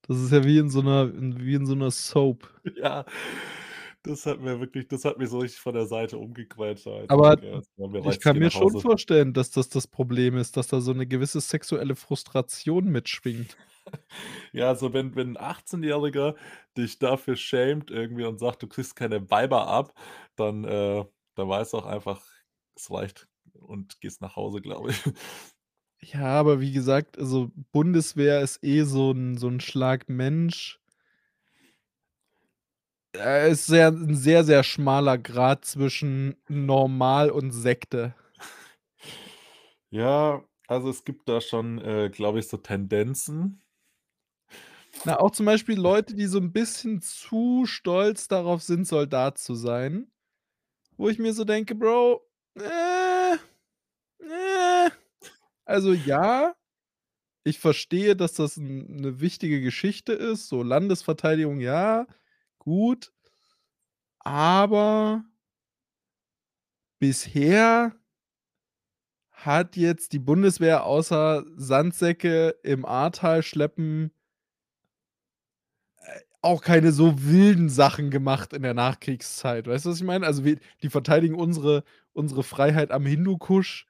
Das 0.07 0.17
ist 0.19 0.31
ja 0.31 0.43
wie 0.45 0.57
in 0.59 0.69
so 0.71 0.81
'ner 0.81 1.03
in 1.15 1.39
wie 1.45 1.55
in 1.55 1.65
so 1.67 1.75
'ner 1.75 1.91
Soap. 1.91 2.49
Ja, 2.77 3.05
das 4.03 4.25
hat 4.25 4.39
mir 4.41 4.59
wirklich 4.59 4.87
das 4.87 5.05
hat 5.05 5.17
mich 5.17 5.29
so 5.29 5.39
richtig 5.39 5.59
von 5.61 5.73
der 5.75 5.85
Seite 5.87 6.17
umgequetscht, 6.17 6.87
Alter. 6.87 7.09
Aber 7.09 7.37
Ja, 7.41 7.61
ich 8.03 8.19
kann 8.19 8.37
mir 8.37 8.51
schon 8.51 8.77
vorstellen, 8.77 9.33
dass 9.33 9.51
das 9.51 9.69
das 9.69 9.87
Problem 9.87 10.37
ist, 10.37 10.57
dass 10.57 10.67
da 10.67 10.81
so 10.81 10.93
'ne 10.93 11.07
gewisse 11.07 11.41
sexuelle 11.41 11.95
Frustration 11.95 12.85
mitschwingt. 12.91 13.57
Ja, 14.53 14.69
also 14.69 14.93
wenn 14.93 15.15
wenn 15.15 15.29
'n 15.35 15.37
Achtzehnjähriger 15.37 16.35
dich 16.77 16.99
dafür 16.99 17.35
schämt 17.35 17.91
irgendwie 17.91 18.25
und 18.25 18.39
sagt, 18.39 18.63
du 18.63 18.67
kriegst 18.67 18.95
keine 18.95 19.29
Weiber 19.31 19.67
ab, 19.67 19.93
dann, 20.35 20.63
äh 20.63 21.05
dann 21.35 21.49
weißt 21.49 21.73
du 21.73 21.77
auch 21.79 21.85
einfach, 21.85 22.25
es 22.75 22.91
reicht 22.91 23.27
und 23.53 24.01
gehst 24.01 24.21
nach 24.21 24.35
Hause, 24.35 24.61
glaube 24.61 24.91
ich. 24.91 25.03
Ja, 26.01 26.39
aber 26.39 26.61
wie 26.61 26.71
gesagt, 26.71 27.17
also 27.17 27.51
Bundeswehr 27.71 28.39
ist 28.41 28.63
eh 28.63 28.83
so 28.83 29.11
'n 29.11 29.37
so 29.37 29.47
'n 29.49 29.59
Schlag 29.59 30.07
Mensch. 30.07 30.78
Äh, 33.15 33.51
ist 33.51 33.65
sehr 33.65 33.87
'n 33.89 34.15
sehr, 34.15 34.43
sehr 34.43 34.61
schmaler 34.63 35.17
Grat 35.17 35.65
zwischen 35.65 36.35
normal 36.47 37.31
und 37.31 37.51
Sekte. 37.51 38.13
Ja, 39.93 40.43
also 40.67 40.89
es 40.89 41.03
gibt 41.03 41.27
da 41.27 41.41
schon, 41.41 41.79
äh, 41.79 42.09
glaube 42.11 42.39
ich, 42.39 42.47
so 42.47 42.57
Tendenzen. 42.57 43.61
Na, 45.05 45.19
auch 45.19 45.31
zum 45.31 45.45
Beispiel 45.45 45.79
Leute, 45.79 46.13
die 46.15 46.25
so 46.25 46.39
'n 46.39 46.51
bisschen 46.51 47.01
zu 47.01 47.65
stolz 47.65 48.27
darauf 48.27 48.61
sind, 48.63 48.85
Soldat 48.87 49.37
zu 49.37 49.55
sein, 49.55 50.11
wo 50.97 51.09
ich 51.09 51.19
mir 51.19 51.33
so 51.33 51.45
denke: 51.45 51.75
„Bro, 51.75 52.21
äh, 52.55 53.35
äh.“ 54.23 54.91
Also 55.65 55.93
ja, 55.93 56.55
ich 57.45 57.59
verstehe, 57.59 58.15
dass 58.15 58.33
das 58.33 58.57
'n 58.57 58.87
'ne 59.01 59.21
wichtige 59.21 59.61
Geschichte 59.61 60.13
ist, 60.13 60.49
so 60.49 60.63
Landesverteidigung, 60.63 61.59
ja, 61.61 62.07
gut. 62.69 63.11
Aber 64.23 65.23
bisher 66.99 67.93
hat 69.31 69.75
jetzt 69.75 70.13
die 70.13 70.19
Bundeswehr 70.19 70.85
außer 70.85 71.43
Sandsäcke 71.55 72.55
im 72.63 72.85
Ahrtal 72.85 73.41
schleppen 73.41 74.11
äh, 75.97 76.19
auch 76.41 76.61
keine 76.61 76.91
so 76.91 77.23
wilden 77.23 77.69
Sachen 77.69 78.09
gemacht 78.11 78.53
in 78.53 78.61
der 78.63 78.73
Nachkriegszeit. 78.73 79.67
Weißt 79.67 79.85
du, 79.85 79.89
was 79.89 79.97
ich 79.97 80.03
meine? 80.03 80.25
Also, 80.25 80.45
wir 80.45 80.59
die 80.81 80.89
verteidigen 80.89 81.35
unsere 81.35 81.83
unsere 82.13 82.43
Freiheit 82.43 82.91
am 82.91 83.05
Hindukusch. 83.05 83.87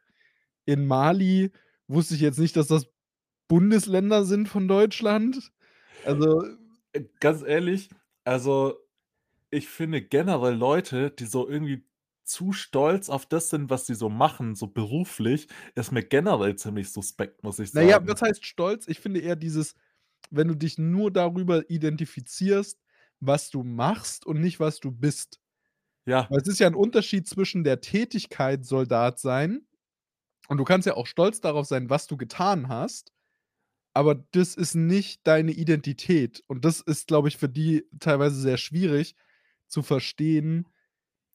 In 0.65 0.87
Mali 0.87 1.51
wusste 1.87 2.15
ich 2.15 2.21
jetzt 2.21 2.39
nicht, 2.39 2.55
dass 2.55 2.67
das 2.67 2.87
Bundesländer 3.47 4.25
sind 4.25 4.49
von 4.49 4.67
Deutschland. 4.67 5.51
Also 6.03 6.43
Äh, 6.93 7.03
ganz 7.19 7.43
ehrlich, 7.43 7.89
also 8.29 8.77
ich 9.51 9.67
finde 9.67 10.01
generell 10.01 10.53
Leute, 10.55 11.11
die 11.11 11.25
so 11.25 11.49
irgendwie 11.49 11.83
zu 12.23 12.53
stolz 12.53 13.09
auf 13.09 13.25
das 13.25 13.49
sind, 13.49 13.71
was 13.71 13.87
sie 13.87 13.95
so 13.95 14.09
machen, 14.09 14.53
so 14.55 14.67
beruflich, 14.67 15.47
ist 15.75 15.91
mir 15.91 16.03
generell 16.03 16.55
ziemlich 16.55 16.91
suspekt, 16.91 17.43
muss 17.43 17.57
ich 17.57 17.71
sagen. 17.71 17.87
was 18.07 18.21
heißt 18.21 18.45
stolz? 18.45 18.87
Ich 18.87 18.99
finde 18.99 19.19
eher 19.21 19.35
dieses, 19.35 19.73
wenn 20.29 20.47
du 20.47 20.55
dich 20.55 20.77
nur 20.77 21.11
darüber 21.11 21.67
identifizierst, 21.71 22.79
was 23.19 23.49
du 23.49 23.63
machst 23.63 24.27
und 24.27 24.39
nicht, 24.41 24.59
was 24.59 24.79
du 24.79 24.91
bist. 24.91 25.39
Ja. 26.05 26.27
Weil 26.29 26.39
es 26.41 26.47
ist 26.47 26.59
ja 26.59 26.67
'n 26.67 26.75
Unterschied 26.75 27.27
zwischen 27.27 27.63
der 27.63 27.81
Tätigkeit 27.81 28.63
Soldat 28.65 29.19
sein 29.19 29.67
und 30.49 30.57
du 30.57 30.65
kannst 30.65 30.87
ja 30.87 30.95
auch 30.95 31.07
stolz 31.07 31.41
darauf 31.41 31.65
sein, 31.67 31.89
was 31.89 32.07
du 32.07 32.17
getan 32.17 32.67
hast, 32.69 33.11
aber 33.99 34.15
das 34.31 34.55
ist 34.55 34.75
nicht 34.75 35.27
deine 35.27 35.51
Identität. 35.51 36.41
Und 36.47 36.63
das 36.63 36.79
ist, 36.79 37.07
glaube 37.09 37.27
ich, 37.27 37.35
für 37.37 37.49
die 37.49 37.83
teilweise 37.99 38.39
sehr 38.39 38.55
schwierig 38.57 39.13
zu 39.67 39.81
verstehen, 39.83 40.67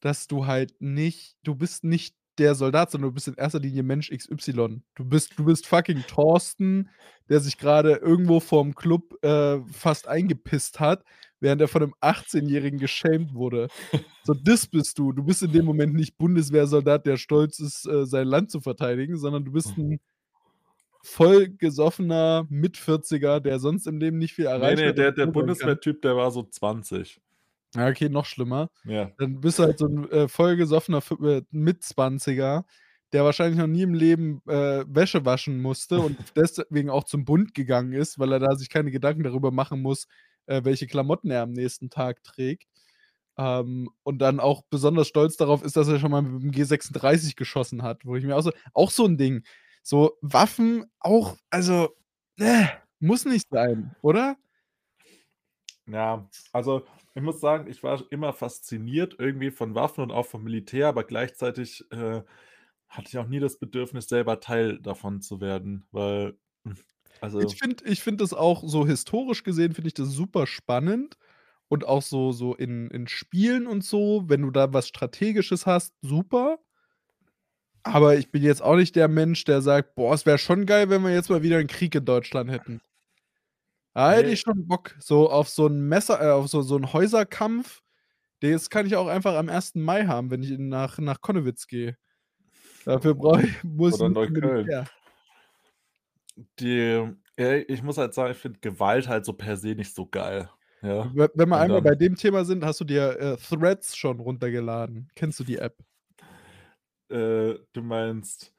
dass 0.01 0.29
du 0.29 0.47
halt 0.47 0.75
nicht 0.81 1.37
du 1.45 1.55
bist 1.57 1.85
nicht 1.85 2.17
der 2.39 2.55
Soldat, 2.57 2.91
sondern 2.91 3.11
du 3.11 3.15
bist 3.15 3.29
in 3.29 3.35
erster 3.35 3.61
Linie 3.61 3.83
Mensch 3.85 4.11
XY. 4.11 4.83
Du 4.97 5.05
bist 5.05 5.39
du 5.39 5.45
bist 5.45 5.67
fucking 5.67 6.07
Thorsten, 6.07 6.91
der 7.29 7.41
sich 7.41 7.59
grade 7.59 7.97
irgendwo 7.97 8.41
vorm 8.41 8.75
Club, 8.75 9.23
äh, 9.25 9.61
fast 9.73 10.09
eingepisst 10.09 10.81
hat, 10.81 11.05
während 11.41 11.61
er 11.63 11.69
von 11.69 11.83
'nem 11.83 11.95
Achtzehnjährigen 12.01 12.79
geschämt 12.81 13.35
wurde. 13.35 13.71
So, 14.25 14.35
das 14.35 14.67
bist 14.69 14.99
du. 14.99 15.13
Du 15.13 15.25
bist 15.25 15.43
in 15.43 15.53
dem 15.53 15.67
Moment 15.67 15.95
nicht 15.95 16.19
Bundeswehrsoldat, 16.19 17.07
der 17.07 17.19
stolz 17.19 17.61
ist, 17.61 17.87
äh, 17.89 18.07
sein 18.07 18.27
Land 18.29 18.51
zu 18.51 18.61
verteidigen, 18.61 19.19
sondern 19.19 19.45
du 19.45 19.53
bist 19.53 19.77
'n 19.79 20.01
vollgesoffener 21.05 22.47
Mitvierziger, 22.51 23.41
der 23.41 23.61
sonst 23.61 23.87
im 23.87 23.99
Leben 23.99 24.19
nicht 24.19 24.35
viel 24.35 24.47
erreicht 24.47 24.85
ne, 24.85 24.87
hat 24.87 24.97
und 24.99 25.09
der 25.13 25.13
der. 25.13 25.27
Bundeswehrtyp, 25.27 26.01
der 26.03 26.17
war 26.17 26.31
so 26.31 26.43
20. 26.45 27.21
Ja, 27.75 27.89
okay, 27.89 28.09
noch 28.09 28.25
schlimmer. 28.27 28.71
Ja. 28.85 29.17
Dann 29.19 29.41
bist 29.41 29.59
du 29.59 29.65
halt 29.65 29.79
so 29.79 29.87
'n, 29.87 30.09
äh, 30.11 30.29
vollgesoffener 30.29 31.03
äh, 31.23 31.43
Mitzwanziger, 31.51 32.65
der 33.13 33.25
wahrscheinlich 33.25 33.59
noch 33.59 33.67
nie 33.67 33.83
im 33.83 33.95
Leben, 33.95 34.43
äh, 34.47 34.85
Wäsche 34.89 35.25
waschen 35.25 35.61
musste 35.61 36.01
und 36.01 36.19
deswegen 36.37 36.91
auch 36.91 37.05
zum 37.05 37.25
Bund 37.25 37.55
gegangen 37.55 37.93
ist, 37.93 38.19
weil 38.19 38.33
er 38.33 38.39
da 38.41 38.55
sich 38.57 38.69
keine 38.71 38.91
Gedanken 38.91 39.23
darüber 39.25 39.51
machen 39.51 39.83
muss, 39.83 40.07
äh, 40.47 40.63
welche 40.65 40.87
Klamotten 40.87 41.31
er 41.31 41.43
am 41.43 41.53
nächsten 41.53 41.91
Tag 41.91 42.23
trägt. 42.25 42.67
Ähm, 43.39 43.91
und 44.05 44.19
dann 44.21 44.39
auch 44.41 44.63
besonders 44.71 45.09
stolz 45.09 45.37
darauf 45.37 45.63
ist, 45.65 45.77
dass 45.77 45.89
er 45.89 45.99
schon 45.99 46.11
mal 46.13 46.23
mit 46.23 46.43
'm 46.45 46.51
G36 46.53 47.35
geschossen 47.37 47.83
hat, 47.83 48.05
wo 48.05 48.17
ich 48.17 48.25
mir 48.25 48.37
auch 48.37 48.43
so 48.43 48.53
auch 48.75 48.91
so 48.93 49.05
'n 49.07 49.19
Ding. 49.19 49.45
So 49.87 50.17
Waffen 50.23 50.87
auch 50.99 51.37
also, 51.51 51.95
muss 53.01 53.25
nicht 53.27 53.47
sein, 53.51 53.95
oder? 54.03 54.37
Ja, 55.87 56.31
also 56.53 56.87
ich 57.15 57.23
muss 57.23 57.41
sagen, 57.41 57.69
ich 57.71 57.83
war 57.83 58.03
immer 58.11 58.33
fasziniert 58.33 59.17
irgendwie 59.19 59.51
von 59.51 59.75
Waffen 59.75 60.01
und 60.03 60.13
auch 60.13 60.25
vom 60.27 60.43
Militär, 60.43 60.89
aber 60.89 61.05
gleichzeitig, 61.05 61.85
äh, 61.93 62.23
hatte 62.89 63.09
ich 63.09 63.19
auch 63.19 63.27
nie 63.27 63.41
das 63.41 63.59
Bedürfnis, 63.59 64.09
selber 64.09 64.41
Teil 64.41 64.81
davon 64.81 65.21
zu 65.21 65.41
werden, 65.41 65.87
weil, 65.93 66.39
hm, 66.65 66.77
Ich 67.39 67.55
also 67.55 67.61
finde 67.61 67.85
ich 67.87 68.01
finde 68.03 68.23
das 68.25 68.33
auch 68.33 68.63
so 68.67 68.87
historisch 68.87 69.43
gesehen 69.43 69.73
finde 69.75 69.89
ich 69.89 69.95
das 69.95 70.11
super 70.11 70.47
spannend 70.47 71.17
und 71.69 71.85
auch 71.87 72.03
so 72.03 72.33
so 72.33 72.55
in 72.55 72.89
in 72.91 73.09
Spielen 73.09 73.67
und 73.67 73.85
so, 73.85 74.25
wenn 74.29 74.43
du 74.43 74.51
da 74.51 74.73
was 74.73 74.89
Strategisches 74.89 75.67
hast, 75.67 75.95
super. 76.03 76.59
Aber 77.87 78.17
ich 78.17 78.31
bin 78.31 78.43
jetzt 78.43 78.63
auch 78.63 78.77
nicht 78.77 78.97
der 78.97 79.09
Mensch, 79.09 79.45
der 79.45 79.61
sagt: 79.61 79.95
„Boah, 79.95 80.15
es 80.15 80.25
wäre 80.25 80.39
schon 80.39 80.65
geil, 80.65 80.89
wenn 80.89 81.03
wir 81.03 81.13
jetzt 81.13 81.29
mal 81.29 81.43
wieder 81.43 81.59
'n 81.59 81.67
Krieg 81.67 81.95
in 81.95 82.05
Deutschland 82.07 82.51
hätten.“ 82.51 82.81
Da 83.97 84.11
hätte 84.13 84.29
ich 84.31 84.41
schon 84.41 84.67
Bock, 84.67 84.97
so 84.99 85.31
auf 85.31 85.49
so 85.49 85.67
'n 85.69 85.81
Messer 85.89 86.21
äh, 86.21 86.31
auf 86.33 86.49
so 86.49 86.63
so 86.63 86.77
'n 86.77 86.93
Häuserkampf. 86.93 87.81
Das 88.41 88.71
kann 88.71 88.87
ich 88.87 88.97
auch 88.97 89.09
einfach 89.09 89.37
am 89.37 89.49
1. 89.49 89.83
Mai 89.83 90.07
haben, 90.07 90.31
wenn 90.31 90.43
ich 90.43 90.59
nach 90.59 90.99
nach 90.99 91.21
Connewitz 91.23 91.67
gehe. 91.69 91.97
Dafür 92.85 93.15
brauche 93.15 93.43
ich 93.45 93.65
muss 93.65 94.03
Oder 94.03 94.09
Neukölln. 94.11 94.75
Die 96.59 97.15
ich 97.37 97.83
muss 97.83 97.99
halt 97.99 98.15
sagen, 98.15 98.33
ich 98.33 98.39
finde 98.39 98.61
Gewalt 98.61 99.09
halt 99.09 99.25
so 99.25 99.33
per 99.33 99.57
se 99.57 99.75
nicht 99.75 99.95
so 99.95 100.07
geil, 100.07 100.49
ja? 100.83 101.17
We 101.17 101.29
wenn 101.35 101.49
wir 101.51 101.59
einmal 101.59 101.83
bei 101.83 101.95
dem 101.95 102.17
Thema 102.17 102.45
sind, 102.45 102.65
hast 102.65 102.81
du 102.81 102.85
dir, 102.85 103.19
äh, 103.21 103.37
Threads 103.37 103.97
schon 103.97 104.21
runtergeladen? 104.21 105.09
Kennst 105.15 105.39
du 105.41 105.45
die 105.45 105.59
App? 105.59 105.85
Äh, 107.15 107.61
du 107.73 107.81
meinst 107.83 108.53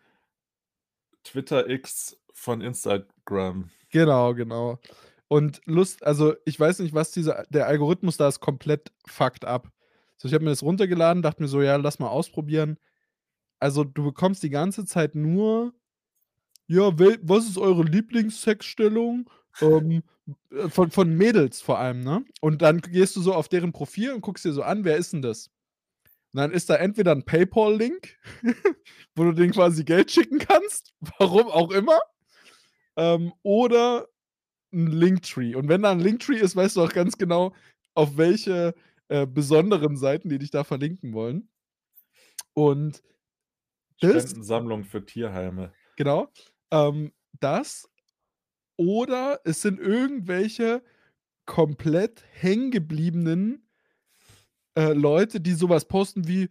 Twitter 1.26 1.68
X 1.70 2.16
von 2.34 2.62
Instagram. 2.62 3.70
Genau, 3.90 4.34
genau. 4.34 4.80
Und 5.28 5.62
Lust 5.66 6.04
also, 6.06 6.36
ich 6.46 6.60
weiß 6.60 6.80
nicht, 6.80 6.94
was 6.94 7.12
dieser 7.12 7.44
der 7.50 7.68
Algorithmus 7.68 8.18
da 8.18 8.28
ist 8.28 8.40
komplett 8.40 8.92
fucked 9.08 9.44
up. 9.46 9.72
So, 10.18 10.28
ich 10.28 10.34
habe 10.34 10.44
mir 10.44 10.52
das 10.52 10.64
runtergeladen, 10.64 11.24
dachte 11.24 11.42
mir 11.42 11.48
so: 11.50 11.62
„Ja, 11.62 11.76
lass 11.78 12.00
mal 12.00 12.10
ausprobieren.“ 12.10 12.78
Also, 13.60 13.84
du 13.86 14.04
bekommst 14.06 14.44
die 14.44 14.50
ganze 14.52 14.86
Zeit 14.86 15.16
nur: 15.16 15.74
„Ja, 16.68 16.92
was 17.24 17.48
ist 17.48 17.58
eure 17.60 17.84
Lieblings-Sexstellung?“ 17.84 19.30
Ähm, 19.62 20.04
äh, 20.52 20.70
von 20.70 20.92
von 20.92 21.14
Mädels 21.18 21.62
vor 21.62 21.80
allem, 21.80 22.02
ne? 22.02 22.26
Und 22.42 22.62
dann 22.64 22.82
gehst 22.82 23.16
du 23.18 23.22
so 23.22 23.34
auf 23.36 23.50
deren 23.50 23.74
Profil 23.74 24.14
und 24.14 24.22
guckst 24.22 24.46
dir 24.46 24.54
so 24.54 24.64
an: 24.64 24.86
„Wer 24.86 24.98
ist 24.98 25.14
'n 25.16 25.22
das?“ 25.24 25.52
Und 26.36 26.42
dann 26.42 26.52
ist 26.52 26.70
da 26.70 26.76
entweder 26.76 27.14
'n 27.14 27.24
PayPal-Link, 27.24 28.18
wo 29.16 29.24
du 29.24 29.32
denen 29.32 29.54
quasi 29.54 29.86
Geld 29.86 30.12
schicken 30.12 30.38
kannst, 30.38 30.94
warum 31.18 31.48
auch 31.48 31.72
immer, 31.72 31.98
ähm, 32.98 33.34
oder 33.44 34.08
'n 34.74 34.88
Linktree. 34.88 35.56
Und 35.56 35.70
wenn 35.70 35.84
da 35.84 35.92
'n 35.94 36.00
Linktree 36.02 36.38
ist, 36.38 36.56
weißt 36.56 36.78
du 36.78 36.84
auch 36.84 36.94
ganz 36.94 37.18
genau, 37.18 37.54
auf 37.96 38.18
welche, 38.18 38.76
äh, 39.10 39.28
besonderen 39.28 39.98
Seiten 39.98 40.30
die 40.30 40.40
dich 40.40 40.52
da 40.52 40.64
verlinken 40.64 41.14
wollen. 41.14 41.50
Und 42.58 43.02
das 44.02 44.24
Spendensammlung 44.24 44.84
für 44.84 45.06
Tierheime. 45.06 45.74
Genau, 45.98 46.28
ähm, 46.72 47.14
das 47.40 47.90
oder 48.78 49.42
es 49.46 49.62
sind 49.62 49.80
irgendwelche 49.80 50.84
komplett 51.46 52.24
hängen 52.32 52.72
gebliebenen 52.72 53.65
äh, 54.76 54.94
Leute, 54.94 55.40
die 55.42 55.54
so 55.54 55.70
was 55.70 55.86
posten 55.86 56.28
wie 56.28 56.50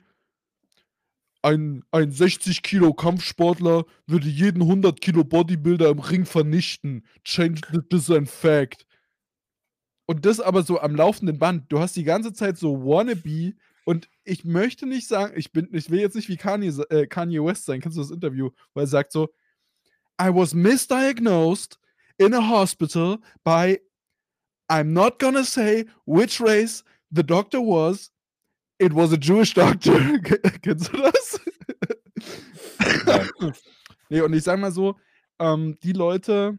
ein 1.43 1.85
ein 1.91 2.11
60 2.11 2.63
Kilo 2.63 2.95
Kampfsportler 2.95 3.85
würde 4.07 4.29
jeden 4.29 4.63
100 4.63 5.01
Kilo 5.01 5.25
Bodybuilder 5.25 5.91
im 5.91 5.99
Ring 5.99 6.25
vernichten. 6.25 7.07
Change 7.23 7.61
this 7.91 8.11
ein 8.11 8.27
Fact. 8.27 8.87
Und 10.07 10.25
das 10.25 10.41
aber 10.41 10.63
so 10.63 10.81
am 10.81 10.97
laufenden 10.97 11.39
Band. 11.39 11.71
Du 11.71 11.81
hast 11.81 11.97
die 11.97 12.05
ganze 12.05 12.33
Zeit 12.33 12.59
so 12.59 12.85
wannabe 12.85 13.55
und 13.85 14.09
ich 14.25 14.45
möchte 14.45 14.87
nicht 14.87 15.07
sagen, 15.07 15.35
ich 15.37 15.53
bin 15.53 15.69
ich 15.73 15.91
will 15.91 16.01
jetzt 16.01 16.17
nicht 16.17 16.29
wie 16.29 16.37
Kanye 16.37 16.69
äh, 16.89 17.07
Kanye 17.07 17.45
West 17.45 17.67
sein. 17.67 17.81
Kennst 17.81 17.99
du 17.99 18.03
das 18.03 18.11
Interview, 18.11 18.51
wo 18.73 18.81
er 18.81 18.87
sagt 18.87 19.13
so: 19.13 19.29
„I 20.21 20.29
was 20.29 20.55
misdiagnosed 20.55 21.79
in 22.17 22.33
a 22.33 22.49
hospital 22.49 23.19
by 23.45 23.81
I'm 24.71 24.93
not 24.93 25.19
gonna 25.19 25.45
say 25.45 25.87
which 26.07 26.41
race 26.41 26.85
the 27.11 27.23
doctor 27.23 27.61
was. 27.61 28.14
It 28.81 28.93
was 28.93 29.13
a 29.13 29.17
Jewish 29.17 29.55
doctor.“ 29.55 30.19
Kennst 30.63 30.93
du 30.93 30.97
das? 30.99 31.41
Nein. 33.07 33.29
Ne, 34.11 34.25
und 34.25 34.35
ich 34.35 34.45
sage 34.45 34.61
mal 34.61 34.73
so, 34.73 34.97
ähm, 35.41 35.79
die 35.83 35.93
Leute, 35.93 36.59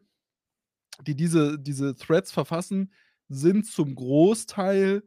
die 1.07 1.15
diese 1.15 1.59
diese 1.59 1.95
Threads 1.95 2.31
verfassen, 2.31 2.91
sind 3.29 3.67
zum 3.67 3.95
Großteil, 3.95 5.03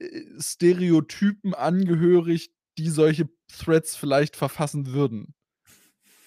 äh, 0.00 0.22
Stereotypen 0.40 1.54
angehörig, 1.54 2.52
die 2.78 2.90
solche 2.90 3.28
Threads 3.48 3.96
vielleicht 3.96 4.36
verfassen 4.36 4.92
würden. 4.94 5.34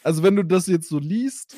Also, 0.03 0.23
wenn 0.23 0.35
du 0.35 0.43
das 0.43 0.67
jetzt 0.67 0.89
so 0.89 0.99
liest, 0.99 1.55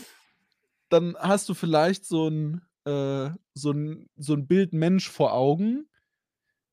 dann 0.90 1.16
hast 1.20 1.50
du 1.50 1.54
vielleicht 1.56 2.06
so 2.06 2.28
'n 2.30 2.62
äh, 2.86 3.32
so 3.56 3.72
'n 3.72 4.08
so 4.18 4.34
'n 4.34 4.48
Bild 4.48 4.74
Mensch 4.74 5.10
vor 5.10 5.34
Augen, 5.34 5.88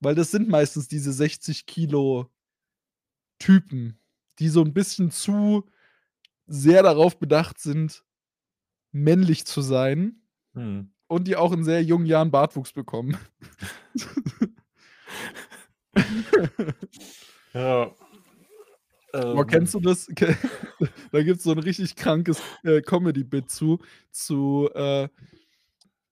weil 0.07 0.15
das 0.15 0.31
sind 0.31 0.49
meistens 0.49 0.87
diese 0.87 1.13
60 1.13 1.67
Kilo 1.67 2.31
Typen, 3.41 3.99
die 4.39 4.49
so 4.49 4.63
'n 4.63 4.73
bisschen 4.73 5.11
zu 5.11 5.65
sehr 6.47 6.83
darauf 6.85 7.19
bedacht 7.19 7.59
sind, 7.61 8.05
männlich 8.93 9.47
zu 9.47 9.63
sein 9.63 10.23
Mhm. 10.55 10.89
und 11.09 11.29
die 11.29 11.37
auch 11.37 11.53
in 11.53 11.65
sehr 11.65 11.83
jungen 11.85 12.07
Jahren 12.07 12.31
Bartwuchs 12.33 12.73
bekommen. 12.73 13.19
Ja. 17.55 17.97
Ähm. 19.15 19.47
kennst 19.47 19.75
du 19.75 19.81
das? 19.81 20.09
Da 21.13 21.23
gibt's 21.23 21.45
so 21.45 21.53
'n 21.53 21.59
richtig 21.59 21.97
krankes, 21.97 22.43
äh, 22.65 22.83
Comedy-Bit 22.83 23.51
zu 23.51 23.79
zu, 24.13 24.69
äh 24.75 25.09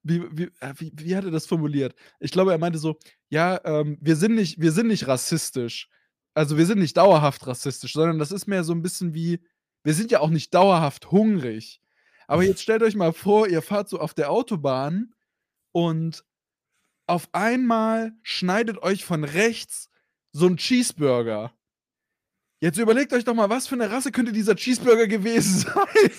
wie 0.05 0.23
wie 0.33 0.45
äh, 0.61 0.75
wie 0.79 0.93
wie 0.97 1.17
hat 1.17 1.25
er 1.25 1.31
das 1.33 1.47
formuliert? 1.47 1.95
Ich 2.21 2.31
glaube, 2.33 2.53
er 2.53 2.59
meinte 2.59 2.79
so: 2.79 2.99
„Ja, 3.31 3.61
ähm, 3.65 3.99
wir 4.01 4.17
sind 4.17 4.35
nicht 4.37 4.61
wir 4.61 4.73
sind 4.73 4.89
nicht 4.89 5.09
rassistisch. 5.09 5.89
Also, 6.35 6.59
wir 6.59 6.67
sind 6.67 6.81
nicht 6.81 6.97
dauerhaft 6.97 7.47
rassistisch, 7.47 7.95
sondern 7.95 8.19
das 8.19 8.33
ist 8.33 8.47
mehr 8.49 8.65
so 8.65 8.73
'n 8.75 8.83
bisschen 8.83 9.15
wie 9.15 9.41
wir 9.85 9.95
sind 9.95 10.11
ja 10.13 10.21
auch 10.21 10.31
nicht 10.31 10.55
dauerhaft 10.55 11.11
hungrig. 11.13 11.81
Aber 12.29 12.45
jetzt 12.45 12.63
stellt 12.63 12.83
euch 12.83 12.97
mal 12.97 13.13
vor, 13.13 13.49
ihr 13.49 13.63
fahrt 13.63 13.89
so 13.91 14.01
auf 14.01 14.15
der 14.15 14.31
Autobahn 14.31 15.15
und 15.73 16.25
auf 17.09 17.29
einmal 17.35 18.13
schneidet 18.23 18.79
euch 18.83 19.05
von 19.05 19.25
rechts 19.25 19.91
so 20.33 20.47
'n 20.49 20.57
Cheeseburger. 20.59 21.53
Jetzt 22.63 22.79
überlegt 22.79 23.13
euch 23.13 23.25
doch 23.25 23.35
mal, 23.35 23.51
was 23.51 23.67
für 23.67 23.77
'ne 23.77 23.91
Rasse 23.91 24.13
könnte 24.13 24.33
dieser 24.33 24.55
Cheeseburger 24.57 25.07
gewesen 25.07 25.61
sein?“ 25.75 26.11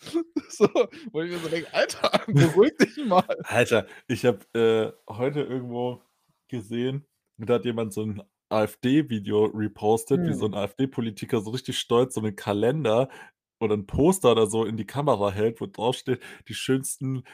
So, 0.50 0.68
wo 1.12 1.22
ich 1.22 1.30
mir 1.30 1.40
so 1.40 1.48
denke: 1.48 1.72
„Alter, 1.72 2.10
beruhig 2.28 2.76
dich 2.78 2.96
mal.“ 3.04 3.44
Alter, 3.44 3.86
ich 4.08 4.24
habe, 4.26 4.40
äh, 4.54 4.92
heute 5.12 5.42
irgendwo 5.42 6.02
gesehen, 6.48 7.06
da 7.38 7.54
hat 7.54 7.64
jemand 7.64 7.92
so 7.92 8.02
'n 8.02 8.22
AfD-Video 8.50 9.46
repostet, 9.46 10.26
wie 10.26 10.34
so 10.34 10.46
Mhm. 10.46 10.48
'n 10.48 10.54
AfD-Politiker 10.54 11.40
so 11.40 11.50
richtig 11.50 11.78
stolz 11.78 12.14
so 12.14 12.20
'nen 12.22 12.36
Kalender 12.36 13.08
oder 13.60 13.74
'n 13.74 13.86
Poster 13.86 14.32
oder 14.32 14.46
so 14.46 14.64
in 14.66 14.76
die 14.76 14.86
Kamera 14.86 15.30
hält, 15.32 15.60
wo 15.60 15.66
draufsteht: 15.66 16.20
„Die 16.48 16.54
schönsten 16.54 17.24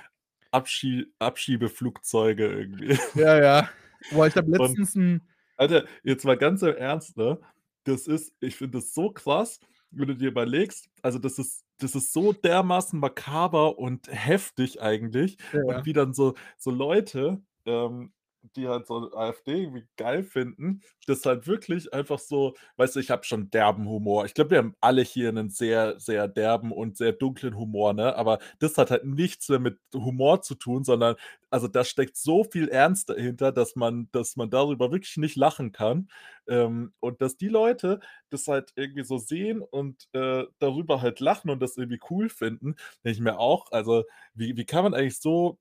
Abschie 0.53 1.13
Abschiebeflugzeuge“ 1.21 2.47
irgendwie. 2.49 2.99
Ja, 3.15 3.39
ja. 3.41 3.69
Boah, 4.11 4.27
ich 4.27 4.37
habe 4.37 4.51
Und 4.59 4.79
letztens 4.79 4.97
'n 4.97 5.21
Alter, 5.57 5.87
jetzt 6.05 6.25
mal 6.25 6.37
ganz 6.39 6.63
im 6.63 6.77
Ernst, 6.77 7.17
ne? 7.19 7.41
Das 7.85 8.07
ist 8.09 8.35
ich 8.41 8.57
finde 8.57 8.79
das 8.79 8.95
so 8.95 9.11
krass, 9.13 9.61
wenn 9.97 10.09
du 10.09 10.17
dir 10.17 10.29
überlegst 10.31 10.89
also, 11.03 11.19
das 11.21 11.39
ist 11.39 11.65
das 11.79 11.95
ist 11.97 12.13
so 12.15 12.33
dermaßen 12.33 12.99
makaber 13.01 13.79
und 13.79 14.09
heftig 14.11 14.81
eigentlich 14.83 15.39
und 15.67 15.77
Ja. 15.77 15.87
wie 15.87 15.93
dann 15.93 16.15
so 16.15 16.35
so 16.59 16.71
Leute, 16.73 17.43
ähm, 17.67 18.14
die 18.57 18.69
halt 18.69 18.87
so 18.87 19.13
AfD 19.15 19.63
irgendwie 19.63 19.87
geil 19.97 20.23
finden, 20.25 20.83
das 21.07 21.25
halt 21.27 21.47
wirklich 21.47 21.93
einfach 21.95 22.19
so 22.19 22.55
weißt 22.77 22.97
du, 22.97 23.01
ich 23.01 23.11
habe 23.11 23.25
schon 23.25 23.51
derben 23.51 23.89
Humor. 23.89 24.25
Ich 24.27 24.35
glaube, 24.35 24.51
wir 24.53 24.59
haben 24.59 24.75
alle 24.81 25.03
hier 25.03 25.33
'nen 25.33 25.51
sehr, 25.51 25.99
sehr 26.01 26.29
derben 26.29 26.73
und 26.73 26.97
sehr 26.97 27.13
dunklen 27.13 27.57
Humor, 27.57 27.93
ne? 27.95 28.15
Aber 28.17 28.39
das 28.61 28.79
hat 28.79 28.91
halt 28.91 29.05
nichts 29.05 29.49
mehr 29.49 29.59
mit 29.61 29.79
Humor 29.95 30.43
zu 30.43 30.55
tun, 30.55 30.85
sondern 30.85 31.17
also, 31.51 31.69
da 31.69 31.85
steckt 31.85 32.17
so 32.17 32.43
viel 32.45 32.69
Ernst 32.69 33.09
dahinter, 33.11 33.53
dass 33.53 33.77
man 33.77 34.09
dass 34.13 34.35
man 34.37 34.51
darüber 34.51 34.91
wirklich 34.91 35.17
nicht 35.19 35.37
lachen 35.37 35.71
kann. 35.73 36.09
Ähm, 36.49 36.93
und 37.01 37.21
dass 37.23 37.37
die 37.37 37.49
Leute 37.49 38.01
das 38.31 38.49
halt 38.49 38.73
irgendwie 38.77 39.05
so 39.05 39.19
sehen 39.19 39.63
und, 39.63 40.09
äh, 40.13 40.45
darüber 40.59 41.01
halt 41.01 41.21
lachen 41.21 41.51
und 41.51 41.61
das 41.63 41.77
irgendwie 41.77 42.01
cool 42.11 42.29
finden, 42.29 42.75
denke 43.05 43.11
ich 43.19 43.21
mir 43.21 43.39
auch, 43.39 43.71
also, 43.73 44.05
wie 44.35 44.57
wie 44.57 44.65
kann 44.67 44.83
man 44.85 44.95
eigentlich 44.95 45.21
so 45.21 45.59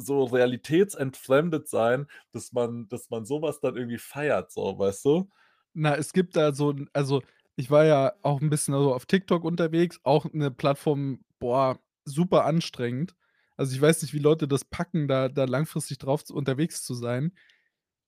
so 0.00 0.24
realitätsentfremdet 0.24 1.68
sein, 1.68 2.06
dass 2.32 2.52
man 2.52 2.88
dass 2.88 3.10
man 3.10 3.24
so 3.26 3.42
was 3.42 3.60
dann 3.60 3.76
irgendwie 3.76 3.98
feiert 3.98 4.52
so, 4.52 4.78
weißt 4.78 5.04
du? 5.04 5.30
Na, 5.76 5.94
es 5.96 6.12
gibt 6.12 6.36
da 6.36 6.52
so 6.52 6.74
also, 6.92 7.22
ich 7.56 7.70
war 7.70 7.84
ja 7.84 8.12
auch 8.22 8.40
'n 8.40 8.50
bisschen 8.50 8.74
so 8.74 8.94
auf 8.94 9.06
TikTok 9.06 9.44
unterwegs, 9.44 10.00
auch 10.04 10.26
'ne 10.32 10.50
Plattform, 10.50 11.20
boah, 11.38 11.78
super 12.04 12.44
anstrengend. 12.44 13.14
Also, 13.56 13.74
ich 13.74 13.80
weiß 13.80 14.02
nicht, 14.02 14.14
wie 14.14 14.18
Leute 14.18 14.48
das 14.48 14.64
packen, 14.64 15.08
da 15.08 15.28
da 15.28 15.44
langfristig 15.44 15.98
drauf 15.98 16.24
zu 16.24 16.34
unterwegs 16.34 16.82
zu 16.84 16.94
sein. 16.94 17.32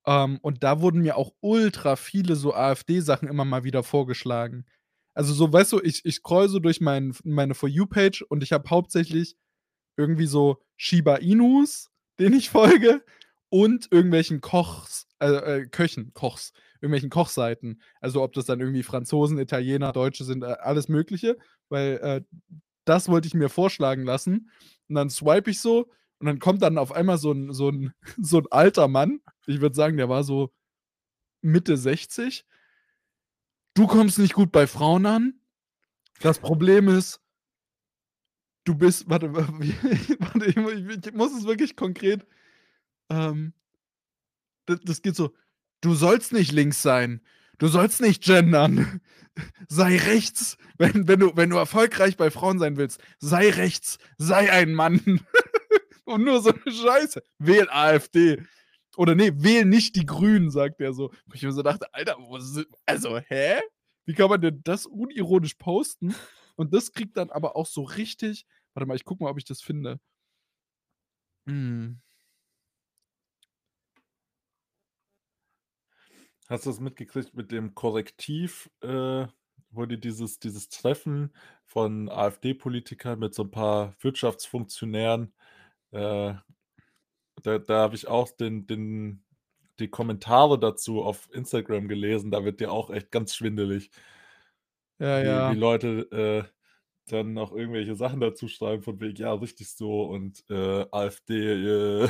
Ähm, 0.07 0.39
und 0.43 0.65
da 0.65 0.81
wurden 0.83 1.03
mir 1.03 1.17
auch 1.17 1.33
ultra 1.41 1.97
viele 1.97 2.37
so 2.37 2.55
AfD-Sachen 2.55 3.29
immer 3.29 3.45
mal 3.47 3.65
wieder 3.65 3.83
vorgeschlagen. 3.85 4.67
Also, 5.15 5.35
so, 5.35 5.53
weißt 5.53 5.73
du, 5.73 5.81
ich 5.83 6.05
ich 6.07 6.17
scrolle 6.17 6.49
so 6.49 6.61
durch 6.61 6.81
mein 6.81 7.15
meine 7.25 7.55
For 7.55 7.69
You-Page 7.69 8.23
und 8.31 8.43
ich 8.45 8.53
habe 8.53 8.71
hauptsächlich 8.71 9.37
irgendwie 9.97 10.27
so 10.27 10.59
Shiba 10.77 11.17
Inus, 11.17 11.91
denen 12.19 12.35
ich 12.37 12.51
folge, 12.51 13.03
und 13.51 13.89
irgendwelchen 13.93 14.41
Kochs 14.41 15.07
äh, 15.21 15.27
äh, 15.63 15.67
Köchen 15.67 16.13
Kochs, 16.15 16.53
irgendwelchen 16.81 17.11
Kochseiten. 17.11 17.81
Also, 18.01 18.23
ob 18.23 18.33
das 18.35 18.47
dann 18.47 18.61
irgendwie 18.61 18.83
Franzosen, 18.85 19.39
Italiener, 19.39 19.93
Deutsche 19.93 20.25
sind, 20.25 20.43
äh, 20.45 20.57
alles 20.61 20.89
Mögliche, 20.89 21.37
weil, 21.69 21.99
äh, 22.03 22.23
das 22.87 23.09
wollte 23.09 23.29
ich 23.29 23.35
mir 23.35 23.49
vorschlagen 23.51 24.05
lassen. 24.05 24.51
Und 24.89 24.95
dann 24.97 25.11
swipe 25.11 25.51
ich 25.51 25.61
so 25.61 25.89
und 26.21 26.27
dann 26.27 26.39
kommt 26.41 26.63
dann 26.63 26.79
auf 26.79 26.93
einmal 26.93 27.19
so 27.19 27.33
'n 27.33 27.53
so 27.53 27.69
'n 27.71 27.93
so 28.21 28.39
'n 28.39 28.47
alter 28.51 28.89
Mann. 28.89 29.21
Ich 29.47 29.61
würde 29.61 29.77
sagen, 29.77 29.97
der 29.99 30.09
war 30.09 30.25
so 30.25 30.53
Mitte 31.43 31.77
60. 31.79 32.43
„Du 33.77 33.87
kommst 33.87 34.19
nicht 34.19 34.35
gut 34.35 34.51
bei 34.53 34.67
Frauen 34.67 35.07
an. 35.07 35.35
Das 36.21 36.41
Problem 36.41 36.89
ist“ 36.89 37.21
„du 38.67 38.75
bist“ 38.75 39.09
warte, 39.09 39.33
warte, 39.35 40.47
ich 40.47 40.57
ich 41.07 41.13
muss 41.15 41.33
es 41.37 41.45
wirklich 41.47 41.77
konkret 41.77 42.27
ähm 43.11 43.53
d 44.69 44.77
das 44.85 45.03
geht 45.03 45.17
so: 45.17 45.33
„Du 45.81 45.95
sollst 45.95 46.33
nicht 46.33 46.53
links 46.53 46.83
sein. 46.83 47.21
Du 47.59 47.69
sollst 47.69 48.01
nicht 48.01 48.23
gendern. 48.25 49.01
Sei 49.69 49.97
rechts. 49.97 50.57
Wenn 50.79 51.09
wenn 51.09 51.21
du 51.21 51.33
wenn 51.37 51.51
du 51.51 51.57
erfolgreich 51.57 52.17
bei 52.17 52.31
Frauen 52.31 52.59
sein 52.59 52.77
willst, 52.77 53.01
sei 53.19 53.51
rechts. 53.51 53.99
Sei 54.19 54.51
ein 54.53 54.73
Mann.“ 54.75 55.21
Und 56.05 56.25
nur 56.25 56.43
so 56.43 56.51
'ne 56.51 56.73
Scheiße. 56.73 57.23
„Wähl 57.39 57.69
AfD.“ 57.71 58.43
Oder 58.97 59.15
ne: 59.15 59.43
„Wähl 59.43 59.65
nicht 59.67 59.97
die 59.97 60.07
Grünen“, 60.07 60.51
sagt 60.51 60.81
er 60.81 60.93
so. 60.95 61.11
Wo 61.27 61.35
ich 61.35 61.43
mir 61.43 61.53
so 61.53 61.63
dachte: 61.63 61.93
„Alter, 61.95 62.17
wo 62.21 62.39
si 62.41 62.65
also, 62.87 63.19
hä? 63.19 63.61
Wie 64.07 64.15
kann 64.15 64.31
man 64.31 64.41
denn 64.43 64.61
das 64.65 64.87
unironisch 64.87 65.55
posten?“ 65.55 66.15
Und 66.61 66.75
das 66.75 66.93
kriegt 66.93 67.17
dann 67.17 67.31
aber 67.31 67.57
auch 67.57 67.67
so 67.67 67.83
richtig 67.85 68.47
warte 68.75 68.87
mal, 68.87 68.95
ich 68.97 69.05
gucke 69.05 69.25
mal, 69.25 69.31
ob 69.31 69.39
ich 69.39 69.45
das 69.47 69.63
finde. 69.63 70.01
Mhm. 71.47 72.01
Hast 76.49 76.67
du 76.67 76.71
das 76.71 76.81
mitgekriegt 76.81 77.35
mit 77.35 77.53
dem 77.53 77.75
Korrektiv, 77.75 78.71
äh, 78.83 79.27
wo 79.71 79.87
die 79.87 80.01
dieses 80.01 80.39
dieses 80.41 80.69
Treffen 80.69 81.33
von 81.65 82.09
AfD-Politikern 82.09 83.19
mit 83.21 83.35
so 83.35 83.43
'n 83.45 83.51
paar 83.53 83.95
Wirtschaftsfunktionären, 84.01 85.33
äh, 85.93 86.35
da 87.43 87.59
da 87.59 87.75
habe 87.83 87.95
ich 87.97 88.09
auch 88.09 88.31
den 88.31 88.67
den 88.67 89.25
die 89.81 89.89
Kommentare 89.89 90.59
dazu 90.61 91.03
auf 91.03 91.29
Instagram 91.35 91.89
gelesen, 91.89 92.31
da 92.31 92.45
wird 92.45 92.61
dir 92.61 92.73
auch 92.73 92.91
echt 92.91 93.11
ganz 93.13 93.35
schwindelig. 93.35 93.91
Ja, 95.01 95.21
Wie 95.21 95.25
ja. 95.25 95.51
wie 95.51 95.55
Leute, 95.55 95.89
äh, 96.13 96.45
dann 97.11 97.33
noch 97.33 97.53
irgendwelche 97.53 97.97
Sachen 97.97 98.21
dazu 98.21 98.49
schreiben 98.49 98.83
von 98.83 99.01
wegen: 99.01 99.17
„Ja, 99.17 99.33
richtig 99.33 99.69
so“ 99.71 100.05
und, 100.05 100.45
äh, 100.51 100.87
AfD, 100.93 102.05
äh. 102.05 102.09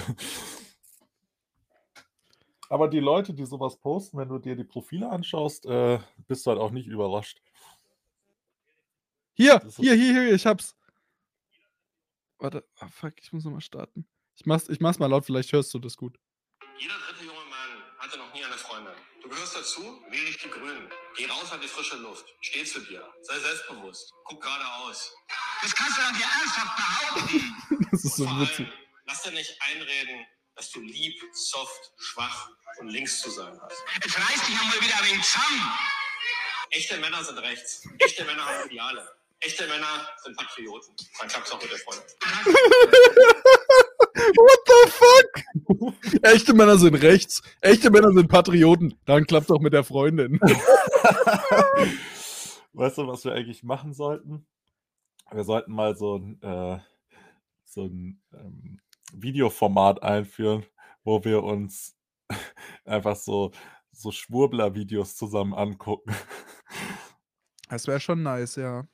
Aber 2.68 2.88
die 2.88 3.00
Leute, 3.00 3.34
die 3.34 3.44
so 3.46 3.58
was 3.58 3.76
posten, 3.78 4.18
wenn 4.18 4.28
du 4.28 4.38
dir 4.38 4.54
die 4.56 4.64
Profile 4.64 5.10
anschaust, 5.10 5.66
äh, 5.66 5.98
bist 6.28 6.46
du 6.46 6.50
halt 6.50 6.60
auch 6.60 6.70
nicht 6.70 6.86
überrascht. 6.86 7.40
Hier, 9.34 9.60
hier, 9.78 9.94
hier, 9.94 10.12
hier, 10.12 10.34
ich 10.34 10.46
habe 10.46 10.60
es. 10.60 10.76
Warte, 12.38 12.64
ah 12.78 12.88
fuck, 12.88 13.14
ich 13.20 13.32
muss 13.32 13.44
noch 13.44 13.52
mal 13.52 13.60
starten. 13.60 14.06
Ich 14.36 14.46
mach's 14.46 14.68
ich 14.68 14.80
mach's 14.80 14.98
mal 14.98 15.06
laut, 15.06 15.26
vielleicht 15.26 15.52
hörst 15.52 15.74
du 15.74 15.78
das 15.78 15.96
gut. 15.96 16.18
Jeder 16.78 16.94
dritte 16.94 17.24
junge 17.24 17.44
Mann 17.50 17.82
hatte 17.98 18.18
noch 18.18 18.32
nie 18.32 18.44
eine 18.44 18.54
Freundin. 18.54 18.94
Du 19.22 19.28
gehörst 19.28 19.49
dazu, 19.60 20.02
wähl 20.08 20.24
nicht 20.24 20.42
die 20.42 20.48
Grünen. 20.50 20.90
Geh 21.16 21.26
raus 21.26 21.52
an 21.52 21.60
die 21.60 21.68
frische 21.68 21.96
Luft. 21.96 22.24
Steh 22.40 22.64
zu 22.64 22.80
dir. 22.80 23.06
Sei 23.22 23.38
selbstbewusst. 23.38 24.12
Guck 24.24 24.42
geradeaus. 24.42 25.12
Das 25.62 25.74
kannst 25.74 25.98
du 25.98 26.02
doch 26.02 26.12
dir 26.12 26.24
ernsthaft 26.24 26.76
behaupten. 26.76 27.56
Das 27.90 28.04
ist 28.04 28.16
so 28.16 28.24
Vor 28.24 28.40
witzig. 28.40 28.66
allem, 28.66 28.72
lass 29.06 29.22
dir 29.22 29.32
nicht 29.32 29.56
einreden, 29.62 30.24
dass 30.54 30.70
du 30.70 30.80
lieb, 30.80 31.20
soft, 31.32 31.92
schwach 31.98 32.48
und 32.78 32.88
links 32.88 33.20
zu 33.20 33.30
sein 33.30 33.58
hast. 33.60 33.82
Jetzt 34.04 34.16
reiß 34.16 34.46
dich 34.46 34.60
einmal 34.60 34.80
wieder 34.80 34.96
ein 34.98 35.06
wenig 35.10 35.24
zusammen. 35.26 35.72
Echte 36.70 36.96
Männer 36.98 37.24
sind 37.24 37.38
rechts. 37.38 37.82
Echte 37.98 38.24
Männer 38.24 38.44
haben 38.44 38.70
Ideale. 38.70 39.12
Echte 39.40 39.66
Männer 39.66 40.08
sind 40.22 40.36
Patrioten. 40.36 40.94
Dann 41.18 41.28
klappt's 41.28 41.50
auch 41.50 41.60
mit 41.60 41.70
der 41.70 41.78
Freundin. 41.78 42.04
What 44.36 44.60
the 44.66 44.90
fuck? 44.90 46.22
Echte 46.22 46.54
Männer 46.54 46.78
sind 46.78 46.94
rechts, 46.96 47.42
echte 47.60 47.90
Männer 47.90 48.12
sind 48.12 48.28
Patrioten. 48.28 48.94
Dann 49.04 49.26
klappt 49.26 49.50
doch 49.50 49.60
mit 49.60 49.72
der 49.72 49.84
Freundin. 49.84 50.38
Weißt 52.72 52.98
du, 52.98 53.06
was 53.06 53.24
wir 53.24 53.32
eigentlich 53.32 53.62
machen 53.62 53.92
sollten? 53.92 54.46
Wir 55.32 55.44
sollten 55.44 55.72
mal 55.72 55.96
so 55.96 56.16
'n, 56.16 56.40
äh 56.42 56.78
so 57.64 57.84
'n, 57.84 58.20
ähm, 58.32 58.80
Videoformat 59.12 60.02
einführen, 60.02 60.64
wo 61.04 61.24
wir 61.24 61.42
uns 61.42 61.96
einfach 62.84 63.16
so 63.16 63.52
so 63.92 64.12
Schwurbler-Videos 64.12 65.16
zusammen 65.16 65.52
angucken. 65.52 66.14
Das 67.68 67.86
wäre 67.86 68.00
schon 68.00 68.22
nice, 68.22 68.56
ja. 68.56 68.86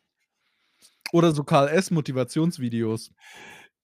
Oder 1.12 1.32
so 1.32 1.44
Karl 1.44 1.68
S. 1.68 1.90
Motivationsvideos. 1.90 3.12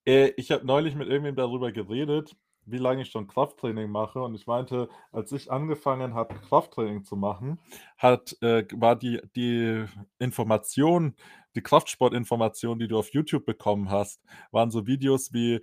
Äh, 0.05 0.31
ich 0.37 0.51
habe 0.51 0.65
neulich 0.65 0.95
mit 0.95 1.07
irgendwem 1.07 1.35
darüber 1.35 1.71
geredet, 1.71 2.35
wie 2.65 2.77
lange 2.77 3.01
ich 3.01 3.11
schon 3.11 3.27
Krafttraining 3.27 3.89
mache 3.89 4.21
und 4.21 4.35
ich 4.35 4.47
meinte, 4.47 4.87
als 5.11 5.31
ich 5.31 5.51
angefangen 5.51 6.13
habe, 6.13 6.35
Krafttraining 6.35 7.03
zu 7.03 7.15
machen, 7.15 7.59
hat 7.97 8.37
äh, 8.41 8.65
war 8.73 8.95
die 8.95 9.21
die 9.35 9.85
Information 10.19 11.15
die 11.55 11.61
Kraftsportinformation, 11.61 12.79
die 12.79 12.87
du 12.87 12.97
auf 12.97 13.13
YouTube 13.13 13.45
bekommen 13.45 13.91
hast, 13.91 14.21
waren 14.51 14.71
so 14.71 14.87
Videos 14.87 15.33
wie 15.33 15.61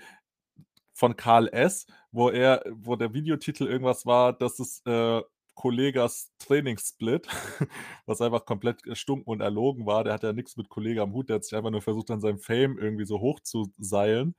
von 0.93 1.17
Karl 1.17 1.49
S., 1.49 1.87
wo 2.13 2.31
er 2.31 2.63
wo 2.71 2.97
der 2.97 3.15
Videotitel 3.15 3.67
irgendwas 3.67 4.07
war, 4.07 4.33
das 4.33 4.61
ist, 4.61 4.87
äh, 4.87 5.23
Kollegas 5.61 6.33
Trainingssplit, 6.39 7.29
was 8.07 8.23
einfach 8.23 8.47
komplett 8.47 8.87
erstunken 8.87 9.31
und 9.31 9.43
erlogen 9.43 9.85
war. 9.85 10.05
Der 10.05 10.15
hat 10.15 10.23
ja 10.23 10.33
nix 10.33 10.57
mit 10.57 10.71
Kollega 10.71 11.03
am 11.03 11.13
Hut, 11.13 11.29
der 11.29 11.37
hat 11.37 11.45
sich 11.45 11.55
einfach 11.55 11.69
nur 11.69 11.83
versucht, 11.83 12.11
an 12.11 12.23
seinem 12.23 12.39
Fame 12.39 12.79
irgendwie 12.79 13.05
so 13.05 13.21
hochzuseilen. 13.21 14.35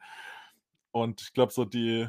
Und 0.89 1.21
ich 1.21 1.33
glaube, 1.33 1.53
so 1.53 1.63
die 1.63 2.07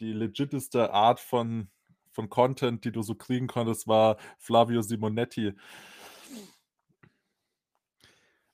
die 0.00 0.14
legiteste 0.14 0.94
Art 0.94 1.20
von 1.20 1.68
von 2.10 2.30
Content, 2.30 2.86
die 2.86 2.90
du 2.90 3.02
so 3.02 3.14
kriegen 3.14 3.48
konntest, 3.48 3.86
war 3.86 4.16
Flavio 4.38 4.80
Simonetti. 4.80 5.52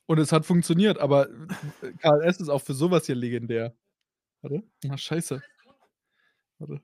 Und 0.07 0.19
es 0.19 0.33
hat 0.33 0.45
funktioniert, 0.45 0.99
aber 0.99 1.29
äh, 1.31 1.93
Karl 2.01 2.21
S. 2.25 2.41
ist 2.41 2.49
auch 2.49 2.63
für 2.63 2.75
so 2.75 2.91
was 2.91 3.07
hier 3.07 3.15
legendär. 3.15 3.77
Warte. 4.43 4.65
Ah, 4.89 4.99
scheiße. 4.99 5.41
Warte. 6.59 6.83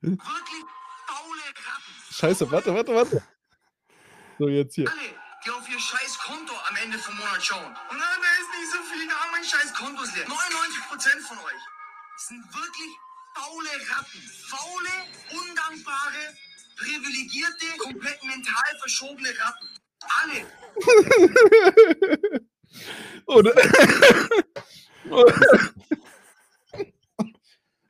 Wirklich. 0.00 0.18
Scheiße, 2.16 2.48
warte, 2.48 2.72
warte, 2.72 2.94
warte. 2.94 3.22
So, 4.38 4.48
jetzt 4.48 4.76
hier. 4.76 4.88
Alle, 4.88 5.00
die 5.44 5.50
auf 5.50 5.68
ihr 5.68 5.80
scheiß 5.80 6.16
Konto 6.18 6.54
am 6.68 6.76
Ende 6.76 6.96
vom 6.96 7.16
Monat 7.16 7.44
schauen. 7.44 7.66
Und 7.66 7.98
dann, 7.98 7.98
da 7.98 8.30
ist 8.40 8.50
nicht 8.56 8.70
so 8.70 8.78
viel 8.84 9.08
da, 9.08 9.14
mein 9.32 9.42
scheiß 9.42 9.74
Konto 9.74 10.00
ist 10.04 10.14
leer. 10.14 10.24
99% 10.26 11.20
von 11.26 11.38
euch 11.38 11.62
sind 12.18 12.44
wirklich 12.54 12.90
faule 13.34 13.68
Ratten. 13.90 14.22
Faule, 14.46 14.94
undankbare, 15.32 16.36
privilegierte, 16.76 17.66
komplett 17.78 18.22
mental 18.22 18.78
verschobene 18.78 19.30
Ratten. 19.40 19.68
Alle. 20.22 20.46
Und 23.26 23.48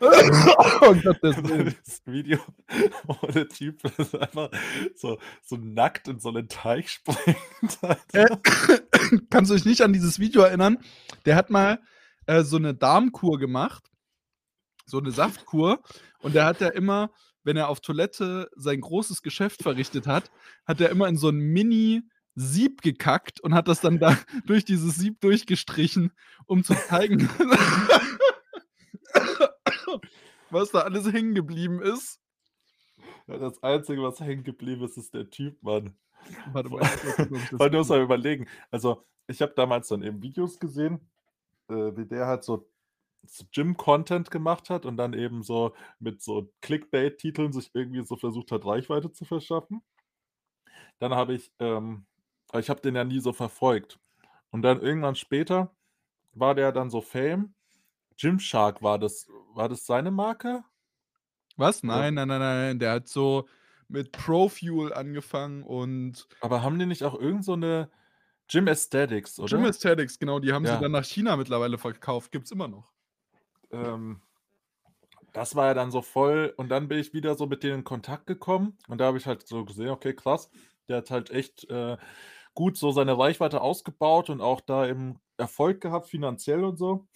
Oh 0.06 0.94
Gottes 1.02 1.36
Willen. 1.44 1.74
Das 1.84 2.02
Video, 2.06 2.38
wo 3.06 3.26
der 3.28 3.48
Typ 3.48 3.80
das 3.96 4.14
einfach 4.14 4.50
so 4.96 5.18
so 5.42 5.56
nackt 5.56 6.08
in 6.08 6.18
so 6.20 6.30
'nen 6.30 6.48
Teich 6.48 6.90
springt, 6.90 7.38
Äh, 8.12 8.26
Alter. 8.30 8.40
kannst 9.30 9.50
du 9.50 9.54
dich 9.54 9.64
nicht 9.64 9.82
an 9.82 9.92
dieses 9.92 10.18
Video 10.18 10.42
erinnern? 10.42 10.78
Der 11.26 11.36
hat 11.36 11.50
mal, 11.50 11.80
äh, 12.26 12.42
so 12.42 12.58
'ne 12.58 12.74
Darmkur 12.74 13.38
gemacht, 13.38 13.84
so 14.86 15.00
'ne 15.00 15.12
Saftkur 15.12 15.82
und 16.20 16.34
der 16.34 16.46
hat 16.46 16.60
ja 16.60 16.68
immer, 16.68 17.10
wenn 17.44 17.56
er 17.56 17.68
auf 17.68 17.80
Toilette 17.80 18.50
sein 18.56 18.80
großes 18.80 19.22
Geschäft 19.22 19.62
verrichtet 19.62 20.06
hat, 20.06 20.30
hat 20.66 20.80
er 20.80 20.90
immer 20.90 21.08
in 21.08 21.16
so 21.18 21.28
'n 21.30 21.38
Mini-Sieb 21.38 22.82
gekackt 22.82 23.40
und 23.40 23.54
hat 23.54 23.68
das 23.68 23.80
dann 23.80 23.98
da 24.00 24.16
durch 24.46 24.64
dieses 24.64 24.96
Sieb 24.96 25.20
durchgestrichen, 25.20 26.12
um 26.46 26.64
zu 26.64 26.74
zeigen, 26.74 27.28
was 30.50 30.70
da 30.70 30.80
alles 30.80 31.12
hängen 31.12 31.34
geblieben 31.34 31.82
ist. 31.82 32.20
Ja, 33.26 33.38
das 33.38 33.62
Einzige, 33.62 34.02
was 34.02 34.20
hängen 34.20 34.44
geblieben 34.44 34.84
ist, 34.84 34.96
ist 34.96 35.14
der 35.14 35.30
Typ, 35.30 35.62
Mann. 35.62 35.96
Warte 36.52 36.68
mal, 36.70 36.82
allem, 37.18 37.28
du 37.70 37.78
musst 37.78 37.90
mal 37.90 38.02
überlegen. 38.02 38.48
Also, 38.70 39.04
ich 39.26 39.40
habe 39.42 39.52
damals 39.54 39.88
dann 39.88 40.02
eben 40.02 40.22
Videos 40.22 40.58
gesehen, 40.58 41.00
äh, 41.68 41.96
wie 41.96 42.06
der 42.06 42.26
halt 42.26 42.44
so 42.44 42.68
Gym-Content 43.52 44.30
gemacht 44.30 44.68
hat 44.68 44.84
und 44.84 44.96
dann 44.96 45.14
eben 45.14 45.42
so 45.42 45.74
mit 45.98 46.22
so 46.22 46.52
Clickbait-Titeln 46.60 47.52
sich 47.52 47.70
irgendwie 47.72 48.04
so 48.04 48.16
versucht 48.16 48.52
hat, 48.52 48.66
Reichweite 48.66 49.10
zu 49.12 49.24
verschaffen. 49.24 49.82
Dann 50.98 51.14
habe 51.14 51.34
ich, 51.34 51.52
ähm 51.58 52.06
aber 52.54 52.60
ich 52.60 52.70
habe 52.70 52.80
den 52.80 52.94
ja 52.94 53.02
nie 53.02 53.18
so 53.18 53.32
verfolgt. 53.32 53.98
Und 54.50 54.62
dann 54.62 54.80
irgendwann 54.80 55.16
später 55.16 55.74
war 56.34 56.54
der 56.54 56.70
dann 56.70 56.88
so 56.88 57.00
Fame. 57.00 57.52
Gymshark 58.18 58.82
war 58.82 58.98
das 58.98 59.26
war 59.54 59.68
das 59.68 59.86
seine 59.86 60.10
Marke? 60.10 60.64
Was? 61.56 61.82
Nein, 61.82 62.14
nein, 62.14 62.28
nein, 62.28 62.40
nein, 62.40 62.78
der 62.78 62.92
hat 62.92 63.08
so 63.08 63.46
mit 63.88 64.12
Pro-Fuel 64.12 64.92
angefangen 64.92 65.62
und 65.62 66.26
Aber 66.40 66.62
haben 66.62 66.78
die 66.78 66.86
nicht 66.86 67.02
auch 67.04 67.14
irgend 67.18 67.44
so 67.44 67.56
'ne 67.56 67.90
Gym 68.48 68.68
Aesthetics, 68.68 69.38
Gym 69.46 69.64
oder? 69.64 69.64
Aesthetics, 69.64 70.18
genau, 70.18 70.38
die 70.38 70.52
haben 70.52 70.66
sie 70.66 70.76
Ja. 70.76 70.78
dann 70.78 70.92
nach 70.92 71.04
China 71.04 71.36
mittlerweile 71.36 71.78
verkauft, 71.78 72.30
gibt's 72.32 72.50
immer 72.50 72.68
noch. 72.68 72.92
Ähm, 73.70 74.22
das 75.32 75.56
war 75.56 75.66
ja 75.66 75.74
dann 75.74 75.90
so 75.90 76.02
voll 76.02 76.54
und 76.56 76.68
dann 76.68 76.88
bin 76.88 76.98
ich 76.98 77.12
wieder 77.12 77.34
so 77.34 77.46
mit 77.46 77.62
denen 77.62 77.78
in 77.80 77.84
Kontakt 77.84 78.26
gekommen 78.26 78.78
und 78.88 78.98
da 79.00 79.06
habe 79.06 79.18
ich 79.18 79.26
halt 79.26 79.46
so 79.46 79.64
gesehen: 79.64 79.90
„Okay, 79.90 80.14
krass, 80.14 80.50
der 80.88 80.98
hat 80.98 81.10
halt 81.10 81.30
echt, 81.30 81.68
äh, 81.70 81.96
gut 82.54 82.76
so 82.78 82.92
seine 82.92 83.18
Reichweite 83.18 83.60
ausgebaut 83.60 84.30
und 84.30 84.40
auch 84.40 84.60
da 84.60 84.86
eben 84.88 85.20
Erfolg 85.36 85.80
gehabt 85.80 86.08
finanziell 86.08 86.64
und 86.64 86.76
so.“ 86.78 87.08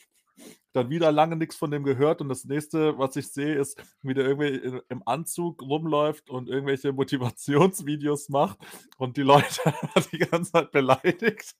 Dann 0.78 0.90
wieder 0.90 1.10
lange 1.10 1.34
nix 1.34 1.56
von 1.56 1.72
dem 1.72 1.82
gehört 1.82 2.20
und 2.20 2.28
das 2.28 2.44
Nächste, 2.44 2.96
was 2.98 3.16
ich 3.16 3.32
sehe, 3.32 3.56
ist, 3.56 3.82
wie 4.02 4.14
der 4.14 4.26
irgendwie 4.26 4.80
im 4.88 5.02
Anzug 5.06 5.60
rumläuft 5.60 6.30
und 6.30 6.48
irgendwelche 6.48 6.92
Motivationsvideos 6.92 8.28
macht 8.28 8.58
und 8.96 9.16
die 9.16 9.22
Leute 9.22 9.74
die 10.12 10.18
ganze 10.18 10.52
Zeit 10.52 10.70
beleidigt. 10.70 11.56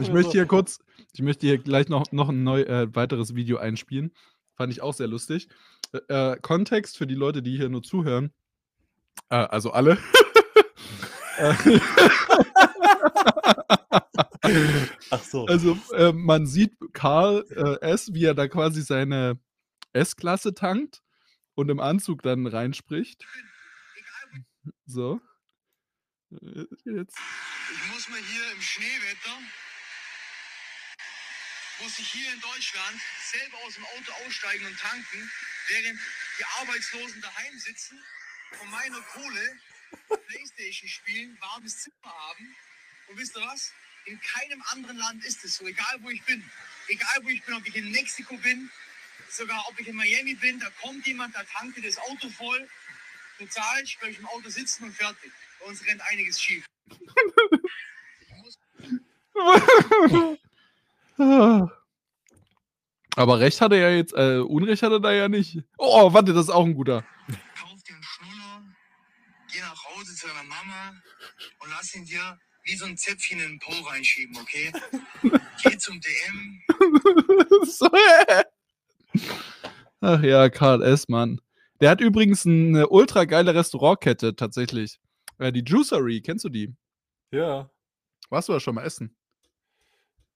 Ich 0.00 0.12
möchte 0.12 0.32
hier 0.32 0.46
kurz 0.46 0.80
ich 1.14 1.22
möchte 1.22 1.46
hier 1.46 1.56
gleich 1.56 1.88
noch 1.88 2.12
noch 2.12 2.28
'n 2.28 2.44
neu 2.44 2.60
äh, 2.60 2.94
weiteres 2.94 3.34
Video 3.34 3.56
einspielen. 3.56 4.12
Fand 4.54 4.70
ich 4.70 4.82
auch 4.82 4.92
sehr 4.92 5.06
lustig. 5.06 5.48
Äh, 5.92 6.32
äh, 6.32 6.36
Kontext 6.42 6.98
für 6.98 7.06
die 7.06 7.14
Leute, 7.14 7.42
die 7.42 7.56
hier 7.56 7.70
nur 7.70 7.82
zuhören. 7.82 8.34
Äh, 9.30 9.36
also 9.36 9.70
alle. 9.70 9.96
Ach 15.10 15.22
so. 15.22 15.46
Also, 15.46 15.78
äh, 15.94 16.12
man 16.12 16.46
sieht 16.46 16.74
Karl, 16.92 17.44
äh, 17.50 17.84
S., 17.84 18.12
wie 18.12 18.24
er 18.24 18.34
da 18.34 18.48
quasi 18.48 18.82
seine 18.82 19.38
S-Klasse 19.92 20.54
tankt 20.54 21.02
und 21.54 21.70
im 21.70 21.80
Anzug 21.80 22.22
dann 22.22 22.46
reinspricht. 22.46 23.26
So. 24.84 25.20
Äh, 26.30 26.64
jetzt. 26.84 27.16
Ich 27.72 27.92
muss 27.92 28.08
mir 28.08 28.18
hier 28.18 28.52
im 28.52 28.60
Schneewetter 28.60 29.38
muss 31.80 31.98
ich 31.98 32.10
hier 32.10 32.32
in 32.32 32.40
Deutschland 32.40 33.00
selber 33.32 33.58
aus 33.58 33.74
dem 33.74 33.84
Auto 33.84 34.12
aussteigen 34.24 34.66
und 34.66 34.78
tanken, 34.78 35.30
während 35.68 36.00
die 36.38 36.44
Arbeitslosen 36.60 37.20
daheim 37.20 37.58
sitzen, 37.58 38.02
von 38.52 38.70
meiner 38.70 39.00
Kohle 39.02 39.58
Playstation 40.26 40.88
spielen, 40.88 41.36
warmes 41.40 41.82
Zimmer 41.82 42.12
haben. 42.12 42.56
Und 43.08 43.18
wisst 43.18 43.36
ihr 43.36 43.42
was? 43.42 43.72
In 44.06 44.20
keinem 44.20 44.62
anderen 44.72 44.96
Land 44.98 45.24
ist 45.24 45.44
es 45.44 45.56
so, 45.56 45.66
egal 45.66 45.98
wo 46.00 46.10
ich 46.10 46.22
bin. 46.22 46.48
Egal 46.86 47.18
wo 47.24 47.28
ich 47.28 47.42
bin, 47.44 47.54
ob 47.56 47.66
ich 47.66 47.74
in 47.74 47.90
Mexiko 47.90 48.36
bin, 48.36 48.70
sogar 49.28 49.64
ob 49.68 49.80
ich 49.80 49.88
in 49.88 49.96
Miami 49.96 50.34
bin, 50.34 50.60
da 50.60 50.70
kommt 50.80 51.04
jemand, 51.06 51.34
da 51.34 51.42
tankt 51.42 51.84
das 51.84 51.98
Auto 51.98 52.28
voll, 52.30 52.68
du 53.38 53.46
zahlst, 53.46 53.90
ich 53.92 53.98
bleib 53.98 54.16
im 54.16 54.26
Auto 54.26 54.48
sitzen 54.48 54.84
und 54.84 54.94
fertig. 54.94 55.32
Bei 55.58 55.66
uns 55.66 55.84
rennt 55.84 56.00
einiges 56.02 56.40
schief. 56.40 56.64
Aber 63.16 63.40
Recht 63.40 63.60
hat 63.60 63.72
er 63.72 63.78
ja 63.78 63.90
jetzt, 63.90 64.12
äh, 64.12 64.38
Unrecht 64.38 64.84
hat 64.84 64.92
er 64.92 65.00
da 65.00 65.10
ja 65.10 65.28
nicht. 65.28 65.58
Oh, 65.78 66.12
warte, 66.12 66.32
das 66.32 66.44
ist 66.44 66.50
auch 66.50 66.64
ein 66.64 66.74
guter. 66.74 67.04
Kauf 67.58 67.82
dir 67.82 67.94
einen 67.94 68.04
Schnuller, 68.04 68.62
geh 69.52 69.58
nach 69.60 69.84
Hause 69.84 70.14
zu 70.14 70.28
deiner 70.28 70.44
Mama 70.44 70.94
und 71.58 71.70
lass 71.70 71.92
ihn 71.94 72.04
dir 72.04 72.38
wie 72.66 72.76
so 72.76 72.84
ein 72.84 72.96
Zäpfchen 72.96 73.40
in 73.40 73.50
den 73.50 73.58
Po 73.58 73.72
reinschieben, 73.88 74.36
okay? 74.38 74.72
geh 75.62 75.78
zum 75.78 76.00
DM, 76.00 76.62
so, 77.64 77.86
äh. 77.86 78.44
Ach 80.00 80.22
ja, 80.22 80.48
Karl 80.50 80.82
S., 80.82 81.08
Mann. 81.08 81.40
Der 81.80 81.90
hat 81.90 82.00
übrigens 82.00 82.46
eine 82.46 82.88
ultra 82.88 83.24
geile 83.24 83.54
Restaurantkette, 83.54 84.34
tatsächlich. 84.34 84.98
Äh, 85.38 85.52
die 85.52 85.62
Juicery, 85.64 86.20
kennst 86.20 86.44
du 86.44 86.48
die? 86.48 86.74
Ja. 87.30 87.70
Warst 88.30 88.48
du 88.48 88.52
da 88.52 88.60
schon 88.60 88.74
mal 88.74 88.84
essen? 88.84 89.16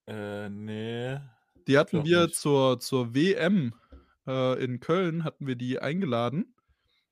Äh, 0.07 0.49
nee. 0.49 1.18
Die 1.66 1.78
hatten 1.78 2.05
wir 2.05 2.26
nicht. 2.26 2.37
zur, 2.37 2.81
zur 2.81 3.14
WM 3.14 3.74
äh, 4.26 4.62
in 4.62 4.81
Köln, 4.81 5.24
hatten 5.24 5.47
wir 5.47 5.57
die 5.57 5.78
eingeladen. 5.78 6.55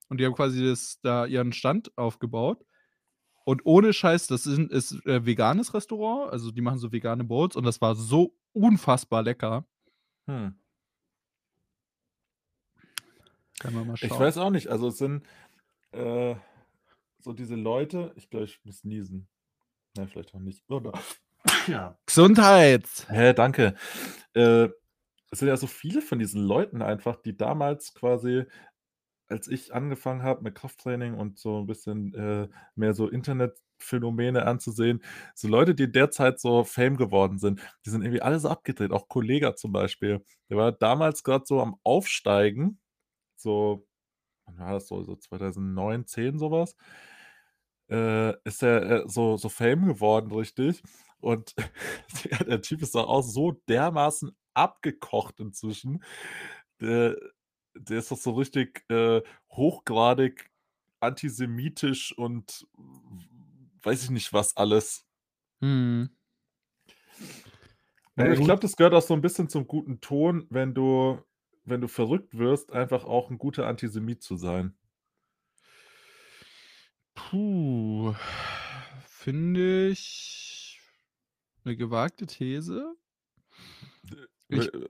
Und 0.08 0.20
die 0.20 0.26
haben 0.26 0.34
quasi 0.34 0.64
das, 0.64 1.00
da 1.02 1.26
ihren 1.26 1.52
Stand 1.52 1.96
aufgebaut. 1.96 2.64
Und 3.48 3.64
ohne 3.64 3.94
Scheiß, 3.94 4.26
das 4.26 4.44
ist, 4.44 4.58
ist 4.58 5.06
äh, 5.06 5.24
veganes 5.24 5.72
Restaurant. 5.72 6.30
Also 6.30 6.50
die 6.50 6.60
machen 6.60 6.78
so 6.78 6.92
vegane 6.92 7.24
Bowls 7.24 7.56
und 7.56 7.64
das 7.64 7.80
war 7.80 7.94
so 7.94 8.34
unfassbar 8.52 9.22
lecker. 9.22 9.64
Hm. 10.26 10.54
Kann 13.58 13.72
man 13.72 13.86
mal 13.86 13.96
schauen. 13.96 14.10
Ich 14.12 14.20
weiß 14.20 14.36
auch 14.36 14.50
nicht. 14.50 14.68
Also 14.68 14.88
es 14.88 14.98
sind 14.98 15.24
äh, 15.92 16.34
so 17.20 17.32
diese 17.32 17.54
Leute, 17.54 18.12
ich 18.16 18.28
glaube, 18.28 18.44
ich 18.44 18.60
muss 18.64 18.84
niesen. 18.84 19.26
Nein, 19.96 20.08
vielleicht 20.08 20.34
auch 20.34 20.40
nicht. 20.40 20.68
Oder? 20.68 20.92
Ja. 21.68 21.98
Gesundheit! 22.04 22.86
Hä, 23.08 23.32
danke. 23.32 23.76
Äh, 24.34 24.68
es 25.30 25.38
sind 25.38 25.48
ja 25.48 25.56
so 25.56 25.66
viele 25.66 26.02
von 26.02 26.18
diesen 26.18 26.42
Leuten 26.42 26.82
einfach, 26.82 27.16
die 27.16 27.34
damals 27.34 27.94
quasi, 27.94 28.44
als 29.28 29.48
ich 29.48 29.74
angefangen 29.74 30.22
habe 30.22 30.42
mit 30.42 30.54
Krafttraining 30.54 31.14
und 31.14 31.38
so 31.38 31.60
ein 31.60 31.66
bisschen 31.66 32.14
äh, 32.14 32.48
mehr 32.74 32.94
so 32.94 33.08
Internetphänomene 33.08 34.46
anzusehen, 34.46 35.02
so 35.34 35.48
Leute, 35.48 35.74
die 35.74 35.90
derzeit 35.90 36.40
so 36.40 36.64
Fame 36.64 36.96
geworden 36.96 37.38
sind, 37.38 37.60
die 37.84 37.90
sind 37.90 38.02
irgendwie 38.02 38.22
alle 38.22 38.40
so 38.40 38.48
abgedreht. 38.48 38.92
Auch 38.92 39.08
Kollega 39.08 39.54
zum 39.56 39.72
Beispiel. 39.72 40.24
Der 40.50 40.56
war 40.56 40.72
damals 40.72 41.22
gerade 41.24 41.44
so 41.46 41.60
am 41.60 41.76
Aufsteigen. 41.84 42.80
So, 43.36 43.86
wann 44.46 44.58
war 44.58 44.72
das 44.74 44.88
so? 44.88 45.02
So 45.04 45.16
2009, 45.16 46.06
10 46.06 46.38
sowas. 46.38 46.76
Äh, 47.90 48.34
ist 48.44 48.62
er 48.62 49.04
äh, 49.04 49.08
so, 49.08 49.36
so 49.36 49.48
Fame 49.48 49.86
geworden, 49.86 50.32
richtig. 50.32 50.82
Und 51.20 51.54
der, 52.46 52.60
Typ 52.62 52.82
ist 52.82 52.96
auch 52.96 53.22
so 53.22 53.52
dermaßen 53.68 54.32
abgekocht 54.54 55.40
inzwischen. 55.40 56.02
Der, 56.80 57.16
der 57.80 57.98
ist 57.98 58.10
doch 58.10 58.18
so 58.18 58.32
richtig 58.32 58.84
äh, 58.90 59.22
hochgradig 59.50 60.50
antisemitisch 61.00 62.16
und 62.16 62.66
weiß 63.82 64.04
ich 64.04 64.10
nicht 64.10 64.32
was 64.32 64.56
alles. 64.56 65.06
Hm. 65.60 66.10
Ja, 68.16 68.32
ich 68.32 68.40
glaube, 68.40 68.60
das 68.60 68.76
gehört 68.76 68.94
auch 68.94 69.02
so 69.02 69.14
ein 69.14 69.20
bisschen 69.20 69.48
zum 69.48 69.66
guten 69.66 70.00
Ton, 70.00 70.46
wenn 70.50 70.74
du, 70.74 71.22
wenn 71.64 71.80
du 71.80 71.86
verrückt 71.86 72.36
wirst, 72.36 72.72
einfach 72.72 73.04
auch 73.04 73.30
ein 73.30 73.38
guter 73.38 73.66
Antisemit 73.66 74.22
zu 74.22 74.36
sein. 74.36 74.76
Puh. 77.14 78.14
Finde 79.06 79.88
ich 79.88 80.80
eine 81.64 81.76
gewagte 81.76 82.26
These. 82.26 82.94
Ich- 84.48 84.72
W- 84.72 84.88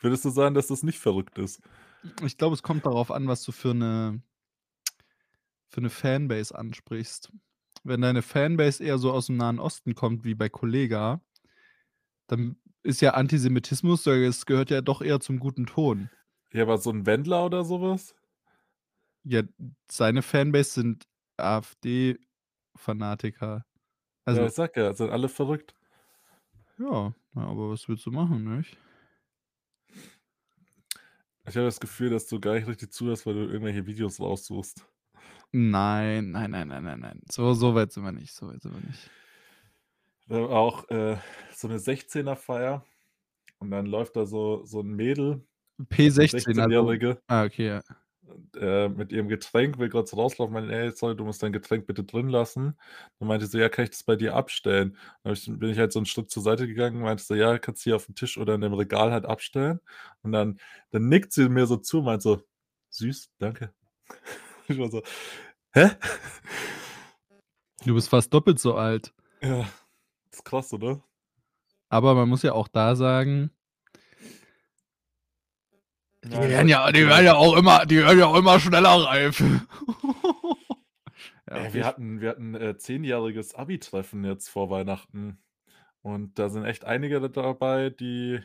Würdest 0.00 0.24
du 0.24 0.30
sagen, 0.30 0.54
dass 0.54 0.66
das 0.66 0.82
nicht 0.82 0.98
verrückt 0.98 1.38
ist? 1.38 1.60
Ich 2.24 2.36
glaube, 2.36 2.54
es 2.54 2.62
kommt 2.62 2.86
darauf 2.86 3.10
an, 3.10 3.28
was 3.28 3.42
du 3.42 3.52
für 3.52 3.70
eine, 3.70 4.22
für 5.68 5.78
eine 5.78 5.90
Fanbase 5.90 6.56
ansprichst. 6.56 7.32
Wenn 7.84 8.00
deine 8.00 8.22
Fanbase 8.22 8.82
eher 8.82 8.98
so 8.98 9.12
aus 9.12 9.26
dem 9.26 9.36
Nahen 9.36 9.58
Osten 9.58 9.94
kommt, 9.94 10.24
wie 10.24 10.34
bei 10.34 10.48
Kollega, 10.48 11.20
dann 12.26 12.56
ist 12.82 13.00
ja 13.00 13.14
Antisemitismus, 13.14 14.02
das 14.04 14.46
gehört 14.46 14.70
ja 14.70 14.80
doch 14.80 15.02
eher 15.02 15.20
zum 15.20 15.38
guten 15.38 15.66
Ton. 15.66 16.10
Ja, 16.52 16.62
aber 16.62 16.78
so 16.78 16.90
ein 16.90 17.06
Wendler 17.06 17.44
oder 17.44 17.64
sowas? 17.64 18.14
Ja, 19.24 19.42
seine 19.90 20.22
Fanbase 20.22 20.70
sind 20.70 21.06
AfD-Fanatiker. 21.36 23.66
Also, 24.24 24.40
ja, 24.40 24.46
ich 24.46 24.54
sag 24.54 24.76
ja, 24.76 24.94
sind 24.94 25.10
alle 25.10 25.28
verrückt. 25.28 25.74
ja, 26.78 27.12
aber 27.34 27.70
was 27.70 27.88
willst 27.88 28.06
du 28.06 28.10
machen, 28.10 28.56
nicht? 28.56 28.76
Ich 31.48 31.56
habe 31.56 31.66
das 31.66 31.78
Gefühl, 31.78 32.10
dass 32.10 32.26
du 32.26 32.40
gar 32.40 32.54
nicht 32.54 32.66
richtig 32.66 32.92
zuhörst, 32.92 33.24
weil 33.26 33.34
du 33.34 33.40
irgendwelche 33.40 33.86
Videos 33.86 34.20
raussuchst. 34.20 34.84
Nein, 35.52 36.32
nein, 36.32 36.50
nein, 36.50 36.68
nein, 36.68 36.82
nein, 36.82 37.00
nein. 37.00 37.22
So, 37.30 37.54
so 37.54 37.74
weit 37.74 37.92
sind 37.92 38.02
wir 38.04 38.12
nicht. 38.12 38.34
So 38.34 38.48
weit 38.48 38.60
sind 38.62 38.74
wir 38.74 38.80
nicht. 38.86 39.10
Wir 40.26 40.38
haben 40.38 40.52
auch 40.52 40.88
äh, 40.90 41.16
so 41.54 41.68
eine 41.68 41.78
16er-Feier 41.78 42.84
und 43.58 43.70
dann 43.70 43.86
läuft 43.86 44.16
da 44.16 44.26
so, 44.26 44.64
so 44.64 44.80
ein 44.80 44.88
Mädel, 44.88 45.46
P16, 45.80 46.34
also. 46.34 46.50
16-Jährige, 46.50 47.22
Ah, 47.28 47.44
okay, 47.44 47.66
ja. 47.68 47.82
Äh, 48.56 48.88
mit 48.88 49.12
ihrem 49.12 49.28
Getränk, 49.28 49.78
will 49.78 49.88
gerade 49.88 50.06
so 50.06 50.16
rauslaufen, 50.16 50.54
meinte, 50.54 50.74
ey, 50.74 50.90
sorry, 50.92 51.16
du 51.16 51.24
musst 51.24 51.42
dein 51.42 51.52
Getränk 51.52 51.86
bitte 51.86 52.04
drin 52.04 52.28
lassen. 52.28 52.78
Dann 53.18 53.28
meinte 53.28 53.46
sie, 53.46 53.58
ja, 53.58 53.68
kann 53.68 53.84
ich 53.84 53.90
das 53.90 54.02
bei 54.02 54.16
dir 54.16 54.34
abstellen? 54.34 54.96
Dann 55.22 55.32
ich, 55.32 55.46
bin 55.46 55.70
ich 55.70 55.78
halt 55.78 55.92
so 55.92 55.98
einen 55.98 56.06
Schritt 56.06 56.30
zur 56.30 56.42
Seite 56.42 56.66
gegangen, 56.66 57.00
meinte 57.00 57.22
sie, 57.22 57.36
ja, 57.36 57.58
kannst 57.58 57.82
du 57.82 57.90
hier 57.90 57.96
auf 57.96 58.06
dem 58.06 58.14
Tisch 58.14 58.38
oder 58.38 58.54
in 58.54 58.60
dem 58.60 58.74
Regal 58.74 59.12
halt 59.12 59.26
abstellen. 59.26 59.80
Und 60.22 60.32
dann, 60.32 60.58
dann 60.90 61.08
nickt 61.08 61.32
sie 61.32 61.48
mir 61.48 61.66
so 61.66 61.76
zu, 61.76 62.02
meint 62.02 62.22
so, 62.22 62.42
süß, 62.90 63.30
danke. 63.38 63.72
Ich 64.68 64.78
war 64.78 64.90
so, 64.90 65.00
hä? 65.74 65.90
Du 67.84 67.94
bist 67.94 68.08
fast 68.08 68.34
doppelt 68.34 68.58
so 68.58 68.74
alt. 68.74 69.14
Ja, 69.40 69.64
ist 70.32 70.44
krass, 70.44 70.72
oder? 70.72 71.04
Aber 71.88 72.16
man 72.16 72.28
muss 72.28 72.42
ja 72.42 72.52
auch 72.52 72.66
da 72.66 72.96
sagen, 72.96 73.52
die 76.32 76.32
Ja, 76.32 76.48
werden 76.48 76.68
ja, 76.68 76.92
die 76.92 77.06
werden 77.06 77.24
ja 77.26 77.34
auch 77.36 77.56
immer, 77.56 77.86
die 77.86 77.98
werden 77.98 78.18
ja 78.18 78.26
auch 78.26 78.36
immer 78.36 78.58
schneller 78.60 78.90
reif. 79.04 79.42
ja, 81.48 81.58
Ey, 81.58 81.62
okay. 81.68 81.72
wir 81.74 81.84
hatten, 81.86 82.20
wir 82.20 82.30
hatten 82.30 82.54
äh, 82.54 82.76
zehnjähriges 82.76 83.54
Abi-Treffen 83.54 84.24
jetzt 84.24 84.48
vor 84.48 84.70
Weihnachten. 84.70 85.38
Und 86.02 86.38
da 86.38 86.48
sind 86.50 86.64
echt 86.64 86.84
einige 86.84 87.20
da- 87.20 87.28
dabei, 87.28 87.90
die, 87.90 88.40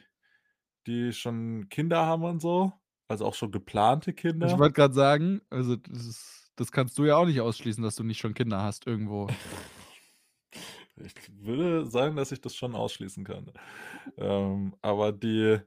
die 0.87 1.13
schon 1.13 1.69
Kinder 1.69 2.05
haben 2.05 2.23
und 2.23 2.41
so. 2.41 2.73
Also 3.07 3.25
auch 3.25 3.35
schon 3.35 3.51
geplante 3.51 4.13
ich 4.39 4.57
Kinder. 4.57 4.57
wollte 4.57 4.73
gerade 4.73 4.93
sagen, 4.93 5.41
also 5.49 5.75
das, 5.75 6.05
ist, 6.05 6.51
das 6.55 6.71
kannst 6.71 6.97
du 6.97 7.05
ja 7.05 7.15
auch 7.17 7.25
nicht 7.25 7.41
ausschließen, 7.41 7.83
dass 7.83 7.95
du 7.95 8.03
nicht 8.03 8.19
schon 8.19 8.33
Kinder 8.33 8.61
hast 8.61 8.87
irgendwo. 8.87 9.27
Ich 10.95 11.13
würde 11.43 11.85
sagen, 11.85 12.15
dass 12.15 12.31
ich 12.31 12.41
das 12.41 12.55
schon 12.55 12.75
ausschließen 12.75 13.23
kann. 13.23 13.51
Ähm, 14.17 14.75
aber 14.81 15.11
die, 15.11 15.59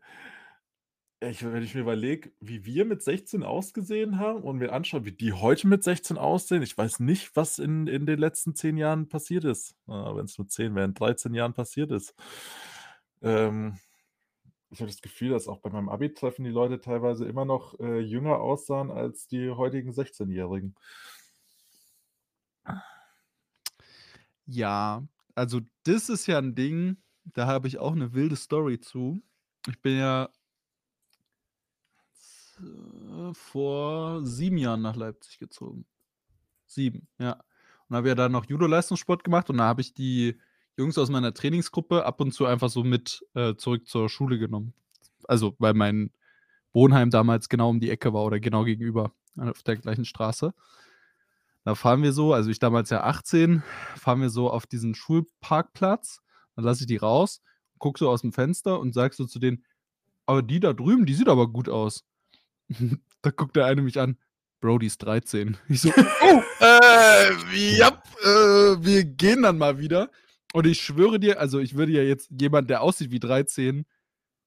ich, 1.21 1.45
wenn 1.45 1.63
ich 1.63 1.75
mir 1.75 1.83
überlege, 1.83 2.33
wie 2.41 2.65
wir 2.65 2.85
mit 2.85 3.03
16 3.03 3.43
ausgesehen 3.43 4.19
haben 4.19 4.43
und 4.43 4.59
mir 4.59 4.73
anschaue, 4.73 5.05
wie 5.05 5.13
die 5.13 5.33
heute 5.33 5.67
mit 5.67 5.83
16 5.83 6.19
aussehen, 6.19 6.63
ich 6.63 6.77
weiß 6.77 7.01
nicht, 7.01 7.35
was 7.37 7.59
in, 7.59 7.87
in 7.87 8.07
den 8.07 8.19
letzten 8.19 8.55
10 8.55 8.77
Jahren 8.77 9.09
passiert 9.09 9.45
ist. 9.45 9.77
wenn 9.87 10.25
es 10.25 10.39
nur 10.39 10.49
10 10.49 10.75
wären, 10.75 10.95
13 10.95 11.35
Jahren 11.35 11.55
passiert 11.55 11.91
ist. 11.91 12.15
Ähm, 13.23 13.79
ich 14.71 14.81
habe 14.81 14.91
das 14.91 15.01
Gefühl, 15.01 15.31
dass 15.31 15.49
auch 15.49 15.61
bei 15.61 15.71
meinem 15.71 15.89
Abi-Treffen 15.89 16.45
die 16.45 16.51
Leute 16.51 16.81
teilweise 16.81 17.27
immer 17.27 17.45
noch 17.45 17.79
äh, 17.79 18.01
jünger 18.01 18.41
aussahen 18.41 18.91
als 18.91 19.27
die 19.29 19.51
heutigen 19.51 19.93
16-Jährigen. 19.93 20.75
Ja, 24.47 25.07
also 25.35 25.61
das 25.85 26.09
ist 26.09 26.27
ja 26.27 26.39
ein 26.39 26.55
Ding, 26.55 26.97
da 27.25 27.47
habe 27.47 27.69
ich 27.69 27.79
auch 27.79 27.93
eine 27.93 28.13
wilde 28.13 28.37
Story 28.37 28.81
zu. 28.81 29.23
Ich 29.69 29.81
bin 29.81 29.97
ja 29.99 30.29
z- 32.55 33.37
vor 33.37 34.25
sieben 34.25 34.59
Jahren 34.59 34.83
nach 34.83 34.97
Leipzig 34.97 35.39
gezogen. 35.39 35.85
Sieben, 36.67 37.09
ja. 37.19 37.43
Und 37.89 37.97
habe 37.97 38.09
ja 38.09 38.15
dann 38.15 38.33
noch 38.33 38.47
Judo-Leistungssport 38.47 39.25
gemacht 39.25 39.51
und 39.51 39.59
da 39.59 39.65
habe 39.65 39.81
ich 39.83 39.93
die 39.95 40.39
Jungs 40.77 40.99
aus 40.99 41.11
meiner 41.11 41.35
Trainingsgruppe 41.35 42.05
ab 42.05 42.21
und 42.21 42.33
zu 42.33 42.47
einfach 42.47 42.71
so 42.71 42.83
mit 42.83 43.25
äh, 43.35 43.55
zurück 43.57 43.87
zur 43.87 44.09
Schule 44.09 44.39
genommen. 44.39 44.73
Also, 45.29 45.55
weil 45.59 45.75
mein 45.75 46.11
Wohnheim 46.73 47.11
damals 47.11 47.49
genau 47.49 47.71
um 47.71 47.81
die 47.81 47.91
Ecke 47.91 48.13
war 48.13 48.25
oder 48.25 48.41
genau 48.41 48.65
gegenüber 48.65 49.13
auf 49.37 49.63
der 49.63 49.77
gleichen 49.77 50.05
Straße. 50.05 50.55
Da 51.65 51.75
fahren 51.75 52.03
wir 52.03 52.13
so, 52.13 52.35
also 52.35 52.51
ich 52.51 52.59
damals 52.59 52.91
ja 52.91 53.05
18, 53.05 53.63
fahren 53.97 54.21
wir 54.21 54.31
so 54.31 54.51
auf 54.51 54.67
diesen 54.67 54.95
Schulparkplatz. 54.95 56.21
Dann 56.57 56.65
lasse 56.65 56.83
ich 56.83 56.87
die 56.87 56.97
raus, 56.97 57.43
guck 57.79 57.99
so 57.99 58.09
aus 58.11 58.21
dem 58.23 58.33
Fenster 58.33 58.81
und 58.81 58.93
sag 58.93 59.15
so 59.15 59.25
zu 59.25 59.39
denen, 59.39 59.65
aber 60.27 60.43
die 60.43 60.61
da 60.61 60.73
drüben, 60.73 61.07
die 61.07 61.15
sieht 61.15 61.29
aber 61.29 61.49
gut 61.49 61.69
aus. 61.69 62.05
da 63.23 63.31
guckt 63.31 63.57
der 63.57 63.67
eine 63.67 63.83
mich 63.83 63.99
an, 64.01 64.19
Bro, 64.61 64.79
die 64.79 64.87
ist 64.87 64.99
13. 64.99 65.57
Ich 65.69 65.83
so, 65.83 65.91
oh, 66.23 66.43
äh, 66.61 67.77
ja, 67.77 68.03
äh, 68.23 68.83
wir 68.83 69.05
gehen 69.05 69.43
dann 69.43 69.59
mal 69.59 69.79
wieder. 69.79 70.11
Und 70.53 70.67
ich 70.67 70.81
schwöre 70.81 71.19
dir, 71.21 71.41
also 71.41 71.59
ich 71.59 71.75
würde 71.75 71.93
ja 71.93 72.03
jetzt 72.03 72.31
jemand, 72.31 72.71
der 72.71 72.81
aussieht 72.83 73.11
wie 73.11 73.21
13, 73.21 73.87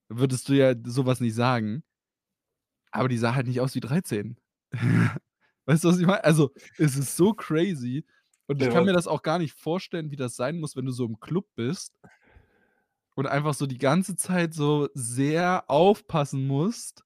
würdest 0.09 0.49
du 0.49 0.53
ja 0.53 0.73
sowas 0.85 1.19
nicht 1.19 1.35
sagen. 1.35 1.83
Aber 2.91 3.09
die 3.09 3.17
sah 3.17 3.35
halt 3.35 3.47
nicht 3.47 3.61
aus 3.61 3.75
wie 3.75 3.79
13. 3.81 4.37
weißt 5.65 5.83
du, 5.83 5.89
was 5.89 5.99
ich 5.99 6.05
meine? 6.07 6.23
Also, 6.23 6.53
es 6.77 6.95
ist 6.97 7.15
so 7.17 7.33
crazy. 7.33 8.05
Und 8.47 8.61
ich 8.61 8.67
Ja, 8.67 8.73
kann 8.73 8.85
mir 8.85 8.93
das 8.93 9.07
auch 9.07 9.21
gar 9.23 9.39
nicht 9.39 9.53
vorstellen, 9.53 10.09
wie 10.11 10.15
das 10.15 10.35
sein 10.35 10.59
muss, 10.59 10.75
wenn 10.75 10.85
du 10.85 10.91
so 10.91 11.05
im 11.05 11.19
Club 11.19 11.47
bist 11.55 11.93
und 13.15 13.27
einfach 13.27 13.53
so 13.53 13.65
die 13.65 13.77
ganze 13.77 14.15
Zeit 14.15 14.53
so 14.53 14.89
sehr 14.93 15.69
aufpassen 15.69 16.47
musst, 16.47 17.03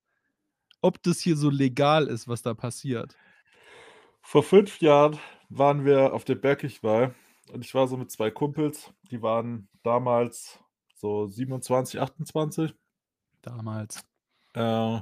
ob 0.82 1.02
das 1.04 1.20
hier 1.20 1.36
so 1.36 1.50
legal 1.50 2.08
ist, 2.08 2.28
was 2.28 2.42
da 2.42 2.54
passiert. 2.54 3.16
Vor 4.22 4.44
fünf 4.44 4.82
Jahren 4.82 5.18
waren 5.50 5.86
wir 5.86 6.14
auf 6.14 6.24
der 6.26 6.36
Bergigwahl 6.36 7.16
und 7.52 7.66
ich 7.66 7.74
war 7.74 7.88
so 7.88 7.98
mit 7.98 8.12
zwei 8.12 8.32
Kumpels, 8.32 8.94
die 9.10 9.22
waren 9.22 9.68
damals 9.84 10.60
so 10.96 11.28
27, 11.28 12.00
28. 12.00 12.76
Damals. 13.42 14.04
Äh, 14.54 15.00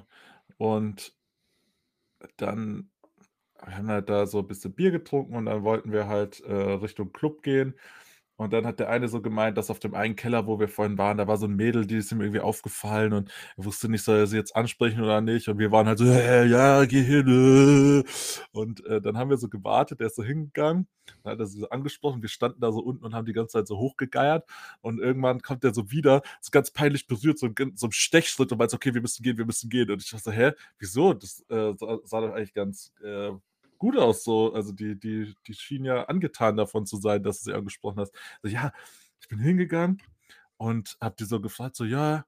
und 0.57 1.13
dann 2.37 2.89
wir 3.65 3.77
haben 3.77 3.89
halt 3.89 4.09
da 4.09 4.25
so 4.25 4.39
ein 4.39 4.47
bisschen 4.47 4.73
Bier 4.73 4.91
getrunken 4.91 5.35
und 5.35 5.45
dann 5.45 5.63
wollten 5.63 5.91
wir 5.91 6.07
halt 6.07 6.39
äh, 6.41 6.53
Richtung 6.53 7.11
Club 7.11 7.43
gehen. 7.43 7.75
Und 8.39 8.53
dann 8.53 8.65
hat 8.65 8.79
der 8.79 8.89
eine 8.89 9.09
so 9.09 9.21
gemeint, 9.21 9.57
dass 9.57 9.69
auf 9.69 9.79
dem 9.79 9.93
einen 9.93 10.15
Keller, 10.15 10.47
wo 10.47 10.59
wir 10.61 10.69
vorhin 10.69 10.97
waren, 10.97 11.17
da 11.17 11.27
war 11.27 11.35
so 11.37 11.45
ein 11.45 11.55
Mädel, 11.57 11.85
die 11.85 11.97
ist 11.97 12.11
ihm 12.13 12.21
irgendwie 12.21 12.39
aufgefallen 12.39 13.11
und 13.11 13.29
er 13.57 13.65
wusste 13.65 13.89
nicht, 13.89 14.01
soll 14.03 14.17
er 14.19 14.27
sie 14.27 14.37
jetzt 14.37 14.55
ansprechen 14.55 15.01
oder 15.03 15.19
nicht. 15.19 15.49
Und 15.49 15.59
wir 15.59 15.71
waren 15.73 15.87
halt 15.87 15.99
so, 15.99 16.05
hey, 16.05 16.47
ja, 16.47 16.85
geh 16.85 17.03
hin. 17.03 18.03
äh." 18.05 18.09
Und 18.53 18.85
äh, 18.85 19.01
dann 19.01 19.17
haben 19.17 19.29
wir 19.29 19.37
so 19.37 19.49
gewartet, 19.49 19.99
der 19.99 20.07
ist 20.07 20.15
so 20.15 20.23
hingegangen, 20.23 20.87
dann 21.23 21.33
hat 21.33 21.39
er 21.39 21.47
sie 21.47 21.59
so 21.59 21.69
angesprochen, 21.69 22.21
wir 22.21 22.29
standen 22.29 22.61
da 22.61 22.71
so 22.71 22.79
unten 22.79 23.03
und 23.05 23.13
haben 23.13 23.25
die 23.25 23.33
ganze 23.33 23.53
Zeit 23.59 23.67
so 23.67 23.77
hochgegeiert. 23.77 24.45
Und 24.81 24.99
irgendwann 24.99 25.41
kommt 25.41 25.63
der 25.65 25.73
so 25.73 25.91
wieder, 25.91 26.21
so 26.41 26.49
ganz 26.51 26.71
peinlich 26.71 27.07
berührt, 27.07 27.39
so, 27.39 27.47
ein- 27.47 27.73
so 27.75 27.87
ein 27.87 27.91
Stechschritt 27.91 28.51
und 28.51 28.57
meint 28.57 28.73
okay, 28.73 28.93
wir 28.93 29.01
müssen 29.01 29.21
gehen, 29.23 29.37
wir 29.37 29.45
müssen 29.45 29.69
gehen. 29.69 29.89
Und 29.91 30.01
ich 30.01 30.09
dachte 30.11 30.23
so, 30.23 30.31
hä, 30.31 30.51
wieso? 30.77 31.13
Das 31.13 31.41
äh, 31.49 31.73
sah, 31.77 31.97
sah 32.05 32.21
doch 32.21 32.33
eigentlich 32.33 32.53
ganz 32.53 32.93
äh, 33.03 33.31
gut 33.79 33.97
aus 33.97 34.23
so. 34.23 34.53
Also 34.53 34.71
die, 34.71 34.99
die, 34.99 35.33
die 35.47 35.53
schien 35.55 35.85
ja 35.85 36.03
angetan 36.03 36.57
davon 36.57 36.85
zu 36.85 36.97
sein, 36.97 37.23
dass 37.23 37.39
du 37.39 37.51
sie 37.51 37.57
angesprochen 37.57 37.99
hast. 37.99 38.13
So, 38.43 38.49
ja, 38.49 38.71
ich 39.21 39.27
bin 39.27 39.39
hingegangen 39.39 40.01
und 40.57 40.97
hab 41.01 41.17
die 41.17 41.25
so 41.25 41.41
gefragt, 41.41 41.75
so, 41.75 41.85
ja, 41.85 42.25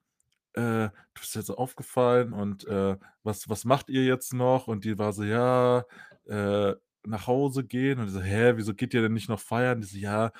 äh, 0.53 0.89
du 0.89 1.19
bist 1.19 1.35
jetzt 1.35 1.47
so 1.47 1.57
aufgefallen 1.57 2.33
und 2.33 2.65
äh, 2.67 2.97
was, 3.23 3.49
was 3.49 3.65
macht 3.65 3.89
ihr 3.89 4.03
jetzt 4.03 4.33
noch? 4.33 4.67
Und 4.67 4.85
die 4.85 4.97
war 4.97 5.13
so, 5.13 5.23
ja, 5.23 5.85
äh, 6.27 6.73
nach 7.03 7.27
Hause 7.27 7.63
gehen. 7.63 7.99
Und 7.99 8.07
ich 8.07 8.13
so, 8.13 8.21
hä, 8.21 8.53
wieso 8.55 8.73
geht 8.73 8.93
ihr 8.93 9.01
denn 9.01 9.13
nicht 9.13 9.29
noch 9.29 9.39
feiern? 9.39 9.81
Die 9.81 9.87
so, 9.87 9.97
ja, 9.97 10.31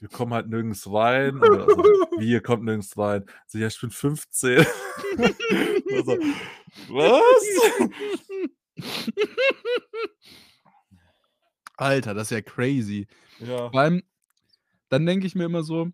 wir 0.00 0.08
kommen 0.08 0.34
halt 0.34 0.48
nirgends 0.48 0.90
rein. 0.90 1.36
Und 1.36 1.44
also, 1.44 1.76
wie, 2.18 2.30
ihr 2.30 2.42
kommt 2.42 2.64
nirgends 2.64 2.96
rein? 2.96 3.24
So, 3.46 3.58
ja, 3.58 3.66
ich 3.66 3.80
bin 3.80 3.90
15. 3.90 4.58
also, 5.92 6.18
was? 6.88 7.44
Alter, 11.78 12.14
das 12.14 12.30
ist 12.30 12.36
ja 12.36 12.42
crazy. 12.42 13.06
Ja. 13.38 13.70
Vor 13.70 13.80
allem, 13.80 14.02
dann 14.88 15.06
denke 15.06 15.26
ich 15.26 15.34
mir 15.34 15.44
immer 15.44 15.62
so, 15.62 15.90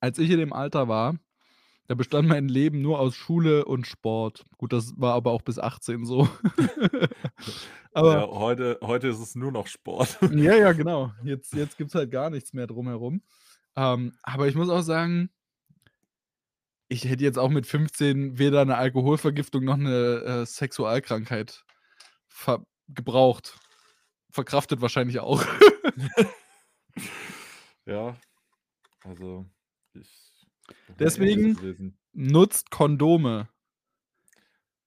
als 0.00 0.18
ich 0.18 0.30
in 0.30 0.38
dem 0.38 0.52
Alter 0.52 0.88
war, 0.88 1.16
da 1.86 1.94
bestand 1.94 2.28
mein 2.28 2.48
Leben 2.48 2.80
nur 2.80 2.98
aus 2.98 3.14
Schule 3.14 3.64
und 3.66 3.86
Sport. 3.86 4.44
Gut, 4.56 4.72
das 4.72 4.94
war 4.96 5.14
aber 5.14 5.32
auch 5.32 5.42
bis 5.42 5.58
18 5.58 6.06
so. 6.06 6.28
aber 7.92 8.12
ja, 8.14 8.26
heute, 8.28 8.78
heute 8.82 9.08
ist 9.08 9.18
es 9.18 9.34
nur 9.34 9.52
noch 9.52 9.66
Sport. 9.66 10.18
Ja, 10.32 10.54
ja, 10.54 10.72
genau. 10.72 11.12
Jetzt, 11.24 11.52
jetzt 11.54 11.76
gibt 11.76 11.90
es 11.90 11.94
halt 11.94 12.10
gar 12.10 12.30
nichts 12.30 12.52
mehr 12.54 12.66
drumherum. 12.66 13.22
Ähm, 13.76 14.14
aber 14.22 14.46
ich 14.46 14.54
muss 14.54 14.70
auch 14.70 14.82
sagen, 14.82 15.30
ich 16.88 17.04
hätte 17.04 17.24
jetzt 17.24 17.38
auch 17.38 17.48
mit 17.48 17.66
15 17.66 18.38
weder 18.38 18.60
eine 18.60 18.76
Alkoholvergiftung 18.76 19.64
noch 19.64 19.74
eine 19.74 20.42
äh, 20.42 20.46
Sexualkrankheit 20.46 21.64
gebraucht. 22.88 23.58
Verkraftet 24.34 24.80
wahrscheinlich 24.80 25.20
auch. 25.20 25.42
Ja, 27.86 28.16
also 29.04 29.44
ich. 29.92 30.08
Deswegen-. 30.98 31.98
Nutzt 32.14 32.70
Kondome 32.70 33.48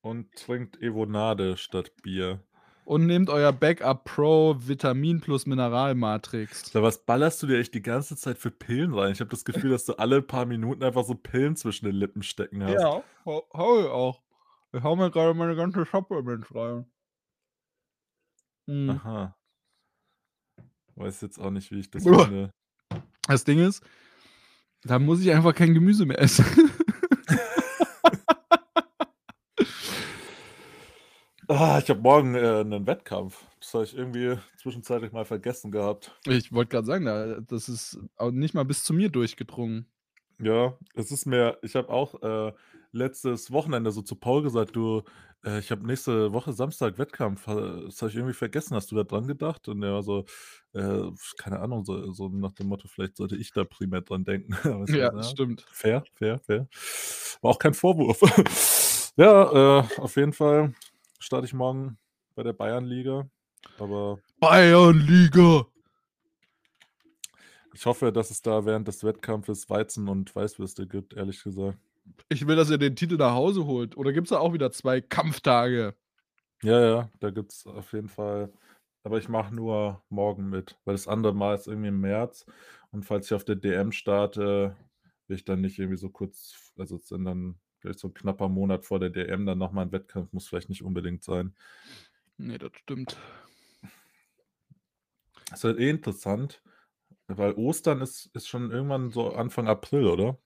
Und 0.02 0.34
trinkt 0.34 0.82
Evonade 0.82 1.58
statt 1.58 1.91
Bier. 2.02 2.41
und 2.86 3.06
nehmt 3.06 3.30
euer 3.30 3.52
Backup 3.54 4.04
Pro 4.06 4.56
Vitamin 4.58 5.22
plus 5.22 5.45
Mineralmatrix. 5.45 6.72
So, 6.72 6.82
was 6.82 7.06
ballerst 7.06 7.43
du 7.43 7.48
dir 7.48 7.60
echt 7.60 7.76
die 7.76 7.82
ganze 7.84 8.16
Zeit 8.16 8.39
für 8.39 8.50
Pillen 8.50 8.93
rein? 8.95 9.12
Ich 9.12 9.20
habe 9.20 9.30
das 9.30 9.45
Gefühl, 9.45 9.70
dass 9.70 9.86
du 9.86 9.93
alle 9.93 10.22
paar 10.24 10.45
Minuten 10.48 10.84
einfach 10.84 11.04
so 11.04 11.14
Pillen 11.14 11.56
zwischen 11.56 11.86
den 11.86 11.95
Lippen 11.95 12.24
stecken 12.24 12.64
hast. 12.64 12.82
Ja, 12.82 13.04
hau, 13.26 13.48
hau 13.54 13.80
ich 13.80 13.88
auch. 13.88 14.22
Ich 14.72 14.82
hau 14.82 14.95
mir 14.95 15.12
gerade 15.12 15.34
meine 15.36 15.56
ganze 15.56 15.86
Supplements 15.86 16.54
rein. 16.56 16.89
Mhm. 18.66 18.89
Aha. 18.89 19.37
Weiß 20.98 21.22
jetzt 21.22 21.39
auch 21.39 21.52
nicht, 21.52 21.72
wie 21.72 21.80
ich 21.80 21.91
das 21.91 22.06
Uah. 22.06 22.26
finde. 22.26 22.52
Das 23.28 23.43
Ding 23.43 23.60
ist, 23.60 23.84
da 24.84 24.98
muss 25.00 25.22
ich 25.22 25.32
einfach 25.32 25.54
kein 25.54 25.74
Gemüse 25.74 26.06
mehr 26.06 26.20
essen. 26.20 26.45
Ah, 31.50 31.80
ich 31.82 31.89
habe 31.89 32.02
morgen 32.02 32.36
äh, 32.36 32.60
einen 32.60 32.86
Wettkampf. 32.86 33.45
Das 33.62 33.74
habe 33.74 33.86
ich 33.86 33.98
irgendwie 33.98 34.38
zwischenzeitlich 34.58 35.14
mal 35.14 35.24
vergessen 35.24 35.72
gehabt. 35.72 36.14
ich 36.26 36.52
wollte 36.52 36.72
gerade 36.72 36.86
sagen, 36.86 37.06
da, 37.06 37.39
das 37.39 37.70
ist 37.70 38.00
auch 38.18 38.32
nicht 38.32 38.54
mal 38.54 38.66
bis 38.66 38.84
zu 38.84 38.93
mir 38.93 39.08
durchgedrungen. 39.08 39.86
Ja, 40.39 40.78
es 40.93 41.10
ist 41.10 41.26
mir, 41.26 41.58
ich 41.62 41.76
habe 41.76 41.89
auch 41.89 42.22
äh, 42.22 42.54
letztes 42.91 43.50
Wochenende 43.52 43.91
so 43.91 44.02
zu 44.02 44.16
Paul 44.16 44.43
gesagt, 44.43 44.76
du, 44.76 45.04
äh, 45.46 45.60
ich 45.60 45.72
habe 45.72 45.86
nächste 45.86 46.34
Woche 46.34 46.54
Samstag 46.54 46.98
Wettkampf. 46.98 47.46
Das 47.46 48.02
habe 48.02 48.10
ich 48.10 48.16
irgendwie 48.16 48.34
vergessen. 48.34 48.76
Hast 48.76 48.92
du 48.92 48.96
da 48.96 49.04
dran 49.04 49.28
gedacht? 49.28 49.68
Und 49.68 49.84
er 49.84 49.94
war 49.94 50.04
so, 50.04 50.26
äh, 50.74 51.12
keine 51.38 51.60
Ahnung, 51.60 51.86
so, 51.86 52.12
so 52.12 52.30
nach 52.30 52.54
dem 52.54 52.68
Motto, 52.68 52.88
vielleicht 52.88 53.18
sollte 53.18 53.36
ich 53.36 53.52
da 53.52 53.64
primär 53.64 54.02
dran 54.02 54.26
denken. 54.26 54.54
Aber 54.64 54.84
es 54.84 54.92
Ja, 54.92 55.24
stimmt. 55.24 55.66
Fair, 55.70 56.04
fair, 56.16 56.40
fair. 56.40 56.68
War 57.42 57.52
auch 57.52 57.60
kein 57.60 57.74
Vorwurf. 57.74 58.20
ja, 59.18 59.80
äh, 59.80 59.84
auf 59.98 60.16
jeden 60.16 60.34
Fall 60.34 60.74
starte 61.20 61.46
ich 61.46 61.54
morgen 61.54 61.98
bei 62.36 62.44
der 62.44 62.54
Bayernliga. 62.54 63.30
Aber 63.80 64.20
Bayernliga! 64.40 65.66
ich 67.78 67.86
hoffe, 67.86 68.12
dass 68.12 68.32
es 68.32 68.42
da 68.42 68.66
während 68.66 68.88
des 68.88 69.04
Wettkampfes 69.04 69.70
Weizen 69.70 70.08
und 70.08 70.36
Weißwürste 70.36 70.88
gibt, 70.88 71.14
ehrlich 71.14 71.44
gesagt. 71.44 71.78
Ich 72.30 72.45
will, 72.45 72.55
dass 72.55 72.70
ihr 72.70 72.78
den 72.78 72.95
Titel 72.95 73.18
nach 73.18 73.34
Hause 73.34 73.66
holt. 73.66 73.95
Oder 73.97 74.14
gibt 74.14 74.28
es 74.28 74.32
da 74.32 74.39
auch 74.39 74.53
wieder 74.53 74.72
zwei 74.72 75.01
Kampftage? 75.01 75.95
Ja, 76.64 76.82
ja, 76.82 77.12
da 77.20 77.30
gibt 77.30 77.51
es 77.51 77.66
auf 77.66 77.93
jeden 77.93 78.10
Fall. 78.10 78.51
Aber 79.03 79.18
ich 79.18 79.30
mache 79.30 79.55
nur 79.55 80.03
morgen 80.10 80.49
mit, 80.49 80.78
weil 80.84 80.95
das 80.95 81.08
andere 81.08 81.34
Mal 81.34 81.55
ist 81.55 81.68
irgendwie 81.68 81.89
im 81.89 82.01
März. 82.01 82.45
Und 82.91 83.03
falls 83.03 83.28
ich 83.28 83.34
auf 83.34 83.45
der 83.45 83.55
DM 83.55 83.91
starte, 83.91 84.76
will 85.28 85.38
ich 85.38 85.45
dann 85.45 85.62
nicht 85.62 85.80
irgendwie 85.80 85.97
so 85.97 86.10
kurz, 86.10 86.74
also 86.78 86.97
es 86.97 87.08
sind 87.08 87.26
dann 87.26 87.60
vielleicht 87.80 87.99
so 87.99 88.08
ein 88.08 88.14
knapper 88.14 88.49
Monat 88.49 88.86
vor 88.86 88.99
der 88.99 89.10
DM 89.10 89.45
dann 89.45 89.58
nochmal 89.58 89.86
ein 89.86 89.91
Wettkampf, 89.91 90.34
muss 90.34 90.47
vielleicht 90.47 90.70
nicht 90.70 90.84
unbedingt 90.84 91.24
sein. 91.24 91.55
Nee, 92.38 92.58
das 92.58 92.72
stimmt. 92.76 93.18
Ist 95.53 95.64
halt 95.64 95.80
eh 95.80 95.89
interessant, 95.89 96.62
weil 97.28 97.53
Ostern 97.53 98.01
ist, 98.01 98.30
ist 98.34 98.47
schon 98.47 98.72
irgendwann 98.72 99.12
so 99.12 99.32
Anfang 99.34 99.68
April, 99.68 100.08
oder? 100.08 100.38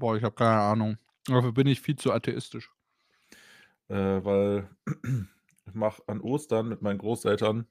Boah, 0.00 0.16
ich 0.16 0.24
habe 0.24 0.34
keine 0.34 0.58
Ahnung. 0.58 0.96
Dafür 1.26 1.52
bin 1.52 1.66
ich 1.66 1.82
viel 1.82 1.94
zu 1.94 2.10
atheistisch. 2.10 2.72
Äh, 3.88 4.24
weil 4.24 4.70
ich 5.66 5.74
mache 5.74 6.02
an 6.06 6.22
Ostern 6.22 6.70
mit 6.70 6.80
meinen 6.80 6.96
Großeltern 6.96 7.66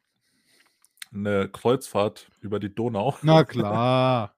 eine 1.11 1.49
Kreuzfahrt 1.49 2.29
über 2.39 2.59
die 2.59 2.73
Donau. 2.73 3.17
Na 3.23 3.43
klar. 3.45 4.35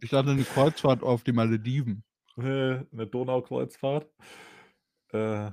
ich 0.00 0.12
hatte 0.12 0.30
eine 0.30 0.44
Kreuzfahrt 0.44 1.02
auf 1.02 1.24
die 1.24 1.32
Malediven. 1.32 2.04
äh, 2.36 2.84
eine 2.92 3.06
Donaukreuzfahrt. 3.10 4.08
Äh, 5.10 5.50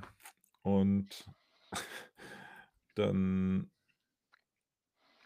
und 0.62 1.28
dann 2.94 3.72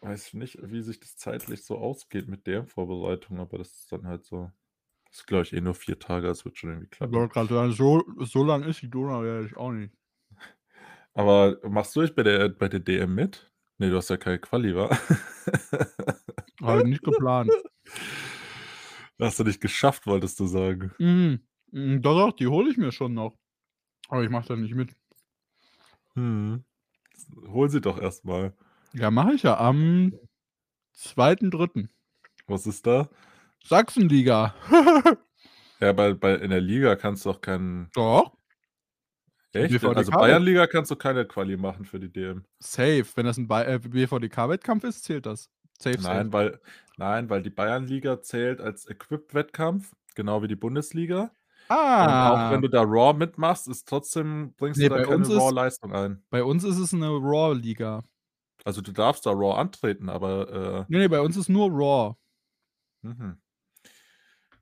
weiß 0.01 0.33
nicht, 0.33 0.57
wie 0.71 0.81
sich 0.81 0.99
das 0.99 1.17
zeitlich 1.17 1.63
so 1.63 1.77
ausgeht 1.77 2.27
mit 2.27 2.47
der 2.47 2.65
Vorbereitung, 2.65 3.39
aber 3.39 3.59
das 3.59 3.75
ist 3.75 3.91
dann 3.91 4.07
halt 4.07 4.25
so. 4.25 4.51
Das 5.09 5.19
ist, 5.21 5.27
glaube 5.27 5.43
ich, 5.43 5.53
eh 5.53 5.61
nur 5.61 5.73
vier 5.73 5.97
Tage, 5.99 6.27
das 6.27 6.45
wird 6.45 6.57
schon 6.57 6.69
irgendwie 6.69 6.85
Ich 6.85 6.91
klappen. 6.91 7.13
wollte 7.13 7.33
gerade 7.33 7.53
sagen, 7.53 7.71
so, 7.71 8.03
so 8.19 8.43
lang 8.43 8.63
ist 8.63 8.81
die 8.81 8.89
Donau 8.89 9.23
ja 9.23 9.45
auch 9.57 9.71
nicht. 9.71 9.93
Aber 11.13 11.57
machst 11.67 11.95
du 11.95 12.01
dich 12.01 12.15
bei 12.15 12.23
der, 12.23 12.49
bei 12.49 12.67
der 12.69 12.79
DM 12.79 13.13
mit? 13.15 13.51
Nee, 13.77 13.89
du 13.89 13.95
hast 13.97 14.09
ja 14.09 14.17
keine 14.17 14.39
Quali, 14.39 14.75
wa? 14.75 14.89
Habe 16.61 16.81
ich 16.81 16.87
nicht 16.87 17.03
geplant. 17.03 17.51
Hast 19.19 19.39
du 19.39 19.43
nicht 19.43 19.59
geschafft, 19.61 20.07
wolltest 20.07 20.39
du 20.39 20.45
sagen. 20.47 20.93
Mhm, 20.97 21.41
Doch, 22.01 22.17
doch, 22.17 22.31
die 22.35 22.47
hole 22.47 22.69
ich 22.69 22.77
mir 22.77 22.91
schon 22.91 23.13
noch. 23.13 23.37
Aber 24.07 24.23
ich 24.23 24.29
mache 24.29 24.47
da 24.47 24.55
nicht 24.55 24.75
mit. 24.75 24.95
Hm. 26.15 26.63
Hol 27.47 27.69
sie 27.69 27.81
doch 27.81 27.99
erstmal. 27.99 28.53
Ja, 28.93 29.11
mache 29.11 29.33
ich 29.33 29.43
ja 29.43 29.57
am 29.59 30.13
2.3. 30.93 31.89
Was 32.47 32.65
ist 32.67 32.85
da? 32.87 33.09
Sachsenliga. 33.63 34.53
Ja, 35.81 35.93
bei, 35.93 36.13
bei, 36.13 36.35
in 36.35 36.49
der 36.49 36.59
Liga 36.59 36.97
kannst 36.97 37.25
du 37.25 37.29
auch 37.29 37.39
keinen. 37.39 37.89
Doch, 37.93 38.33
Echt? 39.53 39.71
BVDK 39.71 39.95
Also 39.97 40.11
Bayernliga 40.11 40.67
kannst 40.67 40.91
du 40.91 40.97
keine 40.97 41.25
Quali 41.25 41.55
machen 41.55 41.85
für 41.85 42.01
die 42.01 42.11
DM. 42.11 42.43
safe. 42.59 43.05
Wenn 43.15 43.25
das 43.25 43.37
ein 43.37 43.49
äh, 43.49 43.79
BVDK-Wettkampf 43.79 44.83
ist, 44.83 45.05
zählt 45.05 45.25
das. 45.25 45.49
Safe, 45.81 45.95
Nein, 46.01 46.25
safe. 46.25 46.33
weil, 46.33 46.59
nein, 46.97 47.29
weil 47.29 47.41
die 47.41 47.49
Bayernliga 47.49 48.21
zählt 48.21 48.59
als 48.59 48.85
Equip-Wettkampf, 48.89 49.95
genau 50.15 50.43
wie 50.43 50.49
die 50.49 50.57
Bundesliga. 50.57 51.31
Und 51.69 51.75
auch 51.75 51.77
Ah, 51.77 52.51
wenn 52.51 52.61
du 52.61 52.67
da 52.67 52.81
Raw 52.81 53.17
mitmachst, 53.17 53.69
ist 53.69 53.87
trotzdem, 53.87 54.53
bringst 54.57 54.79
Nee, 54.81 54.89
du 54.89 54.95
da 54.95 55.01
bei 55.01 55.05
keine 55.05 55.25
Raw-Leistung 55.33 55.93
ein. 55.93 56.23
bei 56.29 56.43
uns 56.43 56.65
ist 56.65 56.77
es 56.77 56.93
eine 56.93 57.07
Raw-Liga. 57.07 58.03
Also 58.65 58.81
du 58.81 58.91
darfst 58.91 59.25
da 59.25 59.31
Raw 59.31 59.57
antreten, 59.57 60.09
aber 60.09 60.85
Nee, 60.89 60.97
nee, 60.97 61.07
bei 61.07 61.21
uns 61.21 61.37
ist 61.37 61.47
nur 61.47 61.69
Raw. 61.71 62.15
äh, 63.03 63.07
mhm. 63.07 63.41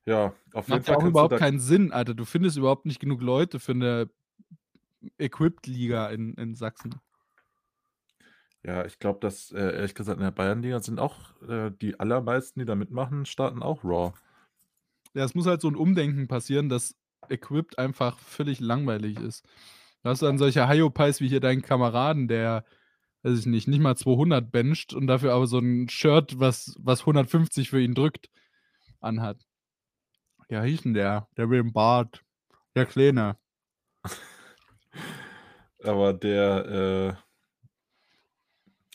Ja, 0.07 0.33
auf 0.53 0.67
jeden 0.67 0.77
Macht 0.77 0.85
Fall 0.85 0.95
auch 0.95 0.99
kannst 0.99 1.03
du 1.03 1.09
überhaupt 1.09 1.37
keinen 1.37 1.59
Sinn, 1.59 1.91
Alter. 1.91 2.13
Du 2.13 2.23
findest 2.23 2.57
überhaupt 2.57 2.85
nicht 2.85 2.99
genug 2.99 3.21
Leute 3.21 3.59
für 3.59 3.73
eine 3.73 4.09
Equipped-Liga 5.17 6.07
in, 6.07 6.33
in 6.35 6.55
Sachsen. 6.55 6.95
ja, 8.63 8.85
ich 8.85 8.99
glaube, 8.99 9.19
dass 9.19 9.51
äh, 9.51 9.75
ehrlich 9.75 9.95
gesagt 9.95 10.17
in 10.17 10.23
der 10.23 10.31
Bayernliga 10.31 10.79
sind 10.79 10.99
auch 10.99 11.39
äh, 11.41 11.71
die 11.71 11.99
allermeisten, 11.99 12.61
die 12.61 12.65
da 12.65 12.75
mitmachen, 12.75 13.25
starten 13.25 13.61
auch 13.61 13.83
Raw. 13.83 14.13
Ja, 15.13 15.25
es 15.25 15.35
muss 15.35 15.45
halt 15.45 15.61
so 15.61 15.67
ein 15.67 15.75
Umdenken 15.75 16.27
passieren, 16.27 16.69
dass 16.69 16.95
Equipped 17.27 17.77
einfach 17.77 18.17
völlig 18.19 18.59
langweilig 18.61 19.19
ist. 19.19 19.45
Du 20.03 20.09
hast 20.09 20.21
dann 20.21 20.37
solche 20.37 20.69
Hyopies 20.69 21.19
wie 21.19 21.27
hier 21.27 21.41
deinen 21.41 21.61
Kameraden, 21.61 22.29
der, 22.29 22.63
weiß 23.23 23.39
ich 23.39 23.45
nicht, 23.45 23.67
nicht 23.67 23.81
mal 23.81 23.97
200 23.97 24.49
bencht 24.51 24.93
und 24.93 25.07
dafür 25.07 25.33
aber 25.33 25.47
so 25.47 25.59
ein 25.59 25.89
Shirt, 25.89 26.39
was, 26.39 26.75
was 26.79 27.01
150 27.01 27.69
für 27.69 27.81
ihn 27.81 27.93
drückt, 27.93 28.29
anhat. 29.01 29.46
Ja, 30.49 30.61
hieß 30.63 30.81
denn 30.83 30.93
der? 30.93 31.27
Der 31.37 31.47
mit 31.47 31.59
dem 31.59 31.71
Bart. 31.73 32.23
Der 32.75 32.85
Kleine. 32.85 33.37
Aber 35.83 36.13
der, 36.13 36.65
äh, 36.65 37.23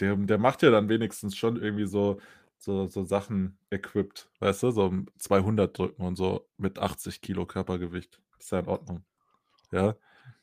der, 0.00 0.16
der 0.16 0.38
macht 0.38 0.62
ja 0.62 0.70
dann 0.70 0.88
wenigstens 0.88 1.36
schon 1.36 1.56
irgendwie 1.56 1.86
so, 1.86 2.20
so, 2.58 2.86
so 2.86 3.04
Sachen 3.04 3.58
equipped, 3.70 4.30
weißt 4.40 4.62
du, 4.64 4.70
so 4.70 4.92
200 5.18 5.76
drücken 5.76 6.02
und 6.02 6.16
so 6.16 6.48
mit 6.56 6.78
80 6.78 7.20
Kilo 7.20 7.46
Körpergewicht. 7.46 8.20
Ist 8.38 8.52
ja 8.52 8.60
in 8.60 8.66
Ordnung. 8.68 9.04
Ja. 9.72 9.96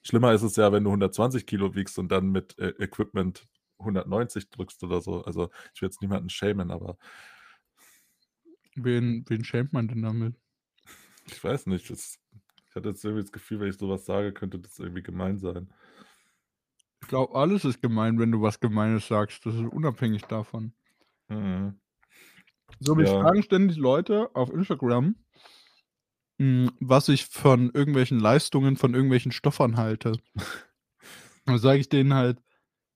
Schlimmer 0.03 0.33
ist 0.33 0.43
es 0.43 0.55
ja, 0.57 0.71
wenn 0.71 0.83
du 0.85 0.91
120 0.91 1.45
Kilo 1.47 1.75
wiegst 1.75 1.99
und 1.99 2.11
dann 2.11 2.31
mit 2.31 2.57
äh, 2.59 2.69
Equipment 2.79 3.47
190 3.79 4.49
drückst 4.49 4.83
oder 4.83 5.01
so. 5.01 5.23
Also 5.23 5.49
ich 5.73 5.81
will 5.81 5.89
jetzt 5.89 6.01
niemanden 6.01 6.29
schämen, 6.29 6.71
aber 6.71 6.97
Wen, 8.75 9.23
wen 9.27 9.43
schämt 9.43 9.73
man 9.73 9.87
denn 9.87 10.01
damit? 10.01 10.35
Ich 11.31 11.43
weiß 11.43 11.67
nicht. 11.67 11.89
Das, 11.89 12.19
ich 12.67 12.75
hatte 12.75 12.89
jetzt 12.89 13.03
irgendwie 13.03 13.23
das 13.23 13.31
Gefühl, 13.31 13.59
wenn 13.59 13.69
ich 13.69 13.77
sowas 13.77 14.05
sage, 14.05 14.33
könnte 14.33 14.59
das 14.59 14.79
irgendwie 14.79 15.03
gemein 15.03 15.37
sein. 15.37 15.71
Ich 17.01 17.07
glaube, 17.07 17.35
alles 17.35 17.65
ist 17.65 17.81
gemein, 17.81 18.19
wenn 18.19 18.31
du 18.31 18.41
was 18.41 18.59
Gemeines 18.59 19.07
sagst. 19.07 19.45
Das 19.45 19.55
ist 19.55 19.61
unabhängig 19.61 20.23
davon. 20.23 20.73
Mhm. 21.29 21.79
So, 22.79 22.95
mich 22.95 23.09
Ja. 23.09 23.21
fragen 23.21 23.41
ständig 23.43 23.77
Leute 23.77 24.29
auf 24.35 24.51
Instagram, 24.51 25.15
mh, 26.37 26.71
was 26.79 27.09
ich 27.09 27.25
von 27.25 27.71
irgendwelchen 27.71 28.19
Leistungen 28.19 28.77
von 28.77 28.93
irgendwelchen 28.93 29.31
Stoffern 29.31 29.77
halte. 29.77 30.13
Dann 31.45 31.57
sage 31.57 31.79
ich 31.79 31.89
denen 31.89 32.13
halt, 32.13 32.41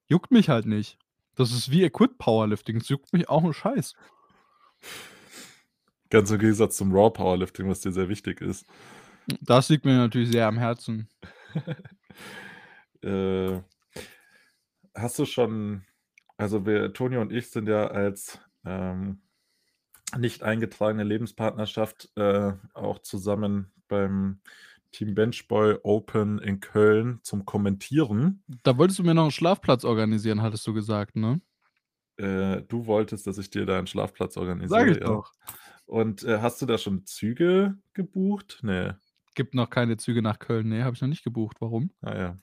juckt 0.07 0.31
mich 0.31 0.49
halt 0.49 0.65
nicht. 0.65 0.97
Das 1.35 1.51
ist 1.51 1.71
wie 1.71 1.83
Equip 1.83 2.17
Powerlifting. 2.19 2.77
Es 2.77 2.89
juckt 2.89 3.11
mich 3.13 3.27
auch 3.29 3.43
ein 3.43 3.53
Scheiß. 3.53 3.95
Ganz 6.13 6.29
im 6.29 6.37
Gegensatz 6.37 6.77
zum 6.77 6.93
Raw 6.93 7.09
Powerlifting, 7.09 7.67
was 7.67 7.79
dir 7.79 7.91
sehr 7.91 8.07
wichtig 8.07 8.39
ist. 8.39 8.67
Das 9.41 9.69
liegt 9.69 9.83
mir 9.83 9.97
natürlich 9.97 10.29
sehr 10.31 10.47
am 10.47 10.57
Herzen. 10.57 11.09
Äh, 13.01 13.59
hast 14.95 15.19
du 15.19 15.25
schon, 15.25 15.83
also 16.37 16.65
wir, 16.65 16.93
Toni 16.93 17.17
und 17.17 17.33
ich 17.33 17.51
sind 17.51 17.67
ja 17.67 17.87
als 17.87 18.39
ähm, 18.63 19.21
nicht 20.17 20.41
eingetragene 20.41 21.03
Lebenspartnerschaft 21.03 22.09
äh, 22.15 22.53
auch 22.73 22.99
zusammen 22.99 23.73
beim 23.89 24.39
Team 24.93 25.15
Benchboy 25.15 25.79
Open 25.83 26.39
in 26.39 26.61
Köln 26.61 27.19
zum 27.23 27.45
Kommentieren. 27.45 28.41
Da 28.63 28.77
wolltest 28.77 28.99
du 28.99 29.03
mir 29.03 29.15
noch 29.15 29.23
einen 29.23 29.31
Schlafplatz 29.31 29.83
organisieren, 29.83 30.41
hattest 30.41 30.65
du 30.65 30.73
gesagt, 30.73 31.17
ne? 31.17 31.41
Äh, 32.15 32.61
du 32.61 32.85
wolltest, 32.85 33.27
dass 33.27 33.37
ich 33.37 33.49
dir 33.49 33.65
da 33.65 33.77
einen 33.77 33.87
Schlafplatz 33.87 34.37
organisiere. 34.37 34.79
Sag 34.79 34.87
ich 34.89 34.99
ja. 34.99 35.07
doch. 35.07 35.33
Und 35.85 36.23
äh, 36.23 36.39
hast 36.39 36.61
du 36.61 36.65
da 36.65 36.77
schon 36.77 37.05
Züge 37.05 37.77
gebucht? 37.93 38.59
Nee. 38.63 38.91
Gibt 39.35 39.53
noch 39.53 39.69
keine 39.69 39.97
Züge 39.97 40.21
nach 40.21 40.39
Köln. 40.39 40.69
Nee, 40.69 40.83
habe 40.83 40.95
ich 40.95 41.01
noch 41.01 41.07
nicht 41.09 41.23
gebucht. 41.23 41.57
Warum? 41.59 41.91
Naja. 42.01 42.39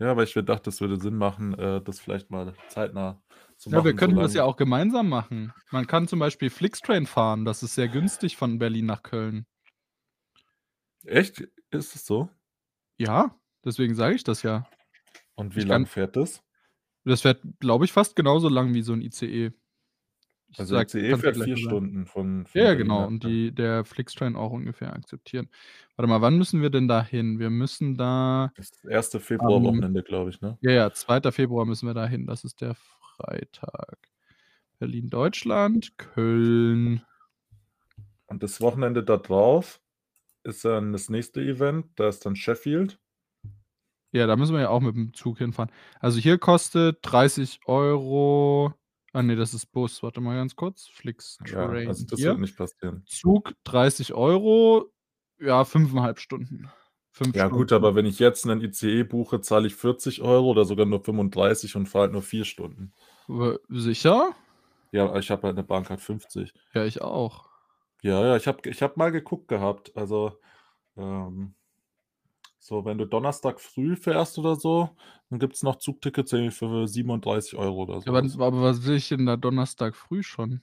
Ja, 0.00 0.10
aber 0.10 0.24
ich 0.24 0.34
dachte, 0.34 0.64
das 0.64 0.80
würde 0.80 1.00
Sinn 1.00 1.16
machen, 1.16 1.54
äh, 1.54 1.80
das 1.80 2.00
vielleicht 2.00 2.28
mal 2.30 2.52
zeitnah 2.68 3.22
zu 3.56 3.70
Ja, 3.70 3.76
machen. 3.76 3.84
wir 3.86 3.94
können 3.96 4.16
das 4.16 4.34
ja 4.34 4.42
auch 4.44 4.56
gemeinsam 4.56 5.08
machen. 5.08 5.52
Man 5.70 5.86
kann 5.86 6.08
zum 6.08 6.18
Beispiel 6.18 6.50
Flixtrain 6.50 7.06
fahren. 7.06 7.44
Das 7.44 7.62
ist 7.62 7.74
sehr 7.76 7.88
günstig 7.88 8.36
von 8.36 8.58
Berlin 8.58 8.86
nach 8.86 9.02
Köln. 9.04 9.46
Echt? 11.04 11.40
Ist 11.70 11.94
es 11.94 12.04
so? 12.06 12.28
Ja, 12.98 13.38
deswegen 13.64 13.94
sage 13.94 14.14
ich 14.16 14.24
das 14.24 14.42
ja. 14.42 14.66
Und 15.34 15.54
wie 15.54 15.60
Ich 15.60 15.66
lang 15.66 15.82
kann- 15.84 15.86
fährt 15.86 16.16
das? 16.16 16.42
Das 17.04 17.20
fährt, 17.20 17.42
glaube 17.60 17.84
ich, 17.84 17.92
fast 17.92 18.16
genauso 18.16 18.48
lang 18.48 18.72
wie 18.74 18.82
so 18.82 18.92
ein 18.94 19.02
ICE. 19.02 19.52
Ich 20.54 20.60
Also 20.60 20.76
sag- 20.76 20.94
ICE 20.94 21.16
fährt 21.16 21.36
vier. 21.36 21.56
Stunden 21.56 22.06
von, 22.06 22.46
von 22.46 22.60
Ja, 22.60 22.74
genau. 22.74 23.06
Und 23.08 23.24
die, 23.24 23.50
der 23.52 23.84
Flixtrain 23.84 24.36
auch 24.36 24.52
ungefähr 24.52 24.92
akzeptieren. 24.92 25.48
Warte 25.96 26.08
mal, 26.08 26.20
wann 26.20 26.38
müssen 26.38 26.62
wir 26.62 26.70
denn 26.70 26.86
da 26.86 27.04
hin? 27.04 27.40
Wir 27.40 27.50
müssen 27.50 27.96
da. 27.96 28.52
Das 28.56 28.70
erste 28.84 29.18
Februarwochenende, 29.18 30.04
glaube 30.04 30.30
ich, 30.30 30.40
ne? 30.40 30.56
Ja, 30.60 30.70
ja, 30.70 30.92
2. 30.92 31.32
Februar 31.32 31.66
müssen 31.66 31.88
wir 31.88 31.94
da 31.94 32.06
hin. 32.06 32.26
Das 32.26 32.44
ist 32.44 32.60
der 32.60 32.76
Freitag. 33.16 33.98
Berlin, 34.78 35.08
Deutschland, 35.10 35.98
Köln. 35.98 37.02
Und 38.26 38.44
das 38.44 38.60
Wochenende 38.60 39.02
da 39.02 39.16
drauf 39.16 39.80
ist 40.44 40.64
dann 40.64 40.92
das 40.92 41.08
nächste 41.10 41.40
Event, 41.40 41.86
da 41.96 42.08
ist 42.08 42.24
dann 42.26 42.36
Sheffield. 42.36 43.00
Ja, 44.12 44.28
da 44.28 44.36
müssen 44.36 44.54
wir 44.54 44.60
ja 44.62 44.68
auch 44.68 44.80
mit 44.80 44.94
dem 44.94 45.12
Zug 45.14 45.38
hinfahren. 45.38 45.72
Also 45.98 46.20
hier 46.20 46.38
kostet 46.38 46.98
30 47.02 47.58
Euro. 47.66 48.72
Ah, 49.14 49.22
nee, 49.22 49.36
das 49.36 49.54
ist 49.54 49.66
Bus. 49.66 50.02
Warte 50.02 50.20
mal 50.20 50.34
ganz 50.34 50.56
kurz. 50.56 50.88
Ja, 50.88 50.94
Flixtrain. 50.96 51.86
also 51.88 52.04
das 52.04 52.18
hier. 52.18 52.30
wird 52.30 52.40
nicht 52.40 52.56
passieren. 52.56 53.04
Zug 53.06 53.54
30 53.62 54.12
Euro. 54.12 54.92
Ja, 55.38 55.64
fünfeinhalb 55.64 56.18
Stunden. 56.18 56.68
Fünf 57.12 57.34
Ja, 57.36 57.42
Stunden. 57.46 57.56
gut, 57.58 57.72
aber 57.72 57.94
wenn 57.94 58.06
ich 58.06 58.18
jetzt 58.18 58.44
einen 58.44 58.60
ICE 58.60 59.04
buche, 59.04 59.40
zahle 59.40 59.68
ich 59.68 59.76
40 59.76 60.20
Euro 60.20 60.50
oder 60.50 60.64
sogar 60.64 60.84
nur 60.84 60.98
35 61.02 61.76
und 61.76 61.86
fahre 61.86 62.02
halt 62.06 62.12
nur 62.12 62.22
vier 62.22 62.44
Stunden. 62.44 62.92
Sicher? 63.68 64.32
Ja, 64.90 65.16
ich 65.16 65.30
habe 65.30 65.44
halt 65.44 65.56
eine 65.56 65.64
Bahncard 65.64 66.00
50. 66.00 66.52
Ja, 66.74 66.84
ich 66.84 67.00
auch. 67.00 67.48
Ja, 68.02 68.20
ja, 68.20 68.36
ich 68.36 68.48
habe 68.48 68.68
ich 68.68 68.82
hab 68.82 68.96
mal 68.96 69.12
geguckt 69.12 69.46
gehabt. 69.46 69.96
Also, 69.96 70.38
ähm, 70.96 71.54
so, 72.64 72.86
wenn 72.86 72.96
du 72.96 73.04
Donnerstag 73.04 73.60
früh 73.60 73.94
fährst 73.94 74.38
oder 74.38 74.56
so, 74.56 74.88
dann 75.28 75.38
gibt 75.38 75.52
es 75.52 75.62
noch 75.62 75.76
Zugtickets 75.76 76.30
für 76.30 76.88
37 76.88 77.58
Euro 77.58 77.82
oder 77.82 78.00
so. 78.00 78.10
Ja, 78.10 78.18
aber, 78.18 78.46
aber 78.46 78.62
was 78.62 78.86
will 78.86 78.96
ich 78.96 79.06
denn 79.10 79.26
da 79.26 79.36
Donnerstag 79.36 79.94
früh 79.94 80.22
schon? 80.22 80.62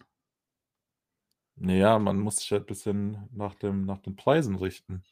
Naja, 1.57 1.99
man 1.99 2.17
muss 2.17 2.37
sich 2.37 2.51
halt 2.51 2.63
ein 2.63 2.65
bisschen 2.65 3.29
nach, 3.31 3.53
dem, 3.53 3.85
nach 3.85 3.99
den 3.99 4.15
Preisen 4.15 4.55
richten. 4.55 5.03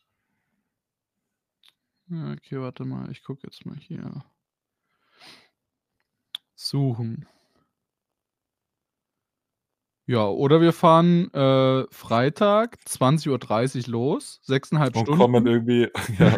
Ja, 2.07 2.31
okay, 2.31 2.59
warte 2.59 2.85
mal. 2.85 3.11
Ich 3.11 3.21
gucke 3.21 3.45
jetzt 3.45 3.67
mal 3.67 3.77
hier. 3.77 4.25
Suchen. 6.55 7.27
Ja, 10.09 10.27
oder 10.27 10.59
wir 10.59 10.73
fahren 10.73 11.31
äh, 11.35 11.83
Freitag 11.91 12.79
20.30 12.87 13.29
Uhr 13.85 13.91
los, 13.91 14.39
sechseinhalb 14.41 14.95
Und 14.95 15.03
Stunden. 15.03 15.21
kommen 15.21 15.45
irgendwie, 15.45 15.87
ja, 16.17 16.35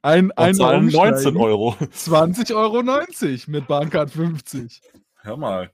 ein, 0.00 0.30
und 0.30 0.38
ein 0.38 0.54
zahlen 0.54 0.86
19 0.86 1.12
Umsteigen. 1.12 1.36
Euro. 1.36 1.76
20,90 1.94 2.54
Euro 2.54 3.50
mit 3.50 3.68
Bahncard 3.68 4.08
50. 4.08 4.80
Hör 5.20 5.36
mal. 5.36 5.70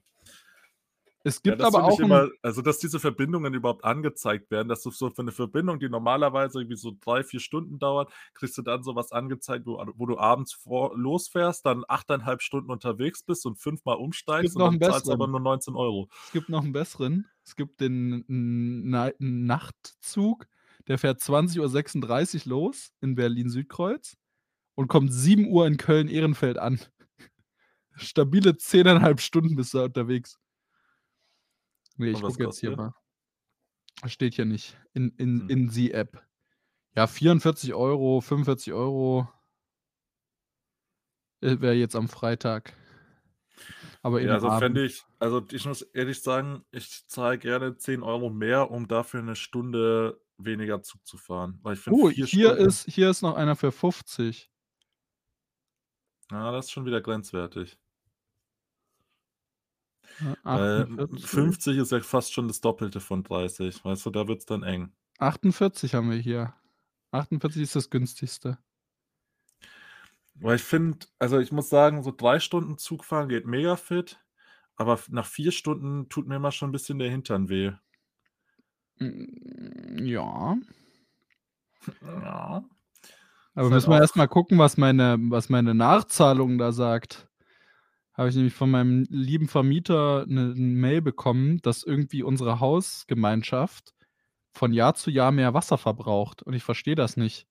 Es 1.25 1.41
Ja, 1.45 1.55
gibt 1.55 1.55
das 1.55 1.73
aber 1.73 1.85
auch 1.85 2.01
immer 2.01 2.29
also, 2.41 2.61
dass 2.61 2.79
diese 2.79 2.99
Verbindungen 2.99 3.53
überhaupt 3.53 3.85
angezeigt 3.85 4.51
werden, 4.51 4.67
dass 4.67 4.81
du 4.83 4.91
so 4.91 5.09
für 5.09 5.23
'ne 5.23 5.31
Verbindung, 5.31 5.79
die 5.79 5.87
normalerweise 5.87 6.59
irgendwie 6.59 6.75
so 6.75 6.91
3, 6.99 7.23
4 7.23 7.39
Stunden 7.39 7.79
dauert, 7.79 8.11
kriegst 8.33 8.57
du 8.57 8.61
dann 8.61 8.83
so 8.83 8.93
was 8.95 9.13
angezeigt, 9.13 9.65
wo 9.65 9.77
wo 9.95 10.05
du 10.05 10.17
abends 10.17 10.51
vor 10.53 10.97
losfährst, 10.97 11.65
dann 11.65 11.85
8,5 11.87 12.41
Stunden 12.41 12.69
unterwegs 12.71 13.23
bist 13.23 13.45
und 13.45 13.55
fünfmal 13.57 13.95
umsteigst 13.97 14.57
und 14.57 14.63
dann 14.63 14.81
zahlst 14.81 15.09
aber 15.09 15.27
nur 15.27 15.39
19 15.39 15.75
€. 15.75 16.09
Es 16.23 16.31
gibt 16.31 16.49
noch 16.49 16.63
'n 16.63 16.73
besseren. 16.73 17.27
Es 17.45 17.55
gibt 17.55 17.81
den 17.81 18.23
Nachtzug, 19.19 20.47
der 20.87 20.97
fährt 20.97 21.21
20:36 21.21 22.45
los 22.45 22.91
in 23.01 23.15
Berlin-Südkreuz 23.15 24.17
und 24.75 24.87
kommt 24.89 25.13
7:00 25.13 25.67
in 25.67 25.77
Köln-Ehrenfeld 25.77 26.57
an. 26.59 26.79
Stabile 27.97 28.57
10,5 28.57 29.21
Stunden 29.21 29.55
bist 29.55 29.73
du 29.73 29.79
da 29.79 29.85
unterwegs. 29.85 30.35
Ne, 31.99 32.11
Und 32.11 32.21
ich 32.21 32.23
gucke 32.23 32.43
jetzt 32.43 32.59
hier 32.59 32.71
mal. 32.71 32.93
Steht 34.05 34.35
hier 34.35 34.45
nicht 34.45 34.77
in 34.93 35.09
in 35.17 35.41
Hm. 35.41 35.49
in 35.49 35.69
the 35.69 35.91
App. 35.93 36.23
Ja, 36.95 37.07
44 37.07 37.73
€, 37.75 38.21
45 38.21 38.73
€. 38.73 39.27
Äh, 41.43 41.59
wäre 41.61 41.73
jetzt 41.73 41.95
am 41.95 42.07
Freitag. 42.09 42.73
Aber 44.03 44.21
Ja, 44.21 44.35
also, 44.35 44.49
fände 44.51 44.85
ich 44.85 45.03
also, 45.19 45.45
ich 45.51 45.65
muss 45.65 45.81
ehrlich 45.81 46.21
sagen, 46.21 46.65
ich 46.71 47.07
zahle 47.07 47.37
gerne 47.37 47.77
10 47.77 48.03
€ 48.03 48.29
mehr, 48.29 48.69
um 48.69 48.87
dafür 48.87 49.21
'ne 49.21 49.35
Stunde 49.37 50.21
weniger 50.37 50.81
Zug 50.81 51.05
zu 51.07 51.17
fahren, 51.17 51.59
weil 51.61 51.75
ich 51.75 51.79
finde 51.79 52.01
Oh, 52.01 52.09
4 52.13 52.27
hier 52.27 52.55
Stunden 52.55 52.57
ist 52.57 52.85
hier 52.87 53.09
ist 53.09 53.21
noch 53.23 53.35
einer 53.35 53.55
für 53.55 53.71
50. 53.71 54.47
Ah, 56.31 56.51
das 56.51 56.65
ist 56.65 56.71
schon 56.71 56.85
wieder 56.85 57.01
grenzwertig. 57.01 57.79
Weil, 60.47 60.87
48. 60.97 61.25
50 61.25 61.77
ist 61.77 61.91
ja 61.91 61.99
fast 62.01 62.33
schon 62.33 62.47
das 62.47 62.61
Doppelte 62.61 62.99
von 62.99 63.23
30, 63.23 63.83
weißt 63.85 64.05
du, 64.05 64.09
da 64.09 64.27
wird's 64.27 64.45
dann 64.45 64.63
eng. 64.63 64.91
48 65.19 65.95
haben 65.95 66.09
wir 66.09 66.17
hier. 66.17 66.53
48 67.11 67.61
ist 67.63 67.75
das 67.75 67.89
günstigste. 67.89 68.59
Weil 70.35 70.55
ich 70.55 70.63
finde 70.63 71.07
also, 71.19 71.39
ich 71.39 71.51
muss 71.51 71.69
sagen, 71.69 72.03
so 72.03 72.11
3 72.15 72.39
Stunden 72.39 72.77
Zug 72.77 73.03
fahren 73.03 73.29
geht 73.29 73.45
mega 73.45 73.75
fit, 73.75 74.19
aber 74.75 74.99
nach 75.09 75.25
4 75.25 75.51
Stunden 75.51 76.09
tut 76.09 76.27
mir 76.27 76.35
immer 76.37 76.51
schon 76.51 76.69
'n 76.69 76.71
bisschen 76.71 76.99
der 76.99 77.09
Hintern 77.11 77.49
weh. 77.49 77.71
Hm, 78.97 80.05
ja. 80.05 80.57
Ja. 82.01 82.63
Aber 83.55 83.69
Ist 83.69 83.71
halt 83.71 83.85
müssen 83.85 83.89
wir 83.91 83.99
erst 83.99 84.15
auch 84.15 84.15
mal 84.15 84.27
gucken, 84.27 84.57
was 84.59 84.77
meine 84.77 85.17
was 85.19 85.49
meine 85.49 85.73
Nachzahlung 85.73 86.57
da 86.57 86.71
sagt. 86.71 87.28
Habe 88.19 88.27
ich 88.27 88.35
nämlich 88.35 88.53
von 88.53 88.69
meinem 88.69 89.05
lieben 89.09 89.47
Vermieter 89.47 90.25
'ne 90.27 90.51
'n 90.53 90.73
Mail 90.75 91.01
bekommen, 91.01 91.59
dass 91.61 91.83
irgendwie 91.83 92.21
unsere 92.21 92.59
Hausgemeinschaft 92.59 93.93
von 94.53 94.73
Jahr 94.73 94.95
zu 94.95 95.09
Jahr 95.09 95.31
mehr 95.31 95.53
Wasser 95.53 95.77
verbraucht 95.77 96.43
und 96.43 96.53
ich 96.53 96.63
verstehe 96.63 96.95
das 96.95 97.17
nicht. 97.17 97.45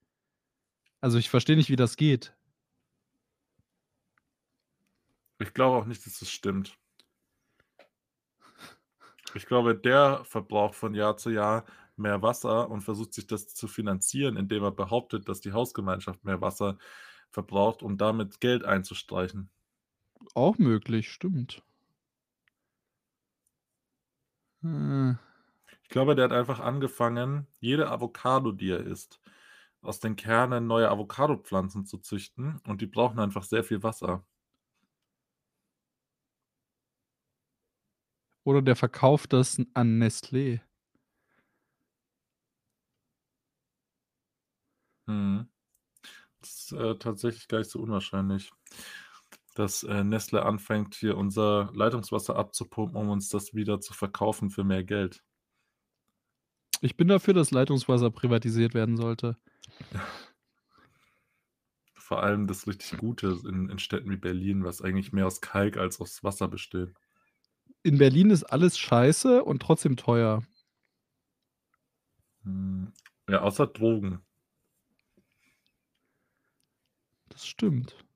Also, 1.03 1.19
ich 1.19 1.31
verstehe 1.31 1.57
nicht, 1.57 1.71
wie 1.71 1.77
das 1.77 1.97
geht. 1.97 2.35
Ich 5.41 5.53
glaube 5.53 5.77
auch 5.79 5.87
nicht, 5.87 6.07
dass 6.07 6.21
das 6.21 6.31
stimmt. 6.31 6.79
Ich 9.35 9.47
glaube, 9.47 9.75
der 9.77 10.25
verbraucht 10.25 10.75
von 10.75 10.95
Jahr 10.95 11.17
zu 11.17 11.31
Jahr 11.31 11.65
mehr 11.97 12.23
Wasser 12.23 12.71
und 12.71 12.81
versucht 12.83 13.13
sich 13.15 13.27
das 13.27 13.49
zu 13.55 13.67
finanzieren, 13.69 14.37
indem 14.37 14.63
er 14.63 14.71
behauptet, 14.73 15.29
dass 15.29 15.41
die 15.41 15.53
Hausgemeinschaft 15.53 16.25
mehr 16.25 16.41
Wasser 16.41 16.79
verbraucht, 17.31 17.83
um 17.83 17.99
damit 17.99 18.41
Geld 18.41 18.65
einzustreichen. 18.65 19.51
Auch 20.35 20.57
möglich, 20.59 21.11
stimmt. 21.13 21.63
Äh. 24.65 25.13
Ich 25.83 25.89
glaube, 25.91 26.15
der 26.17 26.27
hat 26.27 26.33
einfach 26.33 26.61
angefangen, 26.61 27.47
jede 27.61 27.91
Avocado, 27.91 28.53
die 28.53 28.71
er 28.71 28.81
isst, 28.87 29.21
aus 29.83 30.01
den 30.01 30.17
Kernen 30.17 30.67
neue 30.67 30.91
Avocadopflanzen 30.91 31.87
zu 31.87 31.99
züchten 31.99 32.61
und 32.67 32.81
die 32.83 32.87
brauchen 32.87 33.19
einfach 33.21 33.45
sehr 33.45 33.65
viel 33.65 33.83
Wasser. 33.83 34.25
Oder 38.47 38.63
der 38.63 38.77
verkauft 38.77 39.33
das 39.33 39.61
an 39.75 40.03
Nestlé. 40.03 40.61
Mhm. 45.09 45.49
Das 46.41 46.51
ist, 46.55 46.73
äh, 46.73 46.97
tatsächlich 46.99 47.49
gar 47.49 47.59
nicht 47.59 47.71
so 47.71 47.81
unwahrscheinlich, 47.81 48.53
dass, 49.59 49.83
äh, 49.83 50.03
Nestlé 50.05 50.39
anfängt, 50.39 50.95
hier 50.95 51.17
unser 51.17 51.71
Leitungswasser 51.75 52.37
abzupumpen, 52.37 52.97
um 52.97 53.11
uns 53.11 53.29
das 53.29 53.55
wieder 53.55 53.81
zu 53.81 53.93
verkaufen 53.93 54.51
für 54.51 54.63
mehr 54.63 54.85
Geld. 54.85 55.25
Ich 56.81 56.97
bin 56.97 57.09
dafür, 57.09 57.35
dass 57.35 57.51
Leitungswasser 57.51 58.11
privatisiert 58.11 58.75
werden 58.75 58.97
sollte. 58.97 59.37
Vor 61.95 62.23
allem 62.23 62.47
das 62.47 62.67
richtig 62.67 62.99
Gute 62.99 63.37
in 63.47 63.69
in 63.69 63.79
Städten 63.79 64.11
wie 64.11 64.17
Berlin, 64.17 64.65
was 64.65 64.81
eigentlich 64.81 65.13
mehr 65.13 65.27
aus 65.27 65.41
Kalk 65.41 65.77
als 65.77 66.01
aus 66.01 66.23
Wasser 66.25 66.49
besteht. 66.49 66.95
In 67.83 67.99
Berlin 67.99 68.31
ist 68.31 68.45
alles 68.45 68.79
scheiße 68.79 69.45
und 69.45 69.61
trotzdem 69.61 69.97
teuer. 69.97 70.43
Hm, 72.45 72.93
ja, 73.29 73.43
außer 73.43 73.67
Drogen. 73.67 74.21
Das 77.29 77.47
stimmt. 77.47 78.08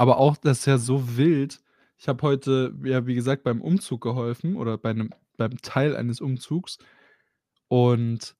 Aber 0.00 0.18
auch 0.18 0.36
das 0.36 0.60
ist 0.60 0.66
ja 0.66 0.78
so 0.78 1.16
wild. 1.16 1.60
Ich 1.98 2.08
habe 2.08 2.22
heute, 2.22 2.74
ja, 2.84 3.06
wie 3.06 3.14
gesagt, 3.14 3.44
beim 3.44 3.60
Umzug 3.60 4.00
geholfen 4.02 4.56
oder 4.56 4.76
bei 4.78 4.92
'nem 4.92 5.10
beim 5.36 5.56
Teil 5.62 5.96
eines 5.96 6.20
Umzugs 6.20 6.78
und 7.68 8.36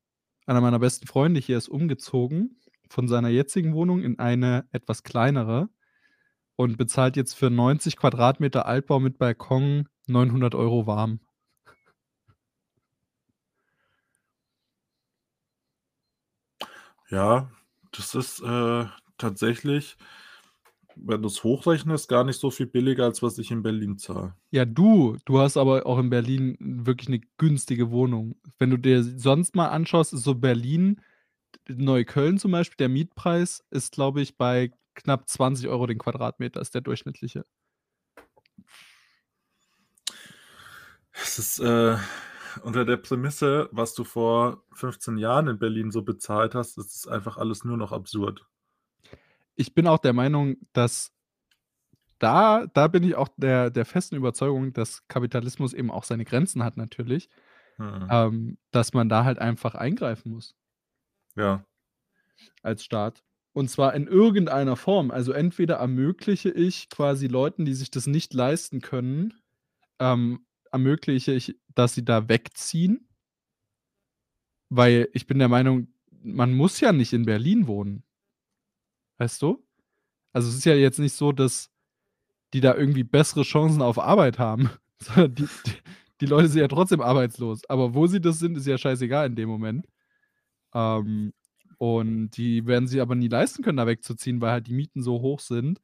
einer 0.46 0.60
meiner 0.60 0.78
besten 0.80 1.06
Freunde 1.08 1.40
hier 1.40 1.58
ist 1.58 1.68
umgezogen 1.68 2.58
von 2.90 3.08
seiner 3.08 3.28
jetzigen 3.30 3.74
Wohnung 3.74 4.02
in 4.02 4.18
eine 4.20 4.66
etwas 4.72 5.02
kleinere 5.04 5.70
und 6.56 6.78
bezahlt 6.78 7.16
jetzt 7.16 7.34
für 7.34 7.50
90 7.50 7.96
Quadratmeter 7.98 8.66
Altbau 8.66 9.00
mit 9.00 9.18
Balkon 9.18 9.88
900 10.08 10.54
€ 10.56 10.86
warm. 10.88 11.20
Ja, 17.10 17.50
das 17.92 18.14
ist, 18.14 18.40
äh, 18.40 18.86
tatsächlich, 19.18 19.96
wenn 20.96 21.22
du's 21.22 21.42
hochrechnest, 21.44 22.08
gar 22.08 22.24
nicht 22.24 22.38
so 22.40 22.50
viel 22.50 22.66
billiger, 22.66 23.04
als 23.04 23.22
was 23.22 23.38
ich 23.38 23.50
in 23.50 23.62
Berlin 23.62 23.98
zahle. 23.98 24.34
Ja, 24.52 24.64
du 24.64 25.16
du 25.24 25.40
hast 25.40 25.56
aber 25.56 25.86
auch 25.86 25.98
in 25.98 26.10
Berlin 26.10 26.56
wirklich 26.60 27.08
'ne 27.08 27.20
günstige 27.38 27.90
Wohnung. 27.90 28.36
Wenn 28.58 28.70
du 28.70 28.76
dir 28.76 29.02
sonst 29.02 29.56
mal 29.56 29.68
anschaust, 29.68 30.12
ist 30.12 30.22
so 30.22 30.34
Berlin 30.34 31.00
Neukölln 31.68 32.38
zum 32.38 32.52
Beispiel, 32.52 32.76
der 32.78 32.88
Mietpreis 32.90 33.64
ist, 33.70 33.92
glaube 33.94 34.22
ich, 34.22 34.36
bei 34.38 34.72
knapp 34.94 35.28
20 35.28 35.68
€ 35.70 35.86
den 35.88 35.98
Quadratmeter 35.98 36.60
ist 36.60 36.74
der 36.74 36.82
durchschnittliche. 36.82 37.44
Es 41.12 41.38
ist, 41.38 41.58
äh, 41.60 41.96
unter 42.62 42.84
der 42.84 42.96
Prämisse, 42.96 43.68
was 43.72 43.94
du 43.94 44.04
vor 44.04 44.64
15 44.72 45.16
Jahren 45.18 45.48
in 45.48 45.58
Berlin 45.58 45.90
so 45.90 46.02
bezahlt 46.02 46.54
hast, 46.54 46.78
ist 46.78 46.94
es 46.94 47.06
einfach 47.06 47.36
alles 47.36 47.64
nur 47.64 47.76
noch 47.76 47.92
absurd. 47.92 48.44
Ich 49.56 49.74
bin 49.74 49.86
auch 49.86 49.98
der 49.98 50.12
Meinung, 50.12 50.56
dass 50.72 51.12
da 52.18 52.66
da 52.74 52.88
bin 52.88 53.02
ich 53.02 53.14
auch 53.16 53.28
der 53.36 53.70
der 53.70 53.84
festen 53.84 54.16
Überzeugung, 54.16 54.72
dass 54.72 55.06
Kapitalismus 55.08 55.72
eben 55.72 55.90
auch 55.90 56.04
seine 56.04 56.24
Grenzen 56.24 56.62
hat 56.64 56.76
natürlich, 56.76 57.28
Mhm. 57.78 58.06
ähm, 58.10 58.58
dass 58.70 58.92
man 58.92 59.08
da 59.08 59.24
halt 59.24 59.38
einfach 59.40 59.74
eingreifen 59.74 60.30
muss. 60.32 60.54
Ja. 61.36 61.64
Als 62.62 62.84
Staat. 62.84 63.22
Und 63.52 63.68
zwar 63.70 63.94
in 63.94 64.06
irgendeiner 64.08 64.76
Form. 64.76 65.10
Also, 65.12 65.32
entweder 65.32 65.76
ermögliche 65.76 66.50
ich 66.50 66.88
quasi 66.90 67.28
Leuten, 67.28 67.64
die 67.64 67.74
sich 67.74 67.90
das 67.90 68.06
nicht 68.06 68.34
leisten 68.34 68.80
können 68.80 69.34
ähm, 70.00 70.46
ermögliche 70.72 71.32
ich, 71.32 71.58
dass 71.74 71.94
sie 71.94 72.04
da 72.04 72.28
wegziehen. 72.28 73.08
Weil 74.70 75.08
ich 75.12 75.26
bin 75.26 75.38
der 75.38 75.48
Meinung, 75.48 75.88
man 76.22 76.52
muss 76.54 76.80
ja 76.80 76.92
nicht 76.92 77.12
in 77.12 77.24
Berlin 77.26 77.66
wohnen. 77.66 78.02
Weißt 79.18 79.42
du? 79.42 79.64
Also, 80.32 80.48
es 80.48 80.56
ist 80.56 80.64
ja 80.64 80.74
jetzt 80.74 80.98
nicht 80.98 81.14
so, 81.14 81.32
dass 81.32 81.70
die 82.52 82.60
da 82.60 82.74
irgendwie 82.74 83.04
bessere 83.04 83.42
Chancen 83.42 83.82
auf 83.82 83.98
Arbeit 83.98 84.38
haben, 84.38 84.70
sondern 85.00 85.34
die 85.34 85.48
die 85.66 85.72
die 86.20 86.26
Leute 86.26 86.48
sind 86.48 86.60
ja 86.60 86.68
trotzdem 86.68 87.00
arbeitslos. 87.00 87.68
Aber 87.68 87.94
wo 87.94 88.06
sie 88.06 88.20
das 88.20 88.38
sind, 88.38 88.56
ist 88.56 88.66
ja 88.66 88.78
scheißegal 88.78 89.26
in 89.26 89.36
dem 89.36 89.48
Moment. 89.48 89.86
Ähm, 90.74 91.32
und 91.78 92.30
die 92.32 92.66
werden 92.66 92.88
sich 92.88 93.00
aber 93.00 93.14
nie 93.14 93.28
leisten 93.28 93.62
können, 93.62 93.78
da 93.78 93.86
wegzuziehen, 93.86 94.40
weil 94.40 94.52
halt 94.52 94.66
die 94.68 94.74
Mieten 94.74 95.02
so 95.02 95.20
hoch 95.20 95.40
sind, 95.40 95.80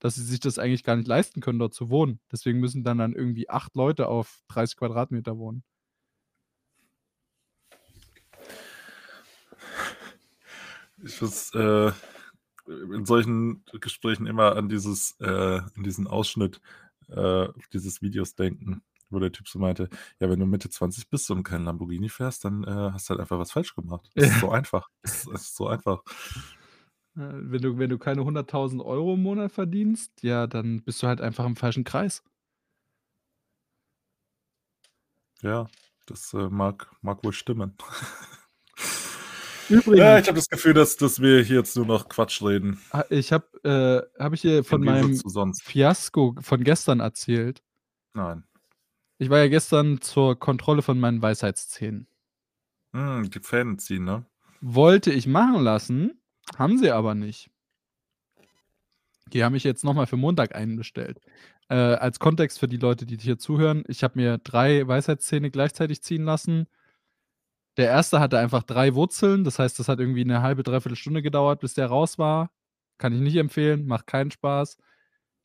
dass 0.00 0.16
sie 0.16 0.24
sich 0.24 0.40
das 0.40 0.58
eigentlich 0.58 0.84
gar 0.84 0.96
nicht 0.96 1.08
leisten 1.08 1.40
können, 1.40 1.58
dort 1.58 1.74
zu 1.74 1.90
wohnen. 1.90 2.20
Deswegen 2.32 2.60
müssen 2.60 2.84
dann 2.84 2.98
dann 2.98 3.14
irgendwie 3.14 3.50
8 3.50 3.76
Leute 3.76 4.08
auf 4.08 4.42
30 4.48 4.76
Quadratmeter 4.78 5.38
wohnen. 5.38 5.64
Ich 11.04 11.20
muss, 11.20 11.54
äh, 11.54 11.92
in 12.66 13.04
solchen 13.04 13.64
Gesprächen 13.80 14.26
immer 14.26 14.56
an 14.56 14.68
dieses 14.68 15.16
äh, 15.20 15.26
an 15.60 15.82
diesen 15.84 16.06
Ausschnitt, 16.06 16.60
äh, 17.08 17.48
dieses 17.72 18.02
Videos 18.02 18.34
denken, 18.34 18.82
wo 19.10 19.18
der 19.18 19.32
Typ 19.32 19.48
so 19.48 19.58
meinte: 19.58 19.88
„Ja, 20.20 20.30
wenn 20.30 20.40
du 20.40 20.46
Mitte 20.46 20.70
20 20.70 21.08
bist 21.10 21.30
und 21.30 21.42
keinen 21.44 21.64
Lamborghini 21.66 22.08
fährst, 22.08 22.44
dann, 22.44 22.64
äh, 22.64 22.90
hast 22.92 23.08
du 23.08 23.10
halt 23.10 23.20
einfach 23.20 23.38
was 23.38 23.52
falsch 23.52 23.74
gemacht.“ 23.74 24.10
Es 24.14 24.28
ist 24.28 24.38
so 24.40 24.50
einfach. 24.50 24.88
Es 25.02 25.26
es 25.26 25.42
ist 25.42 25.56
so 25.56 25.68
einfach. 25.68 26.02
Äh, 27.16 27.20
wenn 27.34 27.62
du 27.62 27.78
wenn 27.78 27.90
du 27.90 27.98
keine 27.98 28.24
100.000 28.24 28.82
€ 28.82 29.14
im 29.14 29.22
Monat 29.22 29.52
verdienst, 29.52 30.22
ja, 30.22 30.46
dann 30.46 30.82
bist 30.82 31.02
du 31.02 31.06
halt 31.06 31.20
einfach 31.20 31.44
im 31.46 31.56
falschen 31.56 31.84
Kreis. 31.84 32.22
Ja, 35.42 35.68
das, 36.06 36.32
äh, 36.34 36.48
mag 36.48 36.90
mag 37.02 37.22
wohl 37.24 37.32
stimmen. 37.32 37.76
Ja, 39.68 39.76
Übrigens 39.78 40.22
ich 40.22 40.28
habe 40.28 40.34
das 40.34 40.48
Gefühl, 40.48 40.74
dass 40.74 40.96
dass 40.96 41.20
wir 41.20 41.42
hier 41.42 41.56
jetzt 41.56 41.76
nur 41.76 41.86
noch 41.86 42.08
Quatsch 42.08 42.42
reden. 42.42 42.80
ha 42.92 43.04
ich 43.10 43.32
habe 43.32 43.46
äh, 44.16 44.22
habe 44.22 44.34
ich 44.34 44.42
dir 44.42 44.64
von 44.64 44.82
meinem. 44.82 45.18
Fiasko 45.62 46.36
von 46.40 46.64
gestern 46.64 47.00
erzählt? 47.00 47.62
Nein. 48.14 48.44
Ich 49.18 49.30
war 49.30 49.38
ja 49.38 49.48
gestern 49.48 50.00
zur 50.00 50.38
Kontrolle 50.38 50.82
von 50.82 50.98
meinen 50.98 51.22
Weisheitszähnen. 51.22 52.06
Hm, 52.92 53.30
die 53.30 53.40
Zähne 53.40 53.76
ziehen, 53.76 54.04
ne? 54.04 54.24
Wollte 54.60 55.12
ich 55.12 55.26
machen 55.26 55.62
lassen, 55.62 56.20
haben 56.56 56.78
sie 56.78 56.90
aber 56.90 57.14
nicht. 57.14 57.50
Die 59.32 59.42
haben 59.42 59.52
mich 59.52 59.64
jetzt 59.64 59.84
noch 59.84 59.94
mal 59.94 60.06
für 60.06 60.16
Montag 60.16 60.54
einbestellt. 60.54 61.20
Äh, 61.68 61.74
als 61.74 62.18
Kontext 62.18 62.58
für 62.60 62.68
die 62.68 62.76
Leute, 62.76 63.06
die 63.06 63.16
hier 63.16 63.38
zuhören: 63.38 63.84
Ich 63.88 64.04
habe 64.04 64.18
mir 64.18 64.38
3 64.38 64.86
Weisheitszähne 64.86 65.50
gleichzeitig 65.50 66.02
ziehen 66.02 66.24
lassen. 66.24 66.66
Der 67.78 67.88
erste 67.88 68.20
hatte 68.20 68.38
einfach 68.38 68.62
3 68.62 68.94
Wurzeln, 68.94 69.42
das 69.42 69.58
heißt, 69.58 69.78
das 69.80 69.88
hat 69.88 69.98
irgendwie 69.98 70.24
'ne 70.24 70.42
halbe, 70.42 70.62
3/4 70.62 70.94
Stunde 70.96 71.22
gedauert, 71.22 71.60
bis 71.60 71.74
der 71.74 71.86
raus 71.88 72.18
war. 72.18 72.50
Kann 72.98 73.12
ich 73.12 73.20
nicht 73.20 73.36
empfehlen, 73.36 73.86
macht 73.86 74.06
keinen 74.06 74.30
Spaß. 74.30 74.76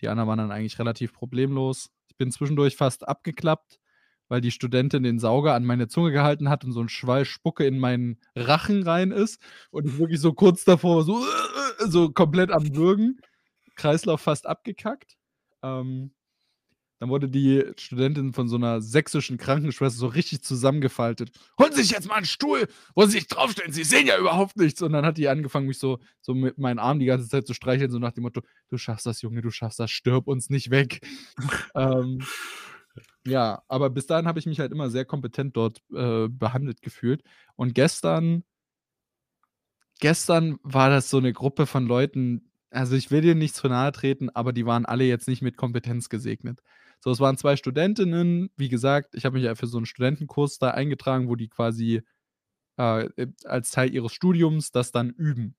Die 0.01 0.07
anderen 0.09 0.29
waren 0.29 0.37
dann 0.39 0.51
eigentlich 0.51 0.79
relativ 0.79 1.13
problemlos. 1.13 1.89
Ich 2.09 2.17
bin 2.17 2.31
zwischendurch 2.31 2.75
fast 2.77 3.07
abgeklappt, 3.07 3.79
weil 4.29 4.41
die 4.41 4.51
Studentin 4.51 5.03
den 5.03 5.19
Sauger 5.19 5.55
an 5.55 5.65
meine 5.65 5.87
Zunge 5.87 6.11
gehalten 6.11 6.49
hat 6.49 6.63
und 6.65 6.73
so 6.73 6.81
'n 6.81 6.89
Schwall 6.89 7.25
Spucke 7.25 7.65
in 7.65 7.79
meinen 7.79 8.19
Rachen 8.35 8.83
rein 8.83 9.11
ist 9.11 9.41
und 9.71 9.87
ich 9.87 9.97
wirklich 9.99 10.21
so 10.21 10.33
kurz 10.33 10.65
davor 10.65 11.03
so 11.03 11.23
so 11.79 12.11
komplett 12.11 12.51
am 12.51 12.75
Würgen. 12.75 13.19
Kreislauf 13.75 14.21
fast 14.21 14.47
abgekackt. 14.47 15.17
Ähm, 15.63 16.11
dann 16.99 17.09
wurde 17.09 17.29
die 17.29 17.63
Studentin 17.77 18.33
von 18.33 18.47
so 18.49 18.57
'ner 18.57 18.81
sächsischen 18.81 19.37
Krankenschwester 19.37 19.99
so 19.99 20.07
richtig 20.07 20.43
zusammengefaltet: 20.43 21.31
„Holen 21.59 21.73
Sie 21.73 21.81
sich 21.83 21.91
jetzt 21.91 22.07
mal 22.09 22.17
'n 22.19 22.25
Stuhl, 22.25 22.67
wo 22.95 23.05
Sie 23.05 23.11
sich 23.13 23.27
draufstellen, 23.27 23.71
Sie 23.73 23.83
sehen 23.85 24.07
ja 24.07 24.17
überhaupt 24.19 24.57
nichts.“ 24.57 24.81
Und 24.81 24.93
dann 24.93 25.05
hat 25.05 25.17
die 25.17 25.29
angefangen, 25.29 25.67
mich 25.67 25.79
so 25.79 25.99
so 26.21 26.33
mit 26.35 26.57
meinen 26.57 26.79
Arm 26.79 26.99
die 26.99 27.05
ganze 27.05 27.29
Zeit 27.29 27.47
zu 27.47 27.53
streicheln, 27.53 27.91
so 27.91 27.99
nach 27.99 28.11
dem 28.13 28.23
Motto: 28.23 28.41
„Du 28.69 28.77
schaffst 28.77 29.05
das, 29.05 29.21
Junge, 29.21 29.41
du 29.41 29.51
schaffst 29.51 29.79
das, 29.79 29.91
stirb 29.91 30.27
uns 30.27 30.49
nicht 30.49 30.71
weg.“ 30.71 31.01
Ähm, 31.75 32.19
ja, 33.25 33.63
aber 33.69 33.89
bis 33.91 34.07
dahin 34.07 34.27
habe 34.27 34.39
ich 34.39 34.45
mich 34.47 34.59
halt 34.59 34.71
immer 34.73 34.89
sehr 34.91 35.05
kompetent 35.05 35.57
dort, 35.57 35.81
äh, 35.95 36.27
behandelt 36.29 36.81
gefühlt. 36.83 37.23
Und 37.57 37.75
gestern 37.75 38.43
gestern 40.01 40.57
war 40.63 40.89
das 40.89 41.09
so 41.09 41.19
'ne 41.19 41.33
Gruppe 41.33 41.65
von 41.65 41.85
Leuten 41.85 42.45
also, 42.71 42.95
ich 42.95 43.09
will 43.09 43.21
denen 43.21 43.39
nicht 43.39 43.55
zu 43.55 43.67
nahe 43.67 43.91
treten, 43.91 44.29
aber 44.29 44.53
die 44.53 44.63
waren 44.67 44.85
alle 44.85 45.03
jetzt 45.03 45.27
nicht 45.27 45.41
mit 45.41 45.57
Kompetenz 45.57 46.07
gesegnet. 46.07 46.59
So, 47.03 47.11
es 47.11 47.19
waren 47.21 47.37
2 47.37 47.55
Studentinnen. 47.55 48.49
Wie 48.57 48.69
gesagt, 48.69 49.15
ich 49.15 49.25
habe 49.25 49.35
mich 49.35 49.45
ja 49.45 49.55
für 49.55 49.67
so 49.67 49.77
'n 49.77 49.85
Studentenkurs 49.85 50.57
da 50.59 50.71
eingetragen, 50.71 51.29
wo 51.29 51.35
die 51.35 51.47
quasi, 51.47 52.01
äh, 52.79 53.05
äh, 53.17 53.27
als 53.45 53.71
Teil 53.71 53.93
ihres 53.93 54.13
Studiums 54.13 54.71
das 54.71 54.91
dann 54.91 55.11
üben. 55.11 55.55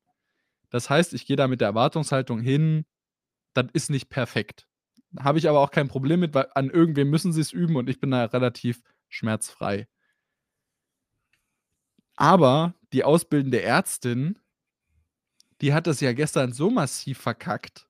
Das 0.70 0.91
heißt, 0.91 1.14
ich 1.14 1.26
gehe 1.26 1.36
da 1.36 1.49
mit 1.49 1.61
der 1.62 1.68
Erwartungshaltung 1.68 2.41
hin, 2.41 2.86
das 3.55 3.66
ist 3.74 3.91
nicht 3.91 4.11
perfekt. 4.11 4.66
Habe 5.20 5.38
ich 5.38 5.49
aber 5.49 5.61
auch 5.61 5.70
kein 5.72 5.88
Problem 5.88 6.20
mit, 6.20 6.34
weil 6.34 6.49
an 6.55 6.70
irgendwem 6.70 7.11
müssen 7.11 7.32
sie's 7.32 7.53
üben 7.53 7.76
und 7.76 7.88
ich 7.91 8.01
bin 8.01 8.11
da 8.12 8.24
relativ 8.26 8.82
schmerzfrei. 9.11 9.86
Aber 12.16 12.74
die 12.93 13.05
ausbildende 13.05 13.62
Ärztin 13.62 14.36
die 15.61 15.74
hat 15.74 15.86
das 15.86 16.01
ja 16.01 16.12
gestern 16.12 16.53
so 16.53 16.70
massiv 16.70 17.18
verkackt. 17.18 17.86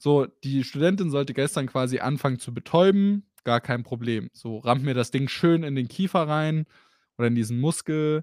So, 0.00 0.26
die 0.44 0.62
Studentin 0.64 1.10
sollte 1.10 1.32
gestern 1.34 1.66
quasi 1.66 1.98
anfangen 2.00 2.38
zu 2.38 2.52
betäuben, 2.52 3.26
gar 3.44 3.60
kein 3.60 3.82
Problem. 3.82 4.28
So, 4.32 4.58
rammt 4.58 4.82
mir 4.84 4.94
das 4.94 5.10
Ding 5.10 5.28
schön 5.28 5.62
in 5.62 5.74
den 5.74 5.88
Kiefer 5.88 6.28
rein 6.28 6.66
oder 7.18 7.28
in 7.28 7.34
diesen 7.34 7.58
Muskel. 7.60 8.22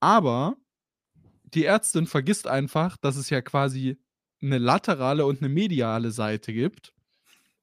Aber 0.00 0.56
die 1.54 1.64
Ärztin 1.66 2.06
vergisst 2.06 2.46
einfach, 2.48 2.96
dass 2.98 3.16
es 3.16 3.30
ja 3.30 3.42
quasi 3.42 3.98
'ne 4.40 4.58
laterale 4.58 5.26
und 5.26 5.42
'ne 5.42 5.48
mediale 5.50 6.10
Seite 6.12 6.52
gibt. 6.54 6.92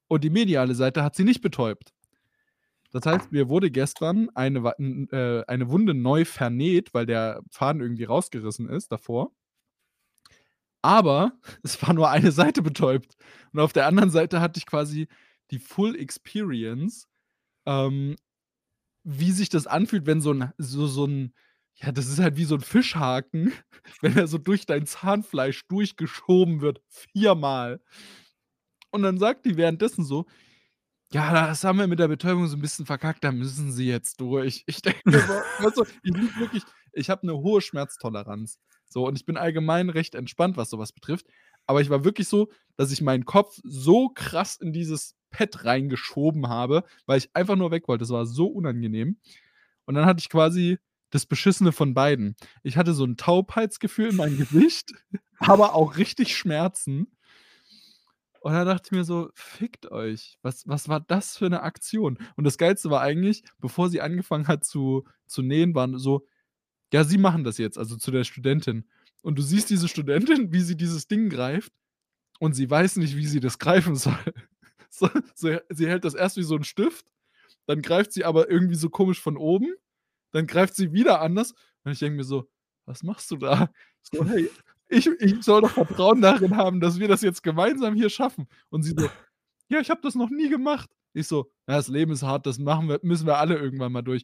Und 0.10 0.24
die 0.24 0.32
mediale 0.32 0.76
Seite 0.76 1.04
hat 1.04 1.16
sie 1.16 1.24
nicht 1.26 1.42
betäubt. 1.42 1.92
Das 2.92 3.06
heißt, 3.06 3.32
mir 3.32 3.50
wurde 3.50 3.72
gestern 3.72 4.30
eine 4.36 4.60
äh, 5.12 5.44
eine 5.48 5.70
Wunde 5.70 5.94
neu 5.94 6.26
vernäht, 6.26 6.94
weil 6.94 7.06
der 7.06 7.42
Faden 7.52 7.82
irgendwie 7.82 8.06
rausgerissen 8.06 8.70
ist 8.70 8.92
davor. 8.92 9.32
Aber 10.86 11.34
es 11.64 11.82
war 11.82 11.94
nur 11.94 12.10
eine 12.12 12.32
Seite 12.32 12.62
betäubt. 12.62 13.18
Und 13.54 13.60
auf 13.60 13.74
der 13.74 13.88
anderen 13.88 14.12
Seite 14.12 14.40
hatte 14.40 14.60
ich 14.60 14.68
quasi 14.68 15.08
die 15.52 15.58
Full 15.60 15.96
Experience, 16.00 17.08
ähm, 17.68 18.16
wie 19.06 19.32
sich 19.32 19.50
das 19.50 19.68
anfühlt, 19.68 20.06
wenn 20.08 20.22
so 20.22 20.32
'n 20.34 20.52
so 20.58 20.88
so 20.88 21.06
'n 21.08 21.34
ja, 21.76 21.92
das 21.94 22.08
ist 22.08 22.20
halt 22.20 22.38
wie 22.38 22.46
so 22.46 22.56
'n 22.56 22.62
Fischhaken, 22.62 23.54
wenn 24.02 24.18
er 24.18 24.28
so 24.28 24.38
durch 24.40 24.66
dein 24.68 24.86
Zahnfleisch 24.88 25.68
durchgeschoben 25.70 26.62
wird, 26.62 26.82
viermal. 26.90 27.82
Und 28.94 29.04
dann 29.04 29.18
sagt 29.18 29.46
die 29.46 29.58
währenddessen 29.58 30.04
so: 30.06 30.26
„Ja, 31.14 31.48
das 31.48 31.64
haben 31.66 31.80
wir 31.80 31.88
mit 31.88 32.00
der 32.00 32.08
Betäubung 32.10 32.48
so 32.48 32.58
'n 32.58 32.62
bisschen 32.62 32.86
verkackt, 32.86 33.24
da 33.24 33.32
müssen 33.32 33.72
Sie 33.74 33.88
jetzt 33.88 34.22
durch.“ 34.22 34.64
Ich 34.68 34.82
denke 35.02 35.02
mir 35.10 35.22
so 35.22 35.46
weißt 35.58 35.78
du, 35.78 35.86
ich 36.52 36.68
ich 36.94 37.10
habe 37.12 37.26
'ne 37.28 37.36
hohe 37.36 37.62
Schmerztoleranz. 37.62 38.60
So, 38.88 39.06
und 39.08 39.18
ich 39.18 39.26
bin 39.26 39.38
allgemein 39.38 39.90
recht 39.90 40.16
entspannt, 40.16 40.58
was 40.58 40.70
so 40.70 40.80
was 40.80 40.92
betrifft. 40.94 41.28
Aber 41.68 41.82
ich 41.82 41.90
war 41.90 42.04
wirklich 42.06 42.28
so, 42.28 42.50
dass 42.78 42.92
ich 42.92 43.02
meinen 43.02 43.26
Kopf 43.26 43.60
so 43.64 44.10
krass 44.10 44.58
in 44.58 44.74
dieses 44.74 45.16
Pad 45.32 45.66
reingeschoben 45.66 46.48
habe, 46.48 46.84
weil 47.06 47.18
ich 47.18 47.30
einfach 47.36 47.56
nur 47.56 47.72
weg 47.72 47.88
wollte. 47.88 48.04
Das 48.04 48.12
war 48.12 48.26
so 48.26 48.48
unangenehm. 48.48 49.18
Und 49.86 49.96
dann 49.96 50.06
hatte 50.06 50.20
ich 50.22 50.30
quasi 50.30 50.80
das 51.12 51.26
Beschissene 51.26 51.72
von 51.72 51.94
beiden. 51.94 52.36
Ich 52.64 52.78
hatte 52.78 52.94
so 52.94 53.06
'n 53.06 53.18
Taubheitsgefühl 53.18 54.10
in 54.10 54.16
meinem 54.18 54.38
Gesicht, 54.38 54.92
aber 55.40 55.76
auch 55.76 55.98
richtig 55.98 56.36
Schmerzen. 56.38 57.08
Und 58.42 58.54
dann 58.54 58.68
dachte 58.68 58.88
ich 58.88 58.92
mir 58.92 59.04
so: 59.04 59.30
„Fickt 59.34 59.92
euch. 59.92 60.38
Was 60.42 60.68
was 60.68 60.88
war 60.90 61.00
das 61.00 61.38
für 61.38 61.50
'ne 61.50 61.62
Aktion?“ 61.64 62.18
Und 62.36 62.44
das 62.44 62.58
Geilste 62.58 62.90
war 62.90 63.02
eigentlich, 63.02 63.44
bevor 63.60 63.90
sie 63.90 64.02
angefangen 64.02 64.48
hat 64.48 64.64
zu 64.66 65.06
zu 65.26 65.42
nähen, 65.42 65.74
waren 65.76 65.98
so: 65.98 66.26
„Ja, 66.94 67.04
Sie 67.04 67.18
machen 67.18 67.44
das 67.44 67.58
jetzt“, 67.58 67.78
also 67.78 67.96
zu 67.98 68.12
der 68.12 68.24
Studentin. 68.24 68.86
Und 69.22 69.38
du 69.38 69.42
siehst 69.42 69.70
diese 69.70 69.88
Studentin, 69.88 70.54
wie 70.54 70.62
sie 70.62 70.78
dieses 70.78 71.08
Ding 71.08 71.30
greift 71.30 71.74
und 72.40 72.54
sie 72.56 72.70
weiß 72.70 72.98
nicht, 72.98 73.18
wie 73.18 73.28
sie 73.28 73.40
das 73.42 73.60
greifen 73.60 73.96
soll. 73.96 74.18
So, 74.92 75.10
sie 75.36 75.60
sie 75.70 75.88
hält 75.90 76.06
das 76.06 76.16
erst 76.16 76.38
wie 76.38 76.44
so 76.44 76.56
'n 76.56 76.64
Stift, 76.66 77.08
dann 77.68 77.82
greift 77.82 78.14
sie 78.14 78.26
aber 78.26 78.50
irgendwie 78.52 78.76
so 78.76 78.90
komisch 78.90 79.22
von 79.22 79.38
oben, 79.38 79.74
dann 80.34 80.48
greift 80.48 80.76
sie 80.76 80.94
wieder 80.94 81.22
anders 81.22 81.54
und 81.86 81.94
ich 81.94 82.00
denke 82.00 82.18
mir 82.18 82.24
so: 82.26 82.50
„Was 82.86 83.04
machst 83.04 83.32
du 83.32 83.38
da?“ 83.38 83.72
So: 84.04 84.26
„Hey, 84.26 84.50
ich 84.90 85.08
ich 85.08 85.44
soll 85.44 85.62
doch 85.64 85.72
Vertrauen 85.72 86.22
darin 86.22 86.58
haben, 86.58 86.80
dass 86.82 87.00
wir 87.00 87.08
das 87.10 87.22
jetzt 87.24 87.44
gemeinsam 87.44 87.96
hier 87.96 88.10
schaffen.“ 88.12 88.48
Und 88.70 88.84
sie 88.84 88.94
so: 88.98 89.10
„Ja, 89.70 89.80
ich 89.82 89.90
habe 89.92 90.02
das 90.04 90.16
noch 90.16 90.30
nie 90.32 90.50
gemacht.“ 90.50 90.90
Ich 91.16 91.28
so: 91.28 91.50
„Ja, 91.68 91.78
das 91.78 91.88
Leben 91.88 92.12
ist 92.12 92.24
hart, 92.24 92.46
das 92.46 92.60
machen 92.60 92.90
wir 92.90 93.00
müssen 93.02 93.26
wir 93.26 93.38
alle 93.38 93.56
irgendwann 93.58 93.92
mal 93.92 94.02
durch.“ 94.02 94.24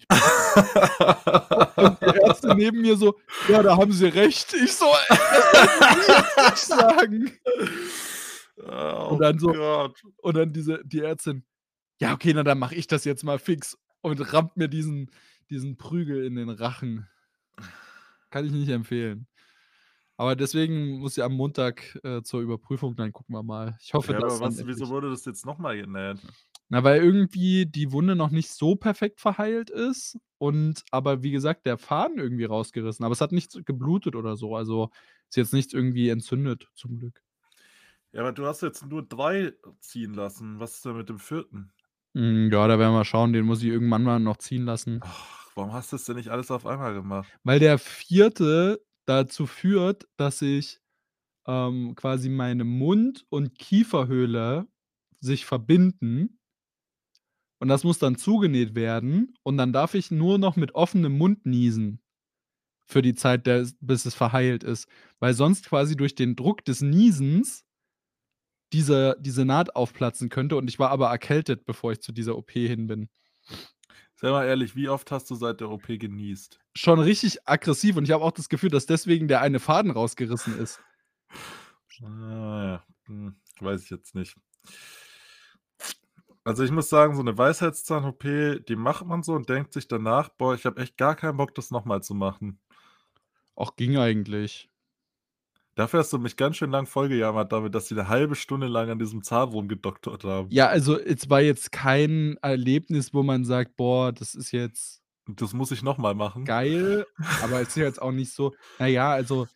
Und 1.78 2.02
die 2.02 2.06
Ärztin 2.22 2.58
neben 2.58 2.82
mir 2.82 2.98
so: 2.98 3.18
„Ja, 3.48 3.64
da 3.64 3.78
haben 3.78 3.92
Sie 3.94 4.08
recht.“ 4.08 4.54
Ich 4.54 4.74
so: 4.74 4.86
„Ey, 4.86 5.18
das 5.54 5.80
können 5.80 6.02
Sie 6.02 6.12
jetzt 6.12 6.38
nicht 6.50 6.58
sagen.“ 6.58 7.32
Oh 8.58 9.08
Und 9.12 9.20
dann 9.22 9.39
so 9.39 9.48
Gott. 9.54 10.02
und 10.18 10.36
dann 10.36 10.52
diese 10.54 10.82
die 10.84 11.00
Ärztin: 11.00 11.46
„Ja, 12.00 12.14
okay, 12.14 12.34
na, 12.36 12.44
dann 12.44 12.60
mache 12.60 12.76
ich 12.76 12.88
das 12.88 13.06
jetzt 13.06 13.24
mal 13.24 13.39
fix“ 13.39 13.78
und 14.02 14.34
rammt 14.34 14.58
mir 14.58 14.68
diesen 14.68 15.10
diesen 15.50 15.78
Prügel 15.78 16.26
in 16.26 16.36
den 16.36 16.50
Rachen. 16.50 17.08
Kann 18.30 18.46
ich 18.46 18.52
nicht 18.52 18.70
empfehlen. 18.70 19.28
Aber 20.18 20.36
deswegen 20.36 21.00
muss 21.00 21.16
sie 21.16 21.24
am 21.24 21.34
Montag, 21.34 21.98
äh, 22.04 22.22
zur 22.22 22.42
Überprüfung, 22.42 22.96
dann 22.96 23.12
gucken 23.12 23.34
wir 23.34 23.44
mal. 23.44 23.76
Ich 23.82 23.94
hoffe, 23.94 24.14
Ja, 24.14 24.20
dass 24.20 24.39
aber 24.39 24.46
was 24.54 24.68
wieso 24.68 24.88
wurde 24.89 25.10
das 25.10 25.26
jetzt 25.26 25.46
noch 25.46 25.58
mal 25.58 25.76
genäht? 25.76 26.20
Na, 26.72 26.86
weil 26.86 27.02
irgendwie 27.04 27.66
die 27.66 27.92
Wunde 27.92 28.16
noch 28.16 28.30
nicht 28.32 28.50
so 28.50 28.78
perfekt 28.78 29.20
verheilt 29.20 29.70
ist 29.70 30.18
und 30.38 30.86
aber 30.92 31.22
wie 31.22 31.32
gesagt, 31.32 31.66
der 31.66 31.78
Faden 31.78 32.18
irgendwie 32.18 32.46
rausgerissen. 32.46 33.04
Aber 33.04 33.12
es 33.12 33.20
hat 33.20 33.34
nichts 33.34 33.60
geblutet 33.66 34.16
oder 34.16 34.38
so. 34.38 34.56
Also, 34.56 34.90
ist 35.30 35.36
jetzt 35.36 35.54
nichts 35.54 35.74
irgendwie 35.74 36.08
entzündet, 36.08 36.70
zum 36.76 36.98
Glück. 36.98 37.22
Ja, 38.14 38.22
aber 38.22 38.32
du 38.32 38.46
hast 38.46 38.62
jetzt 38.62 38.86
nur 38.86 39.04
3 39.04 39.54
ziehen 39.80 40.14
lassen. 40.14 40.60
Was 40.60 40.76
ist 40.76 40.86
denn 40.86 40.96
mit 40.98 41.10
dem 41.10 41.20
4.? 41.20 41.70
Hm, 42.16 42.50
ja, 42.52 42.68
da 42.68 42.78
werden 42.80 42.94
wir 42.94 43.06
schauen, 43.06 43.34
den 43.34 43.46
muss 43.46 43.62
ich 43.64 43.70
irgendwann 43.70 44.04
mal 44.04 44.20
noch 44.20 44.38
ziehen 44.38 44.66
lassen. 44.66 45.04
Ach, 45.04 45.52
warum 45.56 45.74
hast 45.74 45.94
du's 45.94 46.06
denn 46.06 46.16
nicht 46.16 46.30
alles 46.30 46.52
auf 46.52 46.66
einmal 46.66 46.94
gemacht? 46.94 47.32
Weil 47.44 47.60
der 47.60 47.78
4. 47.80 48.80
dazu 49.06 49.46
führt, 49.48 50.08
dass 50.18 50.42
ich, 50.42 50.80
ähm, 51.48 51.96
quasi 51.96 52.30
meine 52.30 52.66
Mund 52.66 53.26
und 53.30 53.58
Kieferhöhle 53.58 54.68
sich 55.22 55.46
verbinden 55.46 56.41
und 57.62 57.68
das 57.68 57.84
muss 57.84 57.99
dann 57.99 58.16
zugenäht 58.16 58.74
werden 58.74 59.36
und 59.43 59.55
dann 59.55 59.72
darf 59.72 59.93
ich 59.93 60.09
nur 60.09 60.39
noch 60.39 60.55
mit 60.55 60.74
offenem 60.74 61.16
Mund 61.16 61.45
niesen 61.45 62.01
für 62.88 63.03
die 63.03 63.14
Zeit, 63.14 63.45
der 63.45 63.68
bis 63.80 64.05
es 64.05 64.16
verheilt 64.16 64.64
ist, 64.64 64.88
weil 65.20 65.36
sonst 65.36 65.68
quasi 65.68 65.95
durch 65.95 66.16
den 66.16 66.36
Druck 66.36 66.66
des 66.66 66.82
Niesens 66.82 67.64
diese 68.74 69.16
diese 69.20 69.45
Naht 69.45 69.76
aufplatzen 69.76 70.30
könnte 70.30 70.57
und 70.57 70.68
ich 70.70 70.80
war 70.80 70.89
aber 70.89 71.09
erkältet, 71.09 71.66
bevor 71.66 71.91
ich 71.91 72.01
zu 72.01 72.12
dieser 72.12 72.36
OP 72.36 72.49
hin 72.49 72.88
bin. 72.88 73.09
Sei 74.16 74.32
mal 74.32 74.45
ehrlich, 74.45 74.76
wie 74.76 74.89
oft 74.89 75.12
hast 75.12 75.30
du 75.30 75.36
seit 75.36 75.62
der 75.62 75.70
OP 75.70 75.86
genießt? 75.86 76.59
Schon 76.76 76.99
richtig 76.99 77.47
aggressiv 77.47 77.95
und 77.95 78.05
ich 78.05 78.12
habe 78.12 78.24
auch 78.24 78.32
das 78.32 78.49
Gefühl, 78.49 78.72
dass 78.72 78.88
deswegen 78.88 79.28
der 79.28 79.41
eine 79.41 79.59
Faden 79.59 79.91
rausgerissen 79.91 80.57
ist. 80.57 80.82
Ah, 82.01 82.64
ja. 82.64 82.84
Hm, 83.05 83.36
weiß 83.59 83.84
ich 83.84 83.91
jetzt 83.91 84.16
nicht. 84.16 84.36
Also, 86.46 86.64
ich 86.64 86.72
muss 86.72 86.89
sagen, 86.89 87.16
so 87.16 87.22
'ne 87.22 87.38
Weisheitszahn-OP, 87.38 88.24
die 88.68 88.76
macht 88.76 89.06
man 89.06 89.22
so 89.22 89.34
und 89.34 89.48
denkt 89.48 89.74
sich 89.74 89.88
danach: 89.88 90.30
„Boah, 90.30 90.56
ich 90.56 90.66
habe 90.66 90.82
echt 90.82 90.98
gar 90.98 91.16
keinen 91.16 91.38
Bock, 91.38 91.54
das 91.54 91.70
noch 91.70 91.86
mal 91.86 92.02
zu 92.02 92.16
machen.“ 92.16 92.58
Ach, 93.58 93.76
ging 93.76 93.98
eigentlich. 93.98 94.68
Dafür 95.78 96.00
hast 96.02 96.12
du 96.12 96.18
mich 96.20 96.36
ganz 96.36 96.58
schön 96.58 96.70
lang 96.72 96.86
vollgejammert 96.86 97.52
damit, 97.54 97.74
dass 97.74 97.88
sie 97.88 97.96
'ne 97.96 98.10
halbe 98.10 98.36
Stunde 98.36 98.68
lang 98.68 98.89
an 98.89 99.00
diesem 99.00 99.24
Zahn 99.24 99.50
rumgedoktort 99.50 100.24
haben. 100.26 100.54
Ja, 100.54 100.68
also, 100.68 101.00
es 101.00 101.30
war 101.30 101.39
jetzt 101.39 101.72
kein 101.72 102.36
Erlebnis, 102.42 103.14
wo 103.14 103.24
man 103.24 103.46
sagt: 103.46 103.78
„Boah, 103.78 104.12
das 104.12 104.36
ist 104.36 104.52
jetzt“ 104.52 105.00
Das 105.28 105.54
muss 105.54 105.72
ich 105.72 105.84
noch 105.84 105.98
mal 105.98 106.16
machen? 106.16 106.48
„geil“, 106.48 107.06
aber 107.38 107.62
es 107.62 107.70
ist 107.70 107.76
ja 107.76 107.84
jetzt 107.86 108.02
auch 108.02 108.12
nicht 108.12 108.34
so 108.34 108.56
na 108.80 108.88
ja, 108.88 109.12
also 109.12 109.48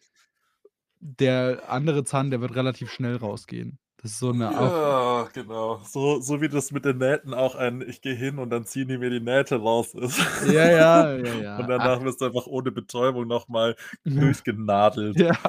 der 1.02 1.70
andere 1.70 2.04
Zahn, 2.04 2.32
der 2.32 2.42
wird 2.42 2.56
relativ 2.56 2.92
schnell 2.92 3.18
rausgehen. 3.18 3.78
Das 4.06 4.12
ist 4.12 4.20
so 4.20 4.32
'ne 4.34 4.56
Auf 4.56 4.76
Ja, 4.76 5.28
genau. 5.34 5.80
So 5.86 6.22
so 6.22 6.40
wie 6.40 6.50
das 6.50 6.72
mit 6.72 6.86
den 6.86 6.98
Nähten 7.00 7.34
auch 7.34 7.56
ein 7.56 7.82
„Ich 7.82 8.02
gehe 8.02 8.14
hin 8.14 8.38
und 8.38 8.52
dann 8.52 8.66
ziehen 8.66 8.88
die 8.88 8.98
mir 9.00 9.10
die 9.10 9.20
Nähte 9.20 9.56
raus“ 9.58 9.94
ist. 9.96 10.20
Ja, 10.42 10.68
ja, 10.70 11.16
ja, 11.18 11.34
ja. 11.34 11.52
Und 11.58 11.68
Ah 11.78 11.88
danach 11.88 12.02
wirst 12.04 12.22
du 12.22 12.26
einfach 12.26 12.46
ohne 12.48 12.72
Betäubung 12.72 13.28
noch 13.28 13.48
mal 13.48 13.76
Ja. 14.06 14.36
durchgenadelt. 14.36 15.26
Ja, 15.34 15.40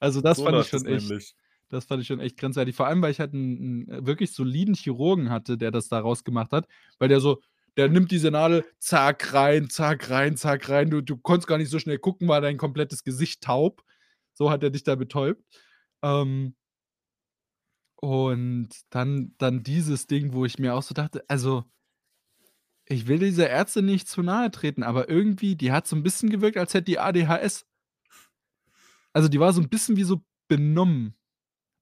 also 0.00 0.20
das 0.20 0.40
So 0.40 0.44
fand 0.44 0.58
ich 0.58 0.68
läuft 0.68 0.68
schon 0.68 0.86
echt 0.86 1.14
nämlich. 1.14 1.34
das 1.70 1.84
fand 1.86 2.02
ich 2.02 2.08
schon 2.08 2.20
echt 2.20 2.36
grenzwertig. 2.38 2.74
Vor 2.76 2.86
allem, 2.86 3.02
weil 3.02 3.12
ich 3.12 3.20
halt 3.20 3.32
'n 3.34 3.86
'n 3.88 4.06
wirklich 4.06 4.32
soliden 4.34 4.74
Chirurgen 4.74 5.30
hatte, 5.30 5.58
der 5.58 5.70
das 5.72 5.88
da 5.88 6.00
rausgemacht 6.00 6.52
hat, 6.52 6.68
weil 6.98 7.08
der 7.08 7.20
so 7.20 7.42
der 7.76 7.88
nimmt 7.88 8.10
diese 8.12 8.30
Nadel, 8.30 8.64
zack, 8.80 9.32
rein, 9.34 9.70
zack, 9.70 10.10
rein, 10.10 10.36
zack, 10.36 10.68
rein. 10.68 10.90
Du 10.90 11.00
du 11.02 11.16
konntest 11.18 11.48
gar 11.48 11.58
nicht 11.58 11.70
so 11.70 11.78
schnell 11.78 11.98
gucken, 11.98 12.28
war 12.28 12.40
dein 12.40 12.56
komplettes 12.58 13.04
Gesicht 13.04 13.42
taub. 13.42 13.82
So 14.34 14.50
hat 14.50 14.62
er 14.64 14.70
dich 14.70 14.84
da 14.84 14.94
betäubt. 14.96 15.44
Ähm 16.02 16.54
und 18.00 18.70
dann 18.90 19.34
dann 19.38 19.62
dieses 19.62 20.06
Ding, 20.06 20.32
wo 20.32 20.44
ich 20.46 20.58
mir 20.58 20.74
auch 20.74 20.82
so 20.82 20.94
dachte 20.94 21.24
also 21.28 21.64
ich 22.88 23.06
will 23.06 23.18
dieser 23.18 23.48
Ärztin 23.48 23.84
nicht 23.86 24.08
zu 24.08 24.22
nahe 24.22 24.50
treten, 24.50 24.82
aber 24.82 25.08
irgendwie, 25.08 25.56
die 25.56 25.72
hat 25.72 25.86
so 25.86 25.96
'n 25.96 26.02
bisschen 26.02 26.30
gewirkt, 26.30 26.56
als 26.56 26.74
hätte 26.74 26.84
die 26.84 26.98
ADHS. 26.98 27.64
Also, 29.14 29.28
die 29.28 29.40
war 29.40 29.52
so 29.52 29.60
'n 29.60 29.68
bisschen 29.68 29.96
wie 29.96 30.04
so 30.04 30.22
benommen, 30.48 31.14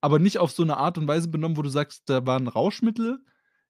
aber 0.03 0.19
nicht 0.19 0.39
auf 0.39 0.53
so 0.53 0.65
'ne 0.65 0.77
Art 0.77 0.99
und 0.99 1.09
Weise 1.09 1.29
benommen, 1.29 1.57
wo 1.59 1.63
du 1.63 1.71
sagst, 1.71 2.05
da 2.11 2.27
waren 2.27 2.49
Rauschmittel 2.49 3.21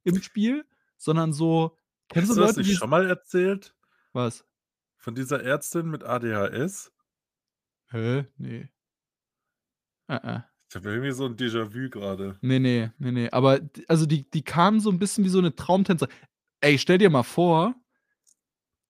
im 0.04 0.22
Spiel, 0.22 0.66
sondern 0.98 1.32
so 1.32 1.76
kennst 2.08 2.30
du 2.30 2.34
Hast 2.34 2.36
du 2.36 2.40
das 2.40 2.56
Leute, 2.56 2.56
nicht 2.56 2.72
schon 2.74 2.90
mal 2.90 3.06
erzählt? 3.08 3.74
Was? 4.14 4.44
Von 5.00 5.14
dieser 5.14 5.42
Ärztin 5.44 5.88
mit 5.90 6.02
ADHS? 6.02 6.90
Hä? 7.90 8.26
Ne. 8.38 8.68
Äh-äh. 10.08 10.47
Ich 10.70 10.76
habe 10.76 10.90
irgendwie 10.90 11.12
so 11.12 11.24
'n 11.24 11.34
Déjà-vu 11.36 11.88
grade. 11.88 12.38
Ne, 12.42 12.60
ne, 12.60 12.92
ne, 12.98 13.10
ne. 13.12 13.32
Aber 13.32 13.60
also 13.88 14.06
die 14.06 14.28
die 14.30 14.42
kam 14.42 14.78
so 14.80 14.90
'n 14.90 14.98
bisschen 14.98 15.24
wie 15.24 15.28
so 15.28 15.40
'ne 15.40 15.54
Traumtänzer 15.56 16.06
ey, 16.60 16.78
stell 16.78 16.98
dir 16.98 17.10
mal 17.10 17.22
vor 17.24 17.74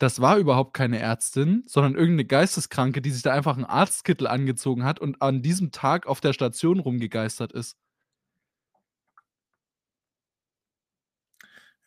das 0.01 0.20
war 0.20 0.39
überhaupt 0.39 0.74
keine 0.74 1.01
Ärztin, 1.01 1.64
sondern 1.66 1.97
irgend 1.97 2.16
'ne 2.16 2.24
Geisteskranke, 2.24 3.03
die 3.03 3.11
sich 3.11 3.22
da 3.22 3.33
einfach 3.33 3.57
'n 3.59 3.64
Arztkittel 3.64 4.29
angezogen 4.29 4.85
hat 4.85 5.01
und 5.01 5.20
an 5.22 5.43
diesem 5.43 5.72
Tag 5.72 6.07
auf 6.07 6.20
der 6.20 6.33
Station 6.33 6.79
rumgegeistert 6.79 7.53
ist. 7.53 7.74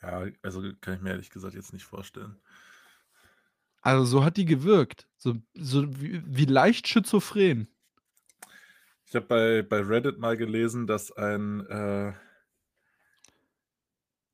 Ja, 0.01 0.25
also 0.41 0.61
kann 0.81 0.95
ich 0.95 1.01
mir 1.01 1.11
ehrlich 1.11 1.29
gesagt 1.29 1.53
jetzt 1.55 1.73
nicht 1.73 1.85
vorstellen. 1.85 2.41
Also, 3.83 4.05
so 4.05 4.23
hat 4.23 4.37
die 4.37 4.45
gewirkt, 4.45 5.07
so 5.17 5.35
so 5.55 5.99
wie 6.01 6.21
wie 6.25 6.45
leicht 6.45 6.87
schizophren. 6.87 7.70
Ich 9.11 9.15
habe 9.17 9.25
bei 9.27 9.61
bei 9.61 9.81
Reddit 9.81 10.19
mal 10.19 10.37
gelesen, 10.37 10.87
dass 10.87 11.11
ein, 11.11 11.65
äh 11.67 12.13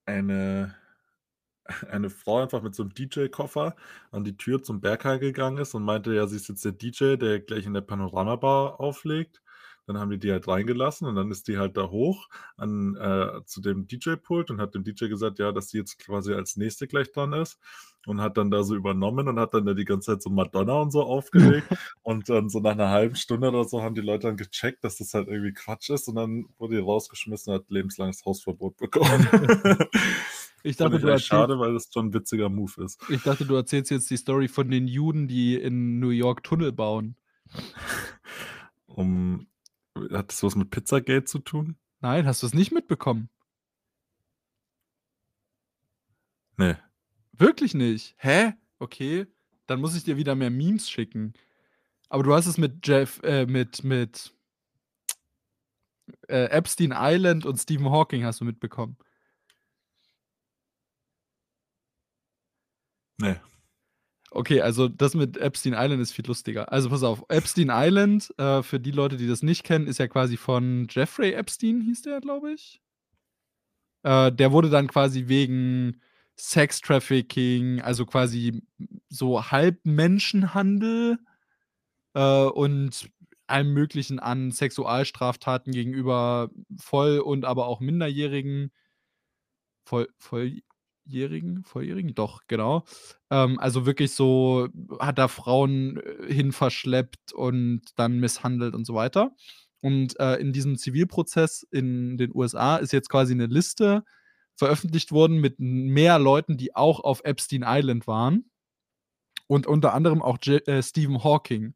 eine 0.06 0.76
eine 1.92 2.10
Frau 2.10 2.40
einfach 2.42 2.62
mit 2.62 2.76
so 2.76 2.84
'nem 2.84 2.94
DJ-Koffer 2.94 3.76
an 4.12 4.24
die 4.24 4.38
Tür 4.38 4.64
zum 4.64 4.82
Berghain 4.82 5.20
gegangen 5.20 5.58
ist 5.60 5.74
und 5.76 5.84
meinte, 5.84 6.14
ja, 6.16 6.28
sie 6.28 6.38
ist 6.38 6.50
jetzt 6.50 6.66
der 6.66 6.74
DJ, 6.74 7.16
der 7.18 7.40
gleich 7.42 7.66
in 7.66 7.74
der 7.74 7.82
Panorama-Bar 7.82 8.80
auflegt. 8.80 9.42
Dann 9.88 9.98
haben 9.98 10.12
die 10.12 10.20
die 10.20 10.32
halt 10.32 10.48
reingelassen 10.48 11.08
und 11.08 11.16
dann 11.16 11.32
ist 11.32 11.48
die 11.48 11.58
halt 11.58 11.78
da 11.78 11.90
hoch 11.90 12.28
an 12.58 12.96
äh, 12.98 13.42
zu 13.46 13.62
dem 13.62 13.88
DJ-Pult 13.88 14.52
und 14.52 14.62
hat 14.62 14.76
dem 14.76 14.84
DJ 14.84 15.08
gesagt, 15.08 15.40
ja, 15.40 15.52
dass 15.52 15.70
sie 15.70 15.78
jetzt 15.80 15.98
quasi 16.00 16.34
als 16.34 16.58
Nächste 16.58 16.88
gleich 16.88 17.12
dran 17.12 17.34
ist 17.34 17.58
und 18.06 18.22
hat 18.22 18.38
dann 18.38 18.52
da 18.52 18.64
so 18.64 18.76
übernommen 18.76 19.28
und 19.28 19.40
hat 19.40 19.54
dann 19.54 19.66
da 19.66 19.74
die 19.74 19.86
ganze 19.86 20.12
Zeit 20.14 20.22
so 20.22 20.30
Madonna 20.30 20.74
und 20.82 20.92
so 20.92 21.04
aufgelegt. 21.04 21.68
Und 22.04 22.30
dann 22.30 22.50
so 22.50 22.60
nach 22.62 22.76
'ner 22.76 22.90
halben 22.90 23.16
Stunde 23.16 23.50
oder 23.50 23.66
so 23.66 23.82
haben 23.82 23.96
die 23.96 24.02
Leute 24.02 24.28
dann 24.28 24.38
gecheckt, 24.38 24.84
dass 24.84 24.98
das 24.98 25.14
halt 25.14 25.28
irgendwie 25.28 25.52
Quatsch 25.54 25.90
ist 25.90 26.08
und 26.08 26.16
dann 26.16 26.46
wurde 26.58 26.76
die 26.76 26.82
rausgeschmissen 26.82 27.52
und 27.54 27.60
hat 27.60 27.70
lebenslanges 27.70 28.24
Hausverbot 28.26 28.78
bekommen. 28.78 29.28
Ich 30.64 30.76
dachte, 30.78 30.98
ich 30.98 31.02
du 31.02 31.08
erzählst 31.08 31.28
schade, 31.28 31.60
weil 31.60 31.74
das 31.74 31.90
schon 31.94 32.08
'n 32.08 32.14
witziger 32.14 32.50
Move 32.50 32.84
ist. 32.84 33.00
ich 33.08 33.22
dachte, 33.24 33.46
du 33.46 33.56
erzählst 33.56 33.92
jetzt 33.92 34.10
die 34.10 34.18
Story 34.18 34.48
von 34.48 34.70
den 34.70 34.88
Juden, 34.88 35.28
die 35.28 35.56
in 35.56 36.00
New 36.00 36.10
York 36.10 36.44
Tunnel 36.44 36.72
bauen. 36.72 37.16
Um 38.88 39.48
hat 40.12 40.30
das 40.32 40.44
was 40.44 40.56
mit 40.56 40.70
Pizzagate 40.70 41.26
zu 41.26 41.40
tun? 41.40 41.78
Nein, 42.00 42.26
hast 42.26 42.44
du's 42.44 42.54
nicht 42.54 42.72
mitbekommen? 42.72 43.30
Ne. 46.58 46.80
Wirklich 47.34 47.74
nicht? 47.74 48.16
Hä? 48.18 48.54
Okay, 48.80 49.28
dann 49.68 49.80
muss 49.80 49.96
ich 49.96 50.04
dir 50.04 50.18
wieder 50.18 50.36
mehr 50.36 50.50
Memes 50.50 50.90
schicken. 50.90 51.34
Aber 52.10 52.24
du 52.24 52.34
hast 52.34 52.48
es 52.48 52.58
mit 52.58 52.88
Jeff 52.88 53.22
äh, 53.24 53.46
mit 53.46 53.84
mit 53.84 54.34
äh, 56.28 56.46
Epstein 56.46 56.94
Island 56.96 57.46
und 57.46 57.58
Stephen 57.58 57.90
Hawking 57.92 58.24
hast 58.24 58.42
du 58.42 58.46
mitbekommen. 58.46 58.98
Ne. 63.20 63.42
Okay, 64.32 64.62
also 64.62 64.88
das 64.90 65.14
mit 65.16 65.38
Epstein 65.38 65.74
Island 65.74 66.02
ist 66.02 66.12
viel 66.12 66.26
lustiger. 66.28 66.72
Also, 66.72 66.90
pass 66.90 67.04
auf, 67.04 67.24
Epstein 67.30 67.70
Island, 67.72 68.34
äh, 68.38 68.62
für 68.62 68.80
die 68.80 68.92
Leute, 68.92 69.16
die 69.18 69.28
das 69.28 69.42
nicht 69.42 69.64
kennen, 69.64 69.88
ist 69.88 70.00
ja 70.00 70.08
quasi 70.08 70.36
von 70.38 70.88
Jeffrey 70.90 71.32
Epstein 71.34 71.82
hieß 71.82 72.02
der, 72.02 72.20
glaube 72.20 72.52
ich. 72.54 72.82
Äh, 74.04 74.32
der 74.32 74.52
wurde 74.52 74.70
dann 74.70 74.88
quasi 74.88 75.28
wegen 75.28 76.02
Sex 76.36 76.82
Trafficking, 76.82 77.82
also 77.82 78.06
quasi 78.06 78.62
so 79.10 79.50
halb 79.52 79.80
Menschenhandel, 79.86 81.18
äh, 82.16 82.46
und 82.46 83.10
allem 83.48 83.74
Möglichen 83.74 84.20
an 84.20 84.52
Sexualstraftaten 84.52 85.72
gegenüber 85.74 86.50
Voll 86.78 87.20
und 87.20 87.46
aber 87.46 87.68
auch 87.68 87.80
Minderjährigen 87.80 88.72
Voll 89.86 90.10
Volljährigen? 91.08 91.64
Volljährigen? 91.64 92.14
Doch, 92.16 92.42
genau. 92.48 92.84
Ähm, 93.32 93.60
also 93.60 93.86
wirklich 93.86 94.12
so 94.14 94.68
hat 95.00 95.18
da 95.18 95.28
Frauen, 95.28 95.98
äh, 95.98 96.34
hin 96.34 96.52
verschleppt 96.52 97.34
und 97.34 97.82
dann 97.96 98.20
misshandelt 98.20 98.76
und 98.76 98.86
so 98.86 98.94
weiter. 98.94 99.32
Und, 99.82 100.20
äh, 100.20 100.36
in 100.38 100.54
diesem 100.54 100.78
Zivilprozess 100.78 101.64
in 101.72 102.18
den 102.18 102.32
USA 102.36 102.78
ist 102.78 102.92
jetzt 102.94 103.10
quasi 103.10 103.36
'ne 103.36 103.46
Liste 103.48 104.04
veröffentlicht 104.56 105.12
worden 105.12 105.40
mit 105.40 105.60
mehr 105.60 106.20
Leuten, 106.20 106.58
die 106.58 106.76
auch 106.76 107.00
auf 107.02 107.22
Epstein 107.24 107.64
Island 107.66 108.08
waren. 108.08 108.50
Und 109.50 109.66
unter 109.68 109.94
anderem 109.94 110.22
auch 110.22 110.38
Je 110.44 110.58
äh, 110.68 110.84
Stephen 110.84 111.24
Hawking 111.24 111.74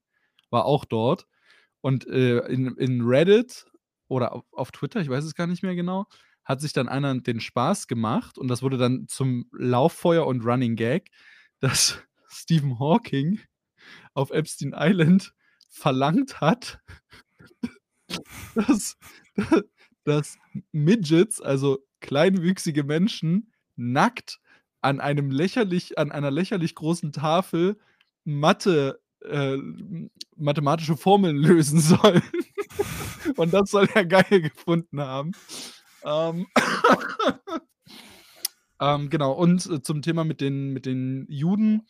war 0.49 0.65
auch 0.65 0.85
dort. 0.85 1.27
Und, 1.81 2.07
äh, 2.07 2.39
in 2.47 2.75
in 2.77 3.01
Reddit 3.03 3.65
oder 4.09 4.35
au 4.35 4.43
auf 4.53 4.71
Twitter, 4.71 5.01
ich 5.01 5.09
weiß 5.09 5.23
es 5.25 5.35
gar 5.35 5.47
nicht 5.47 5.63
mehr 5.63 5.75
genau, 5.75 6.05
hat 6.51 6.61
sich 6.61 6.73
dann 6.73 6.89
einer 6.89 7.19
den 7.19 7.39
Spaß 7.39 7.87
gemacht 7.87 8.37
und 8.37 8.47
das 8.47 8.61
wurde 8.61 8.77
dann 8.77 9.07
zum 9.07 9.47
Lauffeuer 9.51 10.27
und 10.27 10.45
Running 10.45 10.75
Gag, 10.75 11.09
dass 11.59 12.01
Stephen 12.29 12.79
Hawking 12.79 13.39
auf 14.13 14.31
Epstein 14.31 14.73
Island 14.75 15.33
verlangt 15.69 16.41
hat, 16.41 16.79
dass 18.55 18.97
dass 20.03 20.37
Midgets, 20.71 21.41
also 21.41 21.79
kleinwüchsige 21.99 22.83
Menschen, 22.83 23.51
nackt 23.75 24.39
an 24.81 24.99
einem 24.99 25.29
lächerlich 25.29 25.97
an 25.97 26.11
einer 26.11 26.31
lächerlich 26.31 26.75
großen 26.75 27.11
Tafel 27.11 27.77
Mathe 28.23 28.99
äh, 29.23 29.57
mathematische 30.35 30.97
Formeln 30.97 31.37
lösen 31.37 31.79
sollen. 31.79 32.23
Und 33.37 33.53
das 33.53 33.69
soll 33.69 33.87
er 33.93 34.05
geil 34.05 34.41
gefunden 34.41 34.99
haben. 34.99 35.31
Ähm, 36.03 36.47
ähm, 38.81 39.09
genau, 39.09 39.33
und 39.33 39.65
äh, 39.69 39.81
zum 39.81 40.01
Thema 40.01 40.23
mit 40.23 40.41
den, 40.41 40.73
mit 40.73 40.85
den 40.85 41.25
Juden 41.29 41.87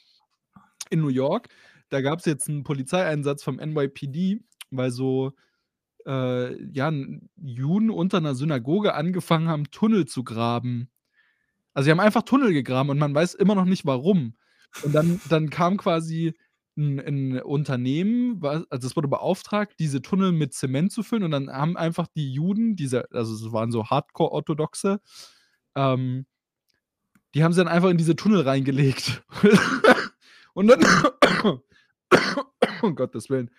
in 0.89 1.01
New 1.01 1.09
York, 1.09 1.49
da 1.89 2.01
gab 2.01 2.19
es 2.19 2.25
jetzt 2.25 2.49
einen 2.49 2.63
Polizeieinsatz 2.63 3.43
vom 3.43 3.57
NYPD, 3.57 4.43
weil 4.69 4.91
so 4.91 5.33
äh, 6.05 6.61
ja, 6.71 6.91
Juden 7.35 7.89
unter 7.89 8.17
einer 8.17 8.35
Synagoge 8.35 8.93
angefangen 8.93 9.47
haben, 9.47 9.71
Tunnel 9.71 10.05
zu 10.05 10.23
graben. 10.23 10.89
Also 11.73 11.85
sie 11.85 11.91
haben 11.91 11.99
einfach 11.99 12.23
Tunnel 12.23 12.53
gegraben 12.53 12.89
und 12.89 12.99
man 12.99 13.13
weiß 13.13 13.33
immer 13.35 13.55
noch 13.55 13.65
nicht 13.65 13.85
warum. 13.85 14.35
Und 14.83 14.93
dann, 14.93 15.21
dann 15.29 15.49
kam 15.49 15.77
quasi 15.77 16.33
ein, 16.77 16.99
ein 16.99 17.41
Unternehmen, 17.41 18.43
also 18.43 18.87
es 18.87 18.95
wurde 18.95 19.07
beauftragt, 19.07 19.75
diese 19.79 20.01
Tunnel 20.01 20.31
mit 20.31 20.53
Zement 20.53 20.91
zu 20.91 21.03
füllen 21.03 21.23
und 21.23 21.31
dann 21.31 21.49
haben 21.49 21.77
einfach 21.77 22.07
die 22.15 22.31
Juden, 22.31 22.75
diese, 22.75 23.11
also 23.11 23.33
es 23.33 23.51
waren 23.51 23.71
so 23.71 23.87
Hardcore-Orthodoxe, 23.89 25.01
ähm, 25.75 26.25
die 27.33 27.43
haben 27.43 27.53
sie 27.53 27.59
dann 27.59 27.67
einfach 27.67 27.89
in 27.89 27.97
diese 27.97 28.15
Tunnel 28.15 28.41
reingelegt. 28.41 29.23
und 30.53 30.67
dann, 30.67 30.81
um 32.81 32.95
Gottes 32.95 33.29
Willen, 33.29 33.51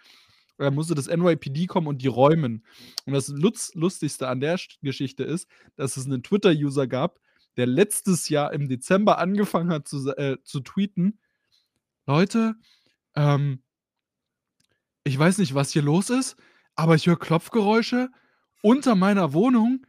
da 0.59 0.71
musste 0.71 0.95
das 0.95 1.09
NYPD 1.09 1.67
kommen 1.67 1.87
und 1.87 2.03
die 2.03 2.09
räumen. 2.09 2.65
Und 3.07 3.15
das 3.15 3.29
Lutz, 3.29 3.75
Lustigste 3.75 4.29
an 4.29 4.41
der 4.41 4.59
Sch- 4.59 4.77
Geschichte 4.83 5.25
ist, 5.25 5.49
dass 5.77 5.97
es 5.97 6.07
einen 6.07 6.23
Twitter-User 6.23 6.87
gab, 6.87 7.19
der 7.57 7.67
letztes 7.67 8.29
Jahr 8.29 8.53
im 8.53 8.69
Dezember 8.69 9.19
angefangen 9.19 9.71
hat 9.71 9.89
zu, 9.89 10.09
äh, 10.17 10.37
zu 10.43 10.61
tweeten, 10.61 11.19
Leute, 12.07 12.55
ähm, 13.15 13.63
ich 15.05 15.19
weiß 15.19 15.39
nicht, 15.39 15.55
was 15.55 15.71
hier 15.71 15.83
los 15.83 16.11
ist, 16.11 16.37
aber 16.75 16.95
ich 16.95 17.07
höre 17.07 17.19
Klopfgeräusche 17.19 18.11
unter 18.63 18.95
meiner 18.95 19.33
Wohnung 19.33 19.87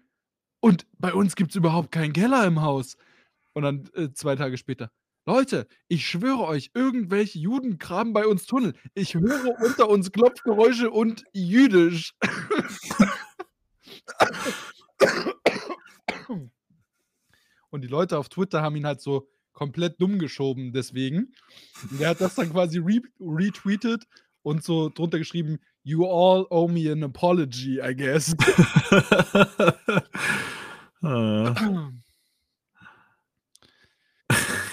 und 0.60 0.88
bei 0.98 1.14
uns 1.14 1.36
gibt 1.36 1.52
es 1.52 1.56
überhaupt 1.56 1.92
keinen 1.92 2.14
Keller 2.14 2.46
im 2.46 2.62
Haus. 2.62 2.98
Und 3.54 3.64
dann 3.64 3.90
äh, 3.94 4.12
zwei 4.14 4.36
Tage 4.36 4.58
später, 4.58 4.90
Leute, 5.26 5.68
ich 5.88 6.08
schwöre 6.08 6.46
euch, 6.46 6.72
irgendwelche 6.74 7.40
Juden 7.40 7.78
graben 7.78 8.14
bei 8.14 8.26
uns 8.26 8.46
Tunnel. 8.46 8.74
Ich 8.94 9.14
höre 9.14 9.60
unter 9.62 9.88
uns 9.90 10.12
Klopfgeräusche 10.12 10.90
und 10.90 11.24
Jüdisch. 11.34 12.16
Und 17.70 17.82
die 17.82 17.88
Leute 17.88 18.20
auf 18.20 18.30
Twitter 18.30 18.62
haben 18.62 18.76
ihn 18.76 18.86
halt 18.86 19.02
so 19.02 19.28
komplett 19.54 20.02
dumm 20.02 20.20
geschoben 20.20 20.74
deswegen. 20.74 21.34
Und 21.90 22.00
der 22.00 22.10
hat 22.10 22.22
das 22.22 22.36
dann 22.36 22.52
quasi 22.52 22.80
re 22.80 23.02
retweetet 23.20 24.06
und 24.42 24.64
so 24.64 24.90
drunter 24.90 25.20
geschrieben, 25.20 25.60
You 25.84 26.06
all 26.06 26.46
owe 26.50 26.72
me 26.72 26.90
an 26.92 27.04
apology, 27.04 27.80
I 27.82 27.96
guess. 27.96 28.36
Ah, 31.06 31.92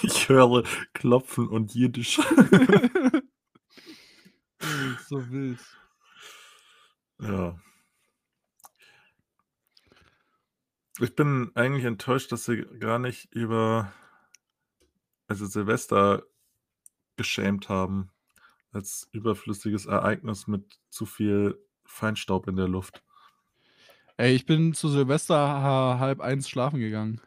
ich 0.02 0.28
höre 0.28 0.62
Klopfen 0.94 1.48
und 1.48 1.74
Jiddisch. 1.74 2.18
so 5.08 5.28
wild. 5.30 5.58
Ja. 7.20 7.58
Ich 11.00 11.16
bin 11.16 11.50
eigentlich 11.56 11.84
enttäuscht, 11.84 12.30
dass 12.30 12.44
sie 12.44 12.64
gar 12.78 13.00
nicht 13.00 13.34
über 13.34 13.92
also 15.30 15.46
Silvester 15.46 16.24
geschämt 17.16 17.68
haben 17.68 18.10
als 18.72 19.08
überflüssiges 19.12 19.86
Ereignis 19.86 20.48
mit 20.48 20.80
zu 20.90 21.06
viel 21.06 21.58
Feinstaub 21.84 22.48
in 22.48 22.56
der 22.56 22.68
Luft. 22.68 23.04
Ey, 24.16 24.34
ich 24.34 24.46
bin 24.46 24.74
zu 24.74 24.88
Silvester 24.88 25.36
ha- 25.36 25.98
halb 25.98 26.20
eins 26.20 26.48
schlafen 26.48 26.78
gegangen. 26.78 27.20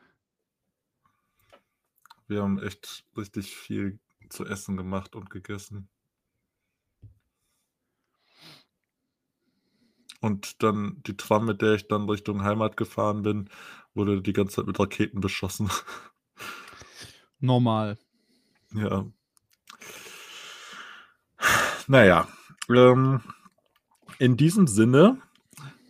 Wir 2.28 2.42
haben 2.44 2.60
echt 2.60 3.06
richtig 3.16 3.56
viel 3.56 3.98
zu 4.30 4.46
essen 4.46 4.76
gemacht 4.76 5.16
und 5.16 5.30
gegessen. 5.30 5.88
Und 10.22 10.64
dann 10.64 11.04
die 11.06 11.18
Tram, 11.18 11.46
mit 11.46 11.62
der 11.62 11.76
ich 11.76 11.88
dann 11.88 12.10
Richtung 12.10 12.44
Heimat 12.44 12.78
gefahren 12.78 13.22
bin, 13.24 13.50
wurde 13.94 14.22
die 14.24 14.34
ganze 14.34 14.56
Zeit 14.58 14.66
mit 14.68 14.80
Raketen 14.80 15.20
beschossen. 15.22 15.70
Normal. 17.44 17.98
Ja. 18.74 19.06
Naja, 21.88 22.28
ähm, 22.70 23.22
in 24.18 24.38
diesem 24.38 24.66
Sinne, 24.66 25.22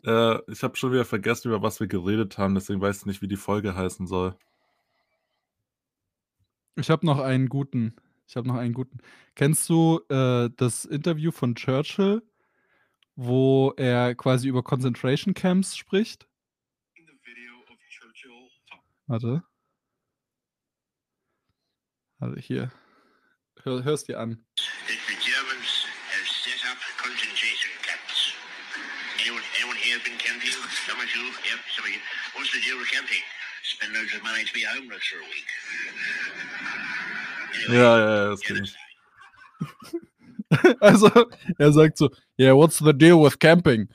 äh, 0.04 0.51
ich 0.51 0.64
habe 0.64 0.76
schon 0.76 0.91
wieder 0.91 1.06
vergessen, 1.06 1.49
über 1.49 1.62
was 1.62 1.80
wir 1.80 1.86
geredet 1.86 2.39
haben, 2.39 2.56
deswegen 2.56 2.82
weiß 2.82 3.01
ich 3.01 3.06
nicht, 3.06 3.22
wie 3.22 3.28
die 3.28 3.38
Folge 3.38 3.76
heißen 3.76 4.08
soll. 4.08 4.36
Ich 6.76 6.89
habe 6.89 7.06
noch 7.06 7.20
einen 7.20 7.49
guten. 7.49 7.95
Ich 8.28 8.36
habe 8.36 8.47
noch 8.47 8.56
einen 8.56 8.74
guten. 8.74 8.97
Kennst 9.36 9.70
du 9.70 10.01
äh, 10.10 10.49
das 10.58 10.86
Interview 10.86 11.32
von 11.32 11.54
Churchill, 11.54 12.24
wo 13.16 13.74
er 13.78 14.16
quasi 14.16 14.47
über 14.47 14.64
Concentration 14.64 15.36
Camps 15.36 15.78
spricht? 15.78 16.28
Warte. 19.06 19.43
Also 22.24 22.39
hier. 22.39 22.71
Hör, 23.63 23.84
hörst 23.84 24.07
dir 24.07 24.17
an. 24.17 24.38
that 24.88 24.97
the 25.09 25.15
Germans 25.19 25.86
have 26.07 26.26
set 26.28 26.63
up 26.71 26.78
concentration 26.97 27.69
camps. 27.84 28.32
Anyone, 29.19 29.43
anyone 29.59 29.76
here 29.76 29.99
been 30.05 30.17
camping? 30.17 30.49
Some 30.88 30.99
of 31.03 31.09
you? 31.13 31.26
Yep, 31.43 31.59
some 31.76 31.84
of 31.84 31.91
you. 31.91 31.99
What's 32.36 32.49
the 32.53 32.61
deal 32.63 32.78
with 32.80 32.89
camping? 32.91 33.21
Spend 33.63 33.93
loads 33.93 34.13
of 34.15 34.24
money 34.24 34.45
to 34.45 34.53
be 34.53 34.63
homeless 34.63 35.03
for 35.03 35.17
a 35.19 35.28
week. 35.34 35.47
Anyway, 37.67 37.76
Ja, 37.76 37.97
ja, 37.97 38.15
ja, 38.15 38.30
das 38.30 38.41
kenne 38.41 38.61
ich. 38.63 38.74
Also, 40.80 41.09
er 41.57 41.71
sagt 41.74 41.97
so, 41.97 42.09
yeah, 42.38 42.53
what's 42.53 42.80
the 42.80 42.93
deal 42.93 43.19
with 43.19 43.38
camping? 43.39 43.89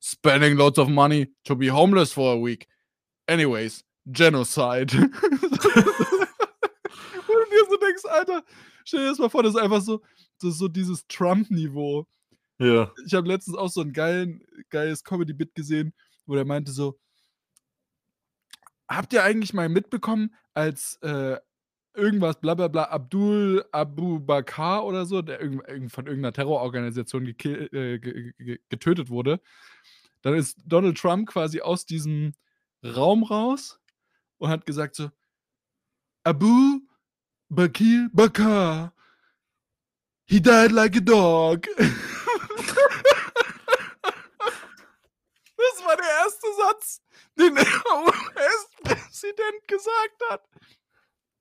Spending 0.00 0.56
loads 0.56 0.78
of 0.78 0.88
money 0.88 1.28
to 1.44 1.54
be 1.54 1.68
homeless 1.68 2.12
for 2.12 2.32
a 2.32 2.36
week. 2.38 2.66
Anyways, 3.28 3.84
genocide. 4.10 4.90
So 7.68 7.76
denkst, 7.76 8.04
Alter, 8.04 8.44
stell 8.84 9.00
dir 9.00 9.10
das 9.10 9.18
mal 9.18 9.28
vor, 9.28 9.42
das 9.42 9.54
ist 9.54 9.60
einfach 9.60 9.80
so, 9.80 10.02
das 10.40 10.52
ist 10.52 10.58
so 10.58 10.68
dieses 10.68 11.06
Trump-Niveau. 11.06 12.06
Ja. 12.58 12.92
Ich 13.06 13.14
habe 13.14 13.28
letztens 13.28 13.56
auch 13.56 13.68
so 13.68 13.80
ein 13.80 13.92
geilen, 13.92 14.42
geiles 14.70 15.04
Comedy-Bit 15.04 15.54
gesehen, 15.54 15.94
wo 16.26 16.34
der 16.34 16.44
meinte 16.44 16.72
so, 16.72 16.98
habt 18.88 19.12
ihr 19.12 19.22
eigentlich 19.22 19.52
mal 19.54 19.68
mitbekommen, 19.68 20.34
als 20.54 20.98
äh, 21.02 21.38
irgendwas, 21.94 22.40
bla 22.40 22.54
bla 22.54 22.68
bla, 22.68 22.84
Abdul 22.84 23.64
Abu 23.72 24.18
Bakr 24.20 24.84
oder 24.84 25.04
so, 25.06 25.22
der 25.22 25.38
von 25.38 26.06
irgendeiner 26.06 26.32
Terrororganisation 26.32 27.26
äh, 27.26 27.34
ge- 27.34 28.32
ge- 28.38 28.60
getötet 28.68 29.10
wurde, 29.10 29.40
dann 30.22 30.34
ist 30.34 30.58
Donald 30.64 30.98
Trump 30.98 31.28
quasi 31.28 31.60
aus 31.60 31.86
diesem 31.86 32.34
Raum 32.84 33.24
raus 33.24 33.80
und 34.38 34.50
hat 34.50 34.66
gesagt 34.66 34.96
so, 34.96 35.10
Abu 36.24 36.80
Bakir 37.50 38.10
Bakr, 38.12 38.92
he 40.26 40.40
died 40.40 40.72
like 40.72 40.96
a 40.96 41.00
dog. 41.00 41.66
Das 45.56 45.84
war 45.84 45.96
der 45.96 46.06
erste 46.24 46.46
Satz, 46.56 47.02
den 47.38 47.54
der 47.54 47.64
US-Präsident 47.64 49.66
gesagt 49.66 50.22
hat. 50.30 50.48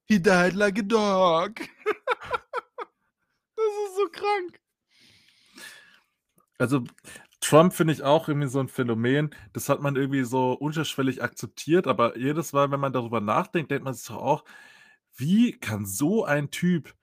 He 0.05 0.19
died 0.19 0.53
like 0.53 0.79
a 0.79 0.81
dog. 0.81 1.55
Das 3.55 3.65
ist 3.65 3.95
so 3.97 4.07
krank. 4.11 4.59
Also 6.57 6.84
Trump 7.41 7.73
finde 7.73 7.93
ich 7.93 8.03
auch 8.03 8.27
irgendwie 8.27 8.47
so 8.47 8.59
ein 8.59 8.69
Phänomen. 8.69 9.35
Das 9.53 9.69
hat 9.69 9.81
man 9.81 9.95
irgendwie 9.95 10.23
so 10.23 10.53
unterschwellig 10.53 11.21
akzeptiert, 11.21 11.88
aber 11.88 12.17
jedes 12.17 12.53
Mal, 12.53 12.71
wenn 12.71 12.79
man 12.79 12.93
darüber 12.93 13.19
nachdenkt, 13.19 13.71
denkt 13.71 13.84
man 13.84 13.93
sich 13.93 14.07
doch 14.07 14.17
auch, 14.17 14.43
wie 15.18 15.52
kann 15.52 15.85
so 15.85 16.26
ein 16.26 16.52
Typ, 16.52 16.95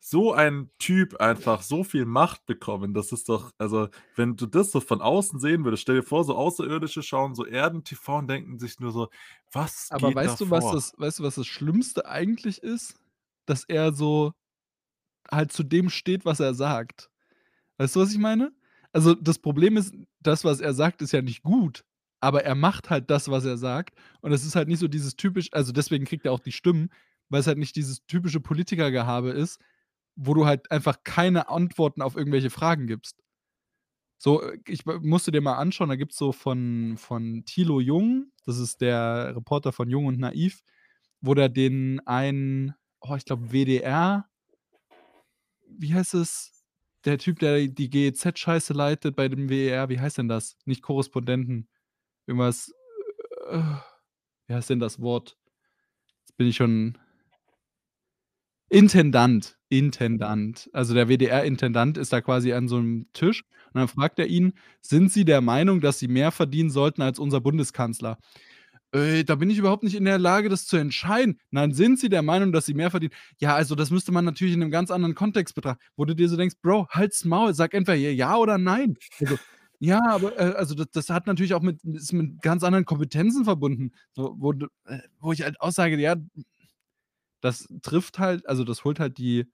so 0.00 0.32
ein 0.32 0.70
Typ 0.78 1.16
einfach 1.20 1.62
so 1.62 1.84
viel 1.84 2.06
Macht 2.06 2.46
bekommen? 2.46 2.94
Das 2.94 3.12
ist 3.12 3.28
doch, 3.28 3.52
also, 3.58 3.88
wenn 4.16 4.36
du 4.36 4.46
das 4.46 4.72
so 4.72 4.80
von 4.80 5.00
außen 5.02 5.38
sehen 5.40 5.64
würdest, 5.64 5.82
stell 5.82 5.96
dir 5.96 6.02
vor, 6.02 6.24
so 6.24 6.34
Außerirdische 6.36 7.02
schauen 7.02 7.34
so 7.34 7.46
Erden-TV 7.46 8.18
und 8.18 8.28
denken 8.28 8.58
sich 8.58 8.80
nur 8.80 8.92
so, 8.92 9.08
was 9.52 9.88
Aber 9.90 10.08
geht 10.08 10.16
weißt 10.16 10.40
da 10.40 10.44
du, 10.44 10.50
was 10.50 10.64
vor? 10.64 10.74
das, 10.74 10.92
weißt 10.96 11.18
du, 11.20 11.22
was 11.22 11.34
das 11.36 11.46
Schlimmste 11.46 12.06
eigentlich 12.06 12.62
ist? 12.62 12.96
Dass 13.46 13.64
er 13.64 13.92
so 13.92 14.32
halt 15.30 15.52
zu 15.52 15.62
dem 15.62 15.90
steht, 15.90 16.24
was 16.24 16.40
er 16.40 16.54
sagt. 16.54 17.10
Weißt 17.78 17.96
du, 17.96 18.00
was 18.00 18.12
ich 18.12 18.18
meine? 18.18 18.52
Also 18.92 19.14
das 19.14 19.38
Problem 19.38 19.76
ist, 19.76 19.94
das, 20.20 20.44
was 20.44 20.60
er 20.60 20.74
sagt, 20.74 21.02
ist 21.02 21.12
ja 21.12 21.22
nicht 21.22 21.42
gut. 21.42 21.84
Aber 22.20 22.44
er 22.44 22.54
macht 22.54 22.90
halt 22.90 23.10
das, 23.10 23.30
was 23.30 23.44
er 23.44 23.56
sagt. 23.56 23.98
Und 24.20 24.32
es 24.32 24.44
ist 24.44 24.56
halt 24.56 24.68
nicht 24.68 24.80
so 24.80 24.88
dieses 24.88 25.16
typisch, 25.16 25.48
also 25.52 25.72
deswegen 25.72 26.04
kriegt 26.04 26.26
er 26.26 26.32
auch 26.32 26.40
die 26.40 26.52
Stimmen, 26.52 26.90
weil 27.30 27.40
es 27.40 27.46
halt 27.46 27.58
nicht 27.58 27.76
dieses 27.76 28.04
typische 28.06 28.40
Politikergehabe 28.40 29.30
ist, 29.30 29.60
wo 30.16 30.34
du 30.34 30.46
halt 30.46 30.70
einfach 30.70 30.98
keine 31.04 31.48
Antworten 31.48 32.02
auf 32.02 32.16
irgendwelche 32.16 32.50
Fragen 32.50 32.86
gibst. 32.86 33.22
So, 34.18 34.42
äh, 34.42 34.58
ich 34.66 34.86
w 34.86 34.98
musst 35.02 35.26
dir 35.26 35.40
mal 35.40 35.56
anschauen, 35.56 35.88
da 35.88 35.96
gibt's 35.96 36.18
so 36.18 36.32
von 36.32 36.96
von 36.98 37.44
Thilo 37.46 37.80
Jung, 37.80 38.32
das 38.44 38.58
ist 38.58 38.82
der 38.82 39.34
Reporter 39.36 39.72
von 39.72 39.88
Jung 39.88 40.06
und 40.06 40.18
Naiv, 40.18 40.62
wo 41.22 41.34
der 41.34 41.48
den 41.48 42.00
einen, 42.06 42.74
oh, 43.00 43.14
ich 43.16 43.24
glaube 43.24 43.52
WDR 43.52 44.30
wie 45.78 45.94
heißt 45.94 46.14
es? 46.14 46.52
Der 47.04 47.18
Typ, 47.18 47.38
der 47.38 47.66
die 47.66 47.88
GEZ-Scheiße 47.88 48.74
leitet 48.74 49.16
bei 49.16 49.28
dem 49.28 49.48
WDR, 49.48 49.88
wie 49.88 49.98
heißt 49.98 50.18
denn 50.18 50.28
das? 50.28 50.58
Nicht 50.66 50.82
Korrespondenten. 50.82 51.68
Irgendwas, 52.26 52.72
äh, 53.48 53.62
wie 54.46 54.54
heißt 54.54 54.68
denn 54.68 54.80
das 54.80 55.00
Wort? 55.00 55.38
Jetzt 56.20 56.36
bin 56.36 56.46
ich 56.46 56.56
schon 56.56 56.98
Intendant, 58.72 59.56
Intendant. 59.68 60.70
Also, 60.72 60.94
der 60.94 61.08
WDR-Intendant 61.08 61.98
ist 61.98 62.12
da 62.12 62.20
quasi 62.20 62.52
an 62.52 62.68
so 62.68 62.76
'nem 62.78 63.06
Tisch 63.12 63.42
und 63.72 63.80
dann 63.80 63.88
fragt 63.88 64.20
er 64.20 64.28
ihn: 64.28 64.52
„Sind 64.80 65.10
Sie 65.10 65.24
der 65.24 65.40
Meinung, 65.40 65.80
dass 65.80 65.98
Sie 65.98 66.06
mehr 66.06 66.30
verdienen 66.30 66.70
sollten 66.70 67.02
als 67.02 67.18
unser 67.18 67.40
Bundeskanzler?“ 67.40 68.16
„Äh, 68.92 69.24
da 69.24 69.36
bin 69.36 69.50
ich 69.50 69.58
überhaupt 69.58 69.84
nicht 69.84 69.96
in 69.96 70.04
der 70.06 70.18
Lage, 70.18 70.48
das 70.48 70.66
zu 70.66 70.76
entscheiden.“ 70.78 71.38
„Nein, 71.50 71.72
sind 71.74 71.98
Sie 72.00 72.08
der 72.10 72.22
Meinung, 72.22 72.52
dass 72.52 72.66
Sie 72.66 72.74
mehr 72.74 72.90
verdienen?“ 72.90 73.14
„Ja, 73.38 73.56
also, 73.56 73.74
das 73.74 73.90
müsste 73.90 74.12
man 74.12 74.24
natürlich 74.24 74.54
in 74.54 74.60
'nem 74.60 74.70
ganz 74.72 74.90
anderen 74.92 75.16
Kontext 75.16 75.54
betrachten.“ 75.56 75.82
Wo 75.96 76.04
du 76.04 76.14
dir 76.16 76.28
so 76.28 76.36
denkst: 76.36 76.56
„Bro, 76.62 76.88
halt's 76.90 77.24
Maul, 77.24 77.54
sag 77.54 77.74
entweder 77.74 77.98
ja 77.98 78.36
oder 78.36 78.58
nein.“ 78.58 78.98
Also, 79.20 79.38
ja, 79.80 80.00
aber, 80.10 80.38
äh, 80.38 80.54
also, 80.56 80.74
das 80.76 80.88
das 80.92 81.10
hat 81.10 81.26
natürlich 81.26 81.54
auch 81.54 81.62
mit 81.62 81.82
ist 81.84 82.12
mit 82.12 82.42
ganz 82.42 82.64
anderen 82.64 82.84
Kompetenzen 82.86 83.44
verbunden, 83.44 83.92
so, 84.12 84.34
wo 84.38 84.52
äh, 84.52 85.00
wo 85.20 85.32
ich 85.32 85.42
halt 85.42 85.60
auch 85.60 85.72
sage, 85.72 85.98
ja, 86.00 86.16
das 87.40 87.68
trifft 87.82 88.18
halt 88.18 88.46
also, 88.48 88.64
das 88.64 88.84
holt 88.84 89.00
halt 89.00 89.18
die 89.18 89.46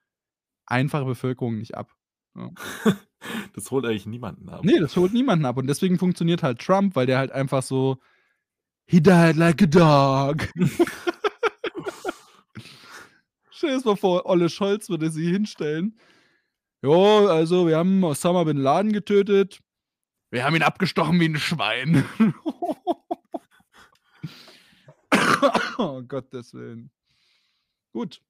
einfache 0.67 1.05
Bevölkerung 1.07 1.59
nicht 1.59 1.75
ab, 1.77 1.93
ja. 2.37 2.51
Das 3.55 3.71
holt 3.73 3.85
eigentlich 3.87 4.07
niemanden 4.07 4.49
ab. 4.51 4.65
Ne, 4.65 4.79
das 4.81 4.95
holt 4.97 5.13
niemanden 5.13 5.47
ab 5.47 5.57
und 5.59 5.67
deswegen 5.69 5.99
funktioniert 5.99 6.43
halt 6.45 6.61
Trump, 6.61 6.95
weil 6.97 7.07
der 7.07 7.19
halt 7.19 7.33
einfach 7.33 7.63
so 7.63 7.99
„He 8.87 9.01
died 9.01 9.37
like 9.37 9.63
a 9.63 9.67
dog.“ 9.67 10.49
Stell 13.51 13.71
dir 13.71 13.77
das 13.77 13.85
mal 13.85 13.97
vor, 13.97 14.27
Olle 14.27 14.49
Scholz 14.51 14.89
würde 14.91 15.11
sich 15.11 15.29
hinstellen: 15.29 15.99
„Ja, 16.83 17.27
also, 17.29 17.67
wir 17.69 17.77
haben 17.79 18.03
Osama 18.05 18.45
bin 18.45 18.59
Laden 18.59 18.93
getötet. 18.93 19.61
Wir 20.31 20.45
haben 20.45 20.57
ihn 20.57 20.63
abgestochen 20.63 21.19
wie 21.21 21.27
'n 21.27 21.37
Schwein.“ 21.39 22.05
Um 25.79 26.09
Gottes 26.09 26.53
Willen. 26.55 26.91
Gut. 27.97 28.23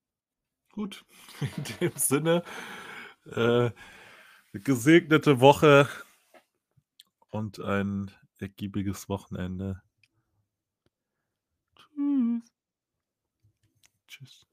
Gut, 0.70 1.04
in 1.40 1.64
dem 1.80 1.96
Sinne, 1.96 2.44
äh, 3.24 3.72
gesegnete 4.52 5.40
Woche 5.40 5.88
und 7.30 7.58
ein 7.58 8.12
ergiebiges 8.38 9.08
Wochenende. 9.08 9.82
Tschüss. 11.74 12.42
Tschüss. 14.06 14.45